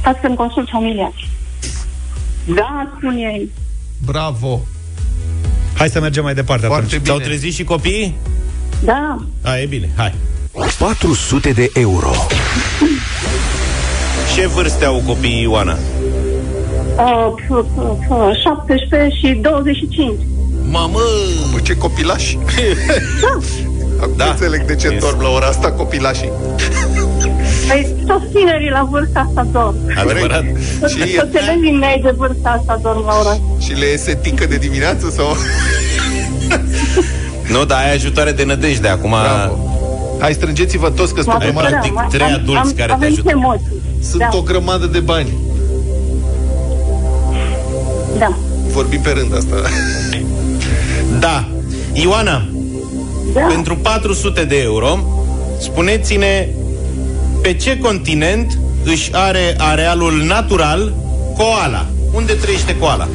Stați 0.00 0.18
să-mi 0.20 0.36
consult 0.36 0.68
familia. 0.72 1.12
Da, 2.54 2.92
spun 2.96 3.16
ei. 3.16 3.50
Bravo. 4.06 4.60
Hai 5.76 5.88
să 5.88 6.00
mergem 6.00 6.22
mai 6.22 6.34
departe 6.34 6.66
Foarte 6.66 6.84
atunci. 6.86 7.02
bine. 7.02 7.14
S-au 7.16 7.24
trezit 7.26 7.54
și 7.54 7.64
copiii? 7.64 8.14
Da. 8.84 9.24
A, 9.42 9.58
e 9.58 9.66
bine, 9.66 9.88
hai. 9.96 10.14
400 10.78 11.50
de 11.50 11.70
euro. 11.74 12.10
Ce 14.34 14.46
vârste 14.46 14.84
au 14.84 15.02
copiii, 15.06 15.42
Ioana? 15.42 15.72
Uh, 16.98 17.34
p- 17.36 17.64
p- 17.64 17.98
p- 18.06 18.40
17 18.42 19.16
și 19.16 19.32
25. 19.42 20.12
Mamă! 20.70 20.98
Bă, 21.52 21.58
ce 21.62 21.76
copilași. 21.76 22.38
Acum 24.00 24.12
Da. 24.16 24.24
înțeleg 24.24 24.64
de 24.64 24.74
ce 24.74 24.88
Yes. 24.88 25.02
dorm 25.02 25.20
la 25.22 25.28
ora 25.28 25.46
asta 25.46 25.72
copilașii. 25.72 26.30
Păi 27.68 27.86
toți 28.06 28.24
tinerii 28.34 28.70
la 28.70 28.88
vârsta 28.90 29.24
asta 29.28 29.46
dorm. 29.52 29.76
Adevărat? 29.96 30.44
Toți 30.80 30.94
Și- 30.98 31.14
toți 31.16 31.36
elevii 31.36 31.72
mei 31.78 32.00
de 32.02 32.10
vârsta 32.16 32.56
asta 32.60 32.78
dorm 32.82 33.04
la 33.06 33.12
ora 33.20 33.28
asta. 33.30 33.42
Și 33.60 33.72
le 33.72 33.86
iese 33.86 34.18
tică 34.22 34.46
de 34.46 34.56
dimineață 34.56 35.10
sau... 35.10 35.36
Nu, 37.52 37.64
dar 37.64 37.78
ai 37.78 37.92
ajutoare 37.94 38.32
de 38.32 38.44
nădejde. 38.44 38.88
Acum 38.88 39.10
Bravo. 39.10 39.58
Hai, 40.20 40.32
strângeți-vă 40.32 40.90
toți 40.90 41.14
că 41.14 41.20
sunt 41.22 41.34
o 41.34 41.36
Ai 41.40 41.44
grămadă, 41.46 41.68
practic 41.68 41.92
Am- 41.96 42.08
trei 42.10 42.26
am- 42.26 42.32
adulți 42.34 42.60
am- 42.60 42.72
care 42.76 42.86
te 42.88 42.92
avem 42.92 43.08
ajută. 43.12 43.30
emoții. 43.30 43.73
Sunt 44.10 44.20
Da. 44.20 44.28
o 44.32 44.40
grămadă 44.42 44.86
de 44.86 45.00
bani. 45.00 45.32
Da. 48.18 48.36
Vorbim 48.72 49.00
pe 49.00 49.10
rând 49.10 49.34
asta. 49.36 49.56
Da. 51.20 51.44
Ioana, 51.92 52.48
Da. 53.32 53.40
pentru 53.40 53.76
400 53.76 54.44
de 54.44 54.56
euro, 54.60 54.98
spuneți-ne 55.60 56.48
pe 57.42 57.54
ce 57.54 57.78
continent 57.78 58.58
își 58.84 59.10
are 59.12 59.54
arealul 59.58 60.22
natural 60.26 60.94
koala? 61.36 61.86
Unde 62.14 62.32
trăiește 62.32 62.76
koala? 62.76 63.08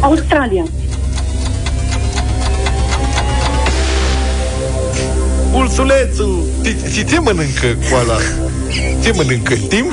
Australia. 0.00 0.64
Ursulețul! 5.54 6.42
Și- 6.64 6.92
Și 6.92 7.04
ce 7.04 7.18
mănâncă 7.18 7.66
coala? 7.90 8.16
Ce 9.02 9.12
mănâncă? 9.14 9.54
Tim? 9.68 9.92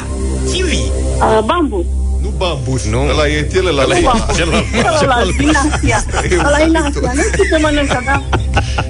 Kiwi! 0.54 0.92
Uh, 1.18 1.40
bambus. 1.46 1.86
Nu 2.22 2.30
bambus. 2.38 2.84
Nu. 2.86 3.00
Ăla 3.10 3.28
e 3.28 3.48
celălalt. 3.54 3.90
Ăla 3.90 3.98
e 3.98 4.34
celălalt. 4.36 4.66
Ăla 5.04 5.18
din 5.38 5.50
Asia. 5.72 6.04
Ăla 6.46 6.60
e 6.60 6.64
în 6.64 6.76
Asia. 6.76 7.12
Nu 7.16 7.22
știu 7.32 7.44
ce 7.52 7.58
mănâncă, 7.62 8.02
da? 8.06 8.24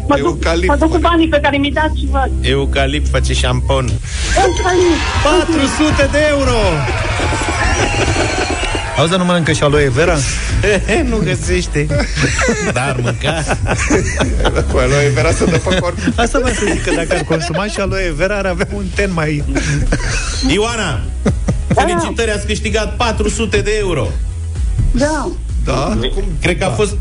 Mă 0.08 0.16
duc, 0.18 0.26
Eucalipt. 0.26 0.68
mă 0.68 0.76
duc 0.76 0.90
cu 0.92 0.98
banii 0.98 1.28
pe 1.28 1.40
care 1.42 1.58
mi 1.58 1.72
dați 1.72 2.00
și 2.00 2.08
văd. 2.12 2.32
Eucalipt 2.42 3.10
face 3.10 3.34
șampon. 3.34 3.86
Eucalipt. 4.44 5.02
400 5.24 6.10
de 6.12 6.20
euro! 6.30 6.58
Auzi, 9.02 9.14
dar 9.14 9.22
nu 9.22 9.26
mănâncă 9.26 9.52
și 9.52 9.64
aloe 9.64 9.90
vera? 9.90 10.18
nu 11.10 11.18
găsește. 11.24 11.88
Dar 12.74 13.00
mânca. 13.02 13.44
Cu 14.72 14.78
aloe 14.78 15.10
vera 15.14 15.32
să 15.32 15.46
dă 15.46 15.58
pe 15.58 15.76
corp. 15.76 15.98
Asta 16.16 16.40
vreau 16.40 16.56
să 16.56 16.66
zic, 16.72 16.84
că 16.84 16.92
dacă 16.96 17.16
ar 17.16 17.24
consuma 17.24 17.66
și 17.66 17.80
aloe 17.80 18.14
vera, 18.16 18.38
ar 18.38 18.46
avea 18.46 18.68
un 18.74 18.84
ten 18.96 19.14
mai... 19.14 19.44
Ioana, 20.48 21.02
felicitări, 21.68 22.32
ați 22.32 22.46
câștigat 22.46 22.96
400 22.96 23.58
de 23.58 23.72
euro. 23.80 24.08
Da. 24.92 25.32
Da? 25.64 25.98
Cum? 26.14 26.24
Cred 26.42 26.58
că 26.58 26.66
a 26.66 26.70
fost 26.70 26.96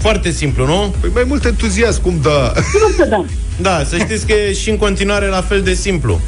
foarte 0.00 0.30
simplu, 0.30 0.66
nu? 0.66 0.94
Păi 1.00 1.10
mai 1.14 1.24
mult 1.26 1.44
entuziasm, 1.44 2.02
cum 2.02 2.18
da? 2.22 2.52
Nu 2.54 2.92
să 2.96 3.04
dăm. 3.08 3.30
Da, 3.60 3.84
să 3.88 3.96
știți 3.96 4.26
că 4.26 4.32
e 4.32 4.52
și 4.52 4.70
în 4.70 4.76
continuare 4.76 5.26
la 5.26 5.40
fel 5.40 5.62
de 5.62 5.74
simplu. 5.74 6.20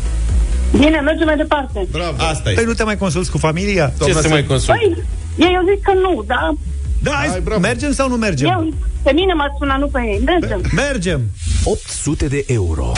Bine, 0.78 1.00
mergem 1.00 1.26
mai 1.26 1.36
departe. 1.36 1.86
Bravo. 1.90 2.22
Asta 2.22 2.50
Păi 2.54 2.62
e. 2.62 2.66
nu 2.66 2.72
te 2.72 2.84
mai 2.84 2.96
consulți 2.96 3.30
cu 3.30 3.38
familia? 3.38 3.86
Ce 3.86 3.92
Doamna 3.98 4.16
să 4.16 4.22
se- 4.22 4.28
mai 4.28 4.44
consult? 4.44 4.78
Păi, 4.78 5.04
ei 5.46 5.56
au 5.56 5.64
zis 5.74 5.84
că 5.84 5.92
nu, 5.92 6.22
dar 6.26 6.54
Da, 7.02 7.10
hai, 7.10 7.26
Hai, 7.28 7.40
bravo. 7.40 7.60
mergem 7.60 7.92
sau 7.92 8.08
nu 8.08 8.14
mergem? 8.16 8.48
eu, 8.48 8.72
pe 9.02 9.12
mine 9.12 9.32
m-ați 9.32 9.54
sunat, 9.58 9.78
nu 9.78 9.86
pe 9.86 10.00
ei. 10.00 10.20
Mergem. 10.24 10.60
Mergem! 10.74 11.20
800 11.64 12.26
de 12.26 12.44
euro. 12.46 12.92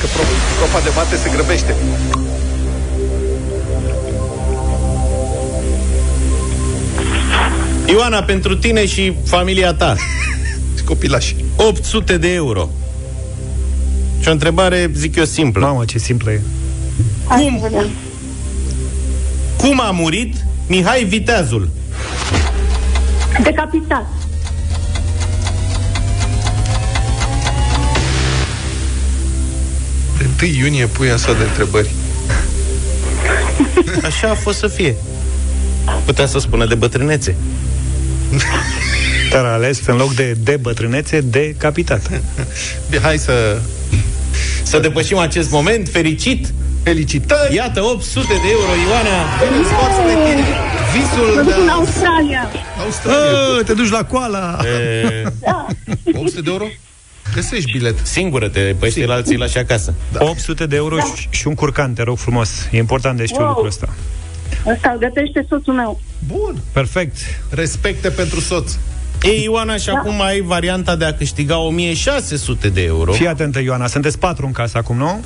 Că 0.00 0.06
pro- 0.14 0.38
profa 0.58 0.80
de 0.84 0.90
mate 0.96 1.16
se 1.16 1.30
grăbește. 1.34 1.74
Ioana, 7.88 8.22
pentru 8.22 8.56
tine 8.56 8.86
și 8.86 9.12
familia 9.24 9.74
ta, 9.74 9.96
Și 10.76 10.84
copilași. 10.84 11.36
800 11.56 12.16
de 12.18 12.32
euro. 12.32 12.68
Și 14.20 14.28
o 14.28 14.32
întrebare, 14.32 14.90
zic 14.94 15.16
eu, 15.16 15.24
simplă. 15.24 15.66
Mamă, 15.66 15.84
ce 15.84 15.98
simplă 15.98 16.30
e. 16.32 16.40
Hai 17.28 17.44
Cum? 17.44 17.60
să 17.60 17.68
vedem. 17.68 17.90
Cum 19.56 19.80
a 19.80 19.90
murit 19.90 20.34
Mihai 20.66 21.04
Viteazul? 21.04 21.68
Decapitat. 23.42 24.06
De 30.18 30.46
1 30.46 30.52
iunie 30.52 30.86
pui 30.86 31.10
așa 31.10 31.32
de 31.32 31.42
întrebări. 31.42 31.90
Așa 34.08 34.30
a 34.30 34.34
fost 34.34 34.58
să 34.58 34.66
fie. 34.66 34.94
Putea 36.04 36.26
să 36.26 36.38
spună 36.38 36.66
de 36.66 36.74
bătrânețe. 36.74 37.36
Dar 39.30 39.44
a 39.44 39.52
ales 39.52 39.86
în 39.86 39.96
loc 39.96 40.14
de 40.14 40.36
de 40.42 40.56
bătrânețe, 40.60 41.20
de 41.20 41.54
capitat. 41.58 42.10
Bine, 42.90 43.02
hai 43.02 43.18
să... 43.18 43.60
Să 44.62 44.78
depășim 44.78 45.16
acest 45.16 45.50
moment 45.50 45.88
fericit. 45.88 46.52
Felicitări! 46.84 47.54
Iată, 47.54 47.82
800 47.82 48.26
de 48.26 48.48
euro, 48.50 48.72
Ioana. 48.88 49.18
Scoți 49.70 50.00
pe 50.06 50.12
tine 50.24 50.44
visul 50.94 51.34
Mă 51.34 51.40
duc 51.42 51.58
în 51.58 51.64
de 51.64 51.70
Australia. 51.70 52.48
Australia. 52.84 53.58
A, 53.60 53.62
te 53.64 53.72
duci 53.74 53.90
la 53.90 54.04
coala! 54.04 54.58
E, 54.64 55.22
800 56.14 56.40
de 56.40 56.50
euro? 56.50 56.64
Găsești 57.34 57.72
bilet. 57.72 57.98
singură 58.02 58.48
te 58.48 58.60
pe 58.60 58.86
ăștia 58.86 59.06
la 59.06 59.14
alții 59.14 59.36
lași 59.36 59.58
acasă. 59.58 59.94
Da. 60.12 60.24
800 60.24 60.66
de 60.66 60.76
euro 60.76 60.96
și, 60.98 61.26
și 61.30 61.46
un 61.46 61.54
curcan, 61.54 61.92
te 61.92 62.02
rog 62.02 62.18
frumos. 62.18 62.50
E 62.70 62.76
important 62.76 63.16
de 63.16 63.24
știu 63.26 63.38
Wow. 63.40 63.48
lucrul 63.48 63.66
ăsta. 63.66 63.88
Ăsta 64.66 64.90
îl 64.90 64.98
gătește 64.98 65.46
soțul 65.48 65.74
meu. 65.74 66.00
Bun. 66.26 66.56
Perfect. 66.72 67.16
Respecte 67.50 68.10
pentru 68.10 68.40
soț. 68.40 68.72
Ei, 69.22 69.42
Ioana, 69.42 69.76
și 69.76 69.88
acum 69.90 70.20
ai 70.22 70.40
varianta 70.40 70.96
de 70.96 71.04
a 71.04 71.14
câștiga 71.14 71.58
1600 71.58 72.68
de 72.68 72.82
euro. 72.82 73.12
Fii 73.12 73.26
atentă, 73.28 73.60
Ioana, 73.60 73.86
sunteți 73.86 74.18
patru 74.18 74.46
în 74.46 74.52
casă 74.52 74.78
acum, 74.78 74.96
nu? 74.96 75.24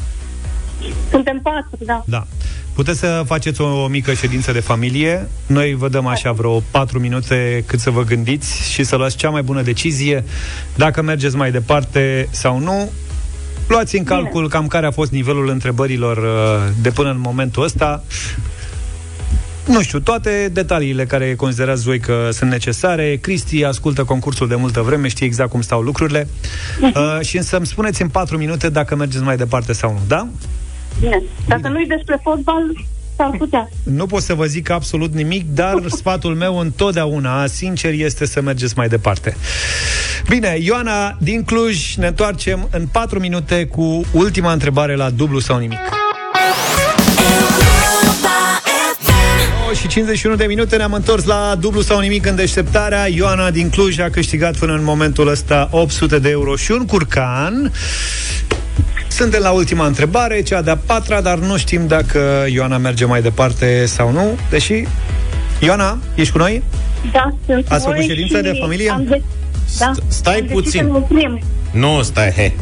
Suntem 1.11 1.41
patru, 1.43 1.85
da. 1.87 2.03
Da. 2.07 2.27
Puteți 2.75 2.99
să 2.99 3.23
faceți 3.27 3.61
o 3.61 3.87
mică 3.87 4.13
ședință 4.13 4.53
de 4.53 4.61
familie. 4.61 5.29
Noi 5.47 5.75
vă 5.75 5.89
dăm 5.89 6.07
așa 6.07 6.33
vreo 6.33 6.63
4 6.71 6.99
minute 6.99 7.65
cât 7.67 7.81
să 7.81 7.91
vă 7.91 8.03
gândiți 8.03 8.73
și 8.73 8.85
să 8.85 8.97
luați 8.97 9.17
cea 9.17 9.31
mai 9.31 9.43
bună 9.43 9.63
decizie. 9.63 10.25
Dacă 10.77 11.03
mergeți 11.03 11.37
mai 11.37 11.51
departe 11.51 12.29
sau 12.31 12.59
nu, 12.59 12.91
luați 13.69 13.97
în 13.97 14.05
calcul 14.05 14.49
cam 14.49 14.67
care 14.67 14.87
a 14.87 14.91
fost 14.91 15.11
nivelul 15.11 15.49
întrebărilor 15.49 16.17
uh, 16.17 16.73
de 16.83 16.91
până 16.91 17.11
în 17.11 17.21
momentul 17.21 17.63
ăsta. 17.63 18.05
Nu 19.67 19.83
știu, 19.83 20.01
toate 20.01 20.49
detaliile 20.53 21.07
care 21.07 21.35
considerați 21.35 21.83
voi 21.83 21.99
că 21.99 22.29
sunt 22.33 22.51
necesare. 22.51 23.17
Cristi 23.17 23.65
ascultă 23.65 24.05
concursul 24.05 24.49
de 24.49 24.55
multă 24.55 24.81
vreme, 24.81 25.09
știe 25.09 25.27
exact 25.27 25.51
cum 25.51 25.61
stau 25.61 25.81
lucrurile. 25.81 26.29
Uh, 26.81 27.19
și 27.21 27.43
să-mi 27.43 27.67
spuneți 27.67 28.03
în 28.03 28.09
4 28.09 28.37
minute 28.37 28.69
dacă 28.69 28.97
mergeți 28.97 29.25
mai 29.25 29.37
departe 29.37 29.73
sau 29.73 29.93
nu, 29.93 30.01
da? 30.07 30.29
Bine. 31.01 31.23
Dacă 31.47 31.69
nu-i 31.69 31.87
despre 31.87 32.21
fotbal, 32.23 32.63
s-ar 33.17 33.35
putea. 33.39 33.69
Nu 33.83 34.07
pot 34.07 34.23
să 34.23 34.35
vă 34.35 34.45
zic 34.45 34.71
absolut 34.71 35.15
nimic, 35.15 35.45
dar 35.55 35.83
sfatul 35.99 36.35
meu 36.35 36.59
întotdeauna, 36.59 37.47
sincer, 37.47 37.93
este 37.93 38.27
să 38.27 38.41
mergeți 38.41 38.75
mai 38.77 38.89
departe. 38.89 39.37
Bine, 40.29 40.57
Ioana 40.61 41.17
din 41.21 41.45
Cluj, 41.45 41.95
ne 41.95 42.07
întoarcem 42.07 42.69
în 42.71 42.87
4 42.87 43.19
minute 43.19 43.67
cu 43.67 44.05
ultima 44.13 44.53
întrebare 44.53 44.95
la 44.95 45.11
dublu 45.11 45.39
sau 45.39 45.59
nimic. 45.59 45.79
9 49.69 49.81
și 49.81 49.89
51 49.89 50.35
de 50.35 50.45
minute 50.45 50.77
ne-am 50.77 50.93
întors 50.93 51.25
la 51.25 51.55
dublu 51.61 51.81
sau 51.81 52.01
nimic 52.01 52.27
în 52.27 52.37
deșteptarea. 52.37 53.07
Ioana 53.07 53.51
din 53.51 53.71
Cluj 53.71 53.99
a 53.99 54.11
câștigat 54.11 54.57
până 54.57 54.73
în 54.73 54.85
momentul 54.85 55.29
ăsta 55.29 55.69
800 55.71 56.19
de 56.19 56.29
euro 56.29 56.57
și 56.57 56.71
un 56.71 56.87
curcan. 56.87 57.73
Suntem 59.19 59.43
la 59.43 59.51
ultima 59.51 59.87
întrebare, 59.87 60.43
cea 60.43 60.63
de-a 60.63 60.77
patra, 60.77 61.21
dar 61.21 61.39
nu 61.39 61.57
știm 61.57 61.87
dacă 61.87 62.45
Ioana 62.53 62.77
merge 62.77 63.05
mai 63.05 63.23
departe 63.23 63.87
sau 63.87 64.13
nu, 64.13 64.39
deși... 64.51 64.85
Ioana, 65.61 65.99
ești 66.15 66.33
cu 66.33 66.39
noi? 66.39 66.63
Da, 67.13 67.35
sunt 67.47 67.67
Ați 67.69 67.85
cu 67.85 67.91
făcut 67.91 67.95
voi 67.95 68.07
ședință 68.07 68.37
și 68.37 68.43
de 68.43 68.59
familie? 68.61 68.91
Am 68.91 69.05
de- 69.05 69.23
da. 69.79 69.93
Stai 70.09 70.35
am 70.35 70.41
decis 70.41 70.55
puțin. 70.55 70.81
să 70.81 70.87
ne 70.87 70.93
oprim. 70.93 71.41
Nu, 71.71 72.03
stai, 72.03 72.31
he. 72.31 72.53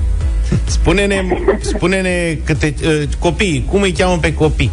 Spune-ne, 0.65 1.23
spune-ne 1.61 2.39
câte 2.45 2.75
uh, 2.85 3.03
copii, 3.19 3.67
cum 3.71 3.83
îi 3.83 3.93
cheamă 3.93 4.19
pe 4.19 4.35
copii? 4.35 4.71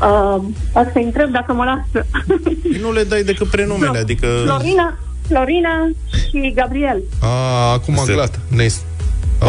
Uh, 0.00 0.42
o 0.72 0.82
să 0.92 0.98
întreb 1.04 1.30
dacă 1.30 1.52
mă 1.52 1.64
lasă. 1.64 2.06
Nu 2.80 2.92
le 2.92 3.02
dai 3.02 3.22
decât 3.22 3.48
prenumele, 3.48 3.98
adică... 3.98 4.26
Florina, 4.44 4.98
Florina 5.28 5.90
și 6.10 6.52
Gabriel. 6.54 7.02
A, 7.20 7.72
acum 7.72 7.98
am 7.98 8.06
gata. 8.14 8.38
Ne... 8.48 8.66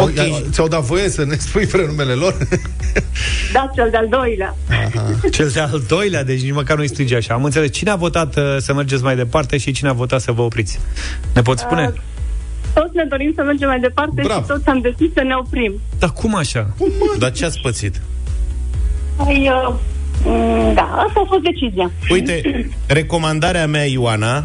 Okay. 0.02 0.44
Ți-au 0.50 0.68
dat 0.68 0.80
voie 0.82 1.08
să 1.08 1.24
ne 1.24 1.36
spui 1.36 1.66
prenumele 1.66 2.12
lor? 2.12 2.36
Da, 3.52 3.70
cel 3.74 3.88
de-al 3.90 4.08
doilea. 4.08 4.56
Cel 5.30 5.48
de-al 5.48 5.82
doilea, 5.88 6.24
deci 6.24 6.42
nici 6.42 6.52
măcar 6.52 6.76
nu-i 6.76 6.88
strige 6.88 7.16
așa. 7.16 7.34
Am 7.34 7.44
înțeles. 7.44 7.70
Cine 7.72 7.90
a 7.90 7.96
votat 7.96 8.36
uh, 8.36 8.56
să 8.58 8.74
mergeți 8.74 9.02
mai 9.02 9.16
departe 9.16 9.56
și 9.56 9.72
cine 9.72 9.88
a 9.88 9.92
votat 9.92 10.20
să 10.20 10.32
vă 10.32 10.42
opriți? 10.42 10.78
Ne 11.34 11.42
poți 11.42 11.62
spune? 11.62 11.92
Uh, 11.94 12.00
toți 12.74 12.96
ne 12.96 13.04
dorim 13.04 13.32
să 13.36 13.42
mergem 13.42 13.68
mai 13.68 13.80
departe 13.80 14.20
Bravo. 14.22 14.40
și 14.40 14.46
toți 14.46 14.68
am 14.68 14.80
decis 14.80 15.12
să 15.14 15.22
ne 15.22 15.34
oprim. 15.34 15.80
Dar 15.98 16.10
cum 16.10 16.34
așa? 16.34 16.66
Dar 17.18 17.32
ce 17.32 17.44
ați 17.44 17.58
pățit? 17.62 18.00
Ai, 19.16 19.48
uh, 19.68 19.74
mm, 20.24 20.74
da, 20.74 20.82
asta 20.82 21.20
a 21.24 21.26
fost 21.28 21.42
decizia. 21.42 21.90
Uite, 22.10 22.68
recomandarea 22.86 23.66
mea, 23.66 23.84
Ioana, 23.86 24.44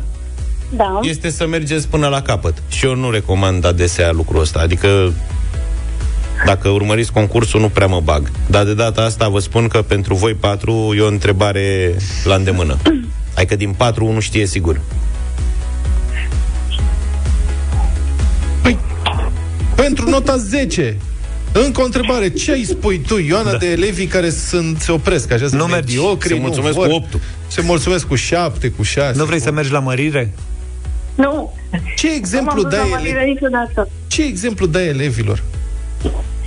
Da. 0.75 0.99
este 1.03 1.29
să 1.29 1.47
mergeți 1.47 1.87
până 1.87 2.07
la 2.07 2.21
capăt. 2.21 2.63
Și 2.69 2.85
eu 2.85 2.95
nu 2.95 3.09
recomand 3.09 3.65
adesea 3.65 4.11
lucrul 4.11 4.41
ăsta. 4.41 4.59
Adică 4.59 5.13
dacă 6.45 6.69
urmăriți 6.69 7.11
concursul, 7.11 7.59
nu 7.59 7.69
prea 7.69 7.87
mă 7.87 7.99
bag. 8.03 8.31
Dar 8.47 8.63
de 8.65 8.73
data 8.73 9.01
asta 9.01 9.27
vă 9.27 9.39
spun 9.39 9.67
că 9.67 9.81
pentru 9.81 10.15
voi 10.15 10.33
patru 10.33 10.93
e 10.97 11.01
o 11.01 11.07
întrebare 11.07 11.95
la 12.23 12.35
îndemână. 12.35 12.77
Adică 13.35 13.55
din 13.55 13.71
patru, 13.77 14.05
unul 14.05 14.21
știe 14.21 14.45
sigur. 14.45 14.81
Pentru 19.75 20.09
nota 20.09 20.37
10. 20.37 20.97
Încă 21.51 21.81
o 21.81 21.83
întrebare. 21.83 22.29
Ce 22.29 22.51
ai 22.51 22.63
spui 22.63 22.99
tu, 23.07 23.17
Ioana, 23.17 23.51
da. 23.51 23.57
de 23.57 23.71
elevii 23.71 24.05
care 24.05 24.29
sunt, 24.29 24.79
se 24.81 24.91
opresc 24.91 25.31
așa, 25.31 25.47
sunt 25.47 25.59
Nu 25.61 25.65
mergi. 25.67 25.95
mediocri, 25.95 26.27
Se 26.27 26.33
nu 26.35 26.41
mulțumesc 26.41 26.73
vor, 26.75 26.87
cu 26.87 26.93
optul. 26.93 27.19
Se 27.47 27.61
mulțumesc 27.61 28.07
cu 28.07 28.15
7, 28.15 28.69
cu 28.69 28.83
6. 28.83 29.17
Nu 29.17 29.25
vrei 29.25 29.39
să 29.41 29.51
mergi 29.51 29.71
la 29.71 29.79
mărire? 29.79 30.33
Nu. 31.15 31.53
Ce 31.95 32.13
exemplu 32.13 32.55
nu 32.55 32.61
m-am 32.61 32.69
dus 32.69 32.79
dai 32.79 32.89
la 32.89 32.99
ele- 32.99 33.11
mărire 33.13 33.25
niciodată. 33.31 33.89
Ce 34.07 34.23
exemplu 34.23 34.65
dai 34.65 34.87
elevilor? 34.87 35.43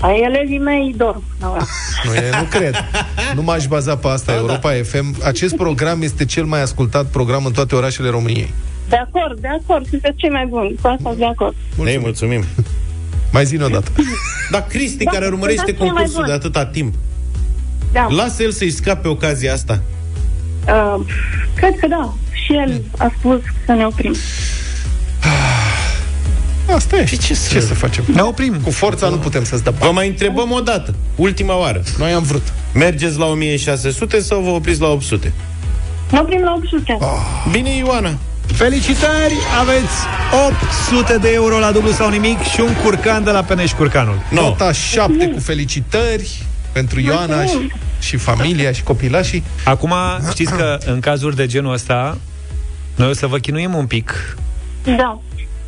Ai 0.03 0.21
elevii 0.21 0.59
mei 0.59 0.95
dorm. 0.97 1.23
la 1.41 1.51
ora. 1.51 1.67
Nu, 2.05 2.15
e, 2.15 2.31
nu 2.39 2.45
cred. 2.51 2.75
Nu 3.37 3.43
m-aș 3.43 3.67
baza 3.67 3.97
pe 3.97 4.09
asta. 4.09 4.35
Europa 4.35 4.71
FM. 4.85 5.17
Acest 5.25 5.57
program 5.57 6.03
este 6.03 6.25
cel 6.25 6.45
mai 6.45 6.63
ascultat 6.63 7.07
program 7.07 7.45
în 7.45 7.53
toate 7.53 7.75
orașele 7.75 8.09
României. 8.09 8.53
De 8.89 8.97
acord, 8.97 9.41
de 9.41 9.49
acord, 9.63 9.87
sunteți 9.89 10.17
cei 10.17 10.31
mai 10.31 10.47
buni. 10.47 10.75
Cu 10.83 10.89
asta 10.89 11.03
sunt 11.09 11.17
de 11.19 11.25
acord. 11.25 11.55
Mulțumim. 11.77 11.93
Ei, 11.93 11.99
mulțumim. 11.99 12.45
Mai 13.33 13.45
zi 13.45 13.63
o 13.63 13.69
dată. 13.69 13.91
Dar 14.51 14.67
Cristi, 14.69 15.05
Da, 15.05 15.11
care 15.11 15.27
urmărește 15.27 15.57
sunteți 15.65 15.79
cei 15.79 15.87
mai 15.91 15.97
concursul 15.97 16.15
buni. 16.25 16.27
de 16.27 16.47
atâta 16.47 16.67
timp, 16.67 16.95
Da. 17.93 18.07
lasă 18.11 18.43
el 18.43 18.51
să-i 18.53 18.71
scape 18.71 19.09
ocazia 19.09 19.53
asta. 19.53 19.83
Uh, 20.69 21.01
cred 21.55 21.75
că 21.81 21.87
da. 21.87 22.13
Și 22.33 22.53
el 22.55 22.83
a 22.99 23.13
spus 23.19 23.41
să 23.67 23.73
ne 23.73 23.87
oprim. 23.87 24.15
Asta 26.75 26.97
e. 26.97 27.05
Ce, 27.05 27.17
ce 27.17 27.61
să 27.61 27.75
facem? 27.75 28.05
Ne 28.15 28.21
oprim. 28.21 28.61
Cu 28.65 28.71
forța 28.71 29.09
nu 29.09 29.17
putem 29.17 29.45
să-ți 29.45 29.63
dă 29.63 29.71
Vă 29.79 29.91
mai 29.93 30.09
întrebăm 30.09 30.51
o 30.51 30.61
dată, 30.61 30.95
ultima 31.17 31.59
oară. 31.59 31.83
Noi 31.99 32.13
am 32.13 32.23
vrut. 32.23 32.53
Mergeți 32.75 33.19
la 33.19 33.27
1600 33.27 34.21
sau 34.21 34.41
vă 34.41 34.51
opriți 34.51 34.81
la 34.81 34.89
800? 34.89 35.33
Ne 36.11 36.19
oprim 36.19 36.43
la 36.43 36.53
800. 36.57 36.97
Ah. 37.01 37.51
Bine, 37.51 37.77
Ioana. 37.77 38.15
Felicitări! 38.47 39.35
Aveți 39.61 39.95
800 40.91 41.19
de 41.19 41.31
euro 41.33 41.59
la 41.59 41.71
dublu 41.73 41.91
sau 41.91 42.11
nimic 42.11 42.43
și 42.43 42.61
un 42.61 42.75
curcan 42.83 43.25
de 43.25 43.31
la 43.31 43.43
Peneș 43.43 43.73
Curcanul. 43.73 44.23
Nota 44.31 44.73
7 44.73 45.27
cu 45.27 45.41
felicitări 45.41 46.43
pentru 46.73 47.01
Ioana 47.01 47.45
și, 47.45 47.73
și 48.01 48.17
familia 48.17 48.73
și 48.73 48.83
copilașii. 48.83 49.43
Acum, 49.65 49.93
știți 50.31 50.53
că 50.53 50.79
în 50.87 51.01
cazuri 51.01 51.37
de 51.37 51.47
genul 51.47 51.73
ăsta, 51.73 52.19
noi 52.95 53.09
o 53.09 53.13
să 53.13 53.27
vă 53.27 53.39
chinuim 53.39 53.75
un 53.75 53.87
pic 53.87 54.37
Da. 54.85 55.21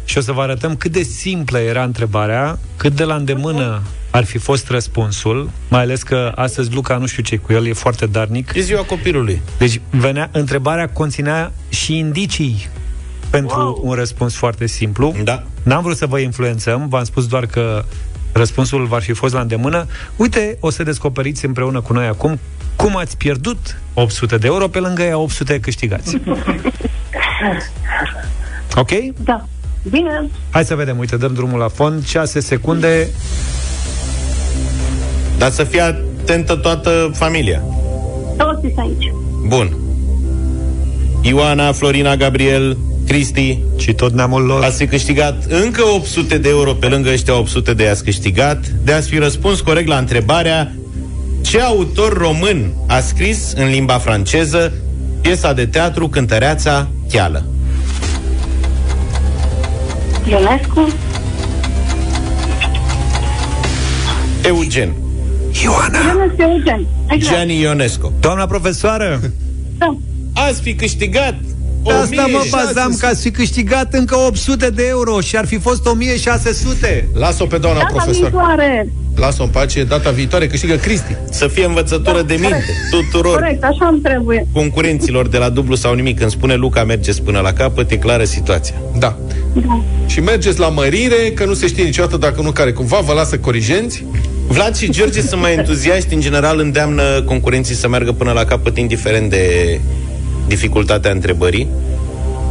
Și 0.05 0.19
o 0.19 0.21
să 0.21 0.33
vă 0.33 0.41
arătăm 0.41 0.77
cât 0.77 0.93
de 0.93 1.03
simplă 1.03 1.59
era 1.59 1.83
întrebarea, 1.83 2.59
cât 2.77 2.93
de 2.93 3.05
la 3.05 3.15
îndemână 3.15 3.83
ar 4.11 4.25
fi 4.25 4.39
fost 4.39 4.69
răspunsul, 4.71 5.51
mai 5.69 5.81
ales 5.81 6.03
că 6.03 6.33
astăzi 6.35 6.75
Luca 6.75 6.97
nu 6.97 7.07
știu 7.07 7.23
ce 7.23 7.37
cu 7.37 7.53
el, 7.53 7.67
e 7.67 7.73
foarte 7.73 8.07
darnic. 8.07 8.53
E 8.55 8.61
ziua 8.61 8.83
copilului. 8.83 9.43
Deci 9.59 9.81
venea, 9.91 10.29
întrebarea 10.33 10.89
conținea 10.89 11.53
și 11.69 11.99
indicii 11.99 12.69
pentru 13.31 13.59
wow. 13.59 13.81
un 13.83 13.95
răspuns 13.95 14.35
foarte 14.35 14.67
simplu. 14.67 15.15
Da. 15.25 15.43
N-am 15.63 15.83
vrut 15.83 15.97
să 15.97 16.07
vă 16.07 16.19
influențăm, 16.19 16.89
v-am 16.89 17.05
spus 17.05 17.27
doar 17.27 17.47
că 17.47 17.85
răspunsul 18.33 18.87
va 18.87 18.99
fi 18.99 19.13
fost 19.13 19.35
la 19.35 19.41
îndemână. 19.41 19.87
Uite, 20.17 20.57
o 20.61 20.71
să 20.71 20.83
descoperiți 20.83 21.45
împreună 21.45 21.81
cu 21.81 21.93
noi 21.93 22.07
acum 22.07 22.39
cum 22.77 22.97
ați 22.97 23.17
pierdut 23.17 23.81
800 23.95 24.37
de 24.37 24.47
euro 24.47 24.69
pe 24.69 24.79
lângă 24.79 25.03
ea 25.03 25.19
800 25.19 25.61
câștigați. 25.61 26.17
Ok? 28.77 28.91
Da. 29.17 29.47
Bine. 29.91 30.31
Hai 30.51 30.65
să 30.65 30.75
vedem, 30.75 30.99
uite, 30.99 31.17
dăm 31.17 31.35
drumul 31.35 31.59
la 31.59 31.69
fond, 31.69 32.07
6 32.07 32.41
secunde. 32.41 33.09
Dar 35.39 35.51
să 35.51 35.65
fie 35.65 35.81
atentă 35.81 36.55
toată 36.55 37.11
familia. 37.15 37.63
Toți 38.37 38.61
sunt 38.61 38.79
aici. 38.79 39.13
Bun. 39.47 39.77
Ioana, 41.23 41.73
Florina, 41.73 42.17
Gabriel, 42.17 42.77
Cristi 43.07 43.59
și 43.77 43.93
tot 43.93 44.13
neamul 44.13 44.43
lor. 44.43 44.63
Ați 44.63 44.77
fi 44.77 44.87
câștigat 44.87 45.45
încă 45.49 45.83
800 45.95 46.39
de 46.39 46.49
euro 46.49 46.73
pe 46.73 46.87
lângă 46.87 47.11
ăștia 47.13 47.39
800 47.39 47.75
de 47.75 47.89
ați 47.89 48.05
câștigat 48.05 48.67
de 48.67 48.93
ați 48.93 49.09
fi 49.09 49.19
răspuns 49.19 49.61
corect 49.61 49.89
la 49.89 49.97
întrebarea 49.97 50.73
ce 51.41 51.61
autor 51.61 52.13
român 52.17 52.73
a 52.87 53.01
scris 53.01 53.53
în 53.57 53.69
limba 53.69 53.99
franceză 53.99 54.73
piesa 55.21 55.53
de 55.53 55.67
teatru 55.67 56.09
Cântăreața 56.09 56.89
Cheală? 57.11 57.45
Ionescu. 60.29 60.89
Eugen. 64.45 64.93
Ioana. 65.63 65.99
Ionescu 66.13 66.43
Eugen. 66.43 66.87
Exact. 67.11 67.35
Gianni 67.35 67.61
Ionesco. 67.61 68.13
Doamna 68.21 68.47
profesoară, 68.47 69.21
Da. 69.79 69.97
Ați 70.35 70.61
fi 70.61 70.75
câștigat 70.75 71.35
pe 71.85 71.93
asta 71.93 72.15
mă 72.15 72.23
1600. 72.23 72.57
bazam 72.65 72.97
că 72.99 73.07
ați 73.07 73.21
fi 73.23 73.31
câștigat 73.31 73.93
încă 73.95 74.17
800 74.17 74.71
de 74.71 74.87
euro 74.89 75.21
și 75.21 75.37
ar 75.37 75.47
fi 75.47 75.59
fost 75.59 75.87
1600. 75.87 77.09
Las-o 77.15 77.47
pe 77.47 77.59
doamna 77.59 77.79
Data 77.81 77.93
profesor. 77.95 78.29
viitoare. 78.29 78.93
Lasă-o 79.17 79.45
în 79.45 79.51
pace, 79.51 79.85
data 79.85 80.11
viitoare 80.11 80.47
câștigă 80.47 80.75
Cristi. 80.75 81.17
Să 81.31 81.47
fie 81.47 81.65
învățătură 81.65 82.23
de 82.23 82.35
minte 82.41 82.65
tuturor 82.91 83.35
Corect, 83.39 83.63
așa 83.65 83.89
îmi 83.91 84.01
trebuie. 84.01 84.47
concurenților 84.53 85.29
de 85.29 85.39
la 85.39 85.49
dublu 85.49 85.75
sau 85.75 85.95
nimic. 85.95 86.19
Când 86.19 86.31
spune 86.31 86.55
Luca 86.55 86.85
mergeți 86.85 87.23
până 87.23 87.41
la 87.41 87.53
capăt, 87.53 87.91
e 87.91 87.97
clară 87.97 88.25
situația. 88.25 88.75
Da. 88.99 89.17
Da. 89.55 89.85
Și 90.07 90.21
mergeți 90.21 90.59
la 90.59 90.69
mărire, 90.69 91.31
că 91.35 91.45
nu 91.45 91.55
se 91.55 91.67
știe 91.67 91.85
niciodată 91.85 92.17
dacă 92.17 92.43
nu 92.43 92.51
care 92.51 92.73
cumva 92.73 92.99
vă 92.99 93.13
lasă 93.13 93.39
corigenți. 93.39 94.05
Vlad 94.47 94.77
și 94.77 94.91
George 94.91 95.21
sunt 95.21 95.41
mai 95.41 95.55
entuziaști, 95.55 96.15
în 96.15 96.21
general 96.21 96.59
îndeamnă 96.59 97.23
concurenții 97.23 97.75
să 97.75 97.89
meargă 97.89 98.13
până 98.13 98.33
la 98.33 98.45
capăt, 98.45 98.79
indiferent 98.79 99.31
de 99.31 99.81
dificultatea 100.47 101.11
întrebării. 101.11 101.69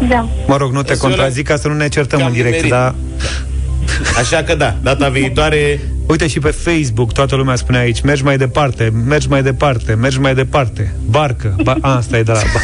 Da. 0.10 0.30
Mă 0.48 0.58
rog, 0.58 0.72
nu 0.72 0.84
te 0.84 0.94
Sună 0.94 1.14
contrazic 1.14 1.48
ca 1.48 1.56
să 1.56 1.68
nu 1.68 1.74
ne 1.74 1.88
certăm 1.88 2.20
cam 2.20 2.28
în 2.28 2.34
direct, 2.34 2.54
nimerit. 2.54 2.72
dar... 2.72 2.96
Așa 4.18 4.44
că 4.44 4.56
da, 4.56 4.76
data 4.82 5.10
viitoare 5.10 5.80
Uite 6.08 6.28
și 6.28 6.40
pe 6.40 6.50
Facebook 6.52 7.14
toată 7.14 7.36
lumea 7.36 7.56
spune 7.56 7.78
aici 7.78 8.02
Mergi 8.02 8.24
mai 8.24 8.38
departe, 8.38 8.92
mergi 9.08 9.28
mai 9.28 9.44
departe, 9.44 9.94
mergi 9.94 10.20
mai 10.20 10.36
departe 10.36 10.94
Barcă, 11.10 11.56
ba- 11.64 11.78
a, 11.82 11.96
asta 11.96 12.18
e 12.18 12.24
de 12.24 12.32
la 12.32 12.40
ba- 12.54 12.60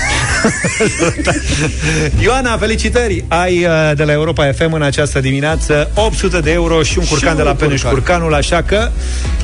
Ioana, 2.24 2.57
felicitări! 2.57 3.24
Ai 3.28 3.64
uh, 3.66 3.91
de 3.95 4.03
la 4.03 4.11
Europa 4.11 4.52
FM 4.52 4.74
în 4.74 4.82
această 4.82 5.20
dimineață 5.20 5.91
800 5.95 6.40
de 6.40 6.52
euro 6.52 6.84
și 6.84 6.98
un 6.98 7.06
curcan 7.06 7.30
Și 7.30 7.36
de 7.36 7.41
la 7.44 7.49
un 7.49 7.56
Peneș 7.56 7.82
curcan. 7.82 7.94
Curcanul, 7.99 8.34
așa 8.34 8.61
că 8.61 8.90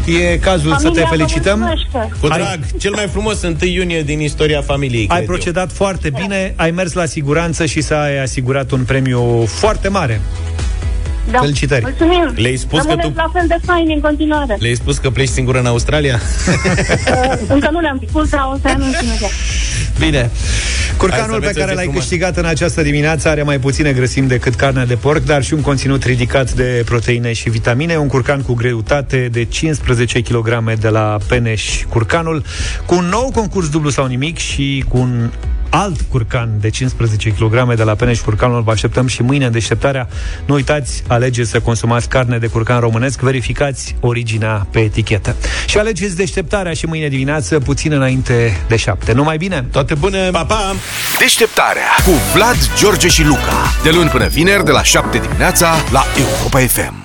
e 0.05 0.37
cazul 0.37 0.71
să 0.71 0.77
te 0.77 0.83
Familia 0.83 1.03
vă 1.09 1.15
felicităm. 1.15 1.59
mulțumește. 1.59 2.17
Cu 2.21 2.27
drag, 2.27 2.59
cel 2.79 2.91
mai 2.91 3.07
frumos 3.11 3.41
1 3.41 3.55
iunie 3.59 4.01
din 4.01 4.19
istoria 4.19 4.61
familiei, 4.61 4.99
Ai 5.01 5.07
cred 5.07 5.19
eu. 5.19 5.25
procedat 5.25 5.71
foarte 5.71 6.09
bine, 6.21 6.53
ai 6.55 6.71
mers 6.71 6.93
la 6.93 7.05
siguranță 7.05 7.65
și 7.65 7.81
s-ai 7.81 8.21
asigurat 8.21 8.71
un 8.71 8.83
premiu 8.83 9.45
foarte 9.47 9.87
mare. 9.87 10.21
Da. 11.31 11.39
Felicitări. 11.39 11.81
Mulțumim. 11.81 12.33
Le-ai 12.35 12.55
spus 12.55 12.79
că 12.79 12.85
Rămâneți 12.87 13.07
tu- 13.09 13.13
la 13.17 13.29
fel 13.33 13.47
de 13.47 13.55
faini 13.65 13.93
în 13.93 13.99
continuare. 13.99 14.55
Le-ai 14.59 14.75
spus 14.75 14.97
că 14.97 15.09
pleci 15.09 15.27
singură 15.27 15.59
în 15.59 15.65
Australia? 15.65 16.19
Uh, 17.05 17.37
încă 17.47 17.69
nu 17.71 17.79
le-am 17.79 18.01
spus, 18.07 18.29
dar 18.29 18.49
o 18.53 18.57
să 18.61 18.67
anunț 18.67 19.01
imediat. 19.01 19.31
Bine. 19.99 20.17
Hai 20.19 20.29
Curcanul 20.97 21.33
să 21.33 21.39
pe 21.39 21.45
vezi 21.45 21.57
care 21.59 21.69
ce 21.69 21.75
l-ai 21.75 21.83
frumos. 21.83 21.99
câștigat 22.01 22.37
în 22.37 22.45
această 22.45 22.81
dimineață 22.81 23.29
are 23.29 23.43
mai 23.43 23.59
puține 23.59 23.91
grăsimi 23.91 24.27
decât 24.27 24.55
carnea 24.55 24.85
de 24.85 24.95
porc, 24.95 25.23
dar 25.23 25.43
și 25.43 25.53
un 25.53 25.61
conținut 25.61 26.03
ridicat 26.03 26.51
de 26.51 26.81
proteine 26.85 27.33
și 27.33 27.49
vitamine. 27.49 27.95
Un 27.95 28.07
curcan 28.07 28.41
cu 28.41 28.53
greutate 28.53 29.27
de 29.31 29.43
15 29.43 30.21
kg 30.21 30.73
de 30.79 30.89
la 30.89 31.17
Peneș 31.27 31.83
Curcanul, 31.89 32.43
cu 32.85 32.95
un 32.95 33.05
nou 33.05 33.31
concurs 33.33 33.69
dublu 33.69 33.89
sau 33.89 34.05
nimic 34.05 34.37
și 34.37 34.83
cu 34.87 34.97
un 34.97 35.29
alt 35.69 36.01
curcan 36.09 36.49
de 36.59 36.69
15 36.69 37.29
kg 37.29 37.75
de 37.75 37.83
la 37.83 37.95
Peneș 37.95 38.19
Curcanul. 38.19 38.61
Vă 38.61 38.71
așteptăm 38.71 39.07
și 39.07 39.21
mâine 39.21 39.45
în 39.45 39.51
deșteptarea. 39.51 40.07
Nu 40.45 40.53
uitați, 40.53 41.03
alegeți 41.07 41.49
să 41.49 41.59
consumați 41.59 42.09
carne 42.09 42.37
de 42.37 42.47
curcan 42.47 42.79
românesc, 42.79 43.19
verificați 43.19 43.95
originea 43.99 44.67
pe 44.71 44.79
etichetă. 44.79 45.35
Și 45.67 45.77
alegeți 45.77 46.15
deșteptarea 46.15 46.73
și 46.73 46.85
mâine 46.85 47.07
dimineață, 47.07 47.59
puțin 47.59 47.91
înainte 47.91 48.57
de 48.67 48.75
7. 48.75 49.13
Numai 49.13 49.37
bine! 49.37 49.65
Toate 49.71 49.93
bune! 49.93 50.29
Pa, 50.29 50.45
pa! 50.45 50.75
Deșteptarea 51.19 51.89
cu 52.05 52.11
Vlad, 52.33 52.57
George 52.77 53.07
și 53.07 53.23
Luca. 53.23 53.71
De 53.83 53.89
luni 53.89 54.09
până 54.09 54.27
vineri, 54.27 54.65
de 54.65 54.71
la 54.71 54.83
7 54.83 55.17
dimineața, 55.17 55.73
la 55.91 56.03
Europa 56.17 56.59
FM. 56.59 57.04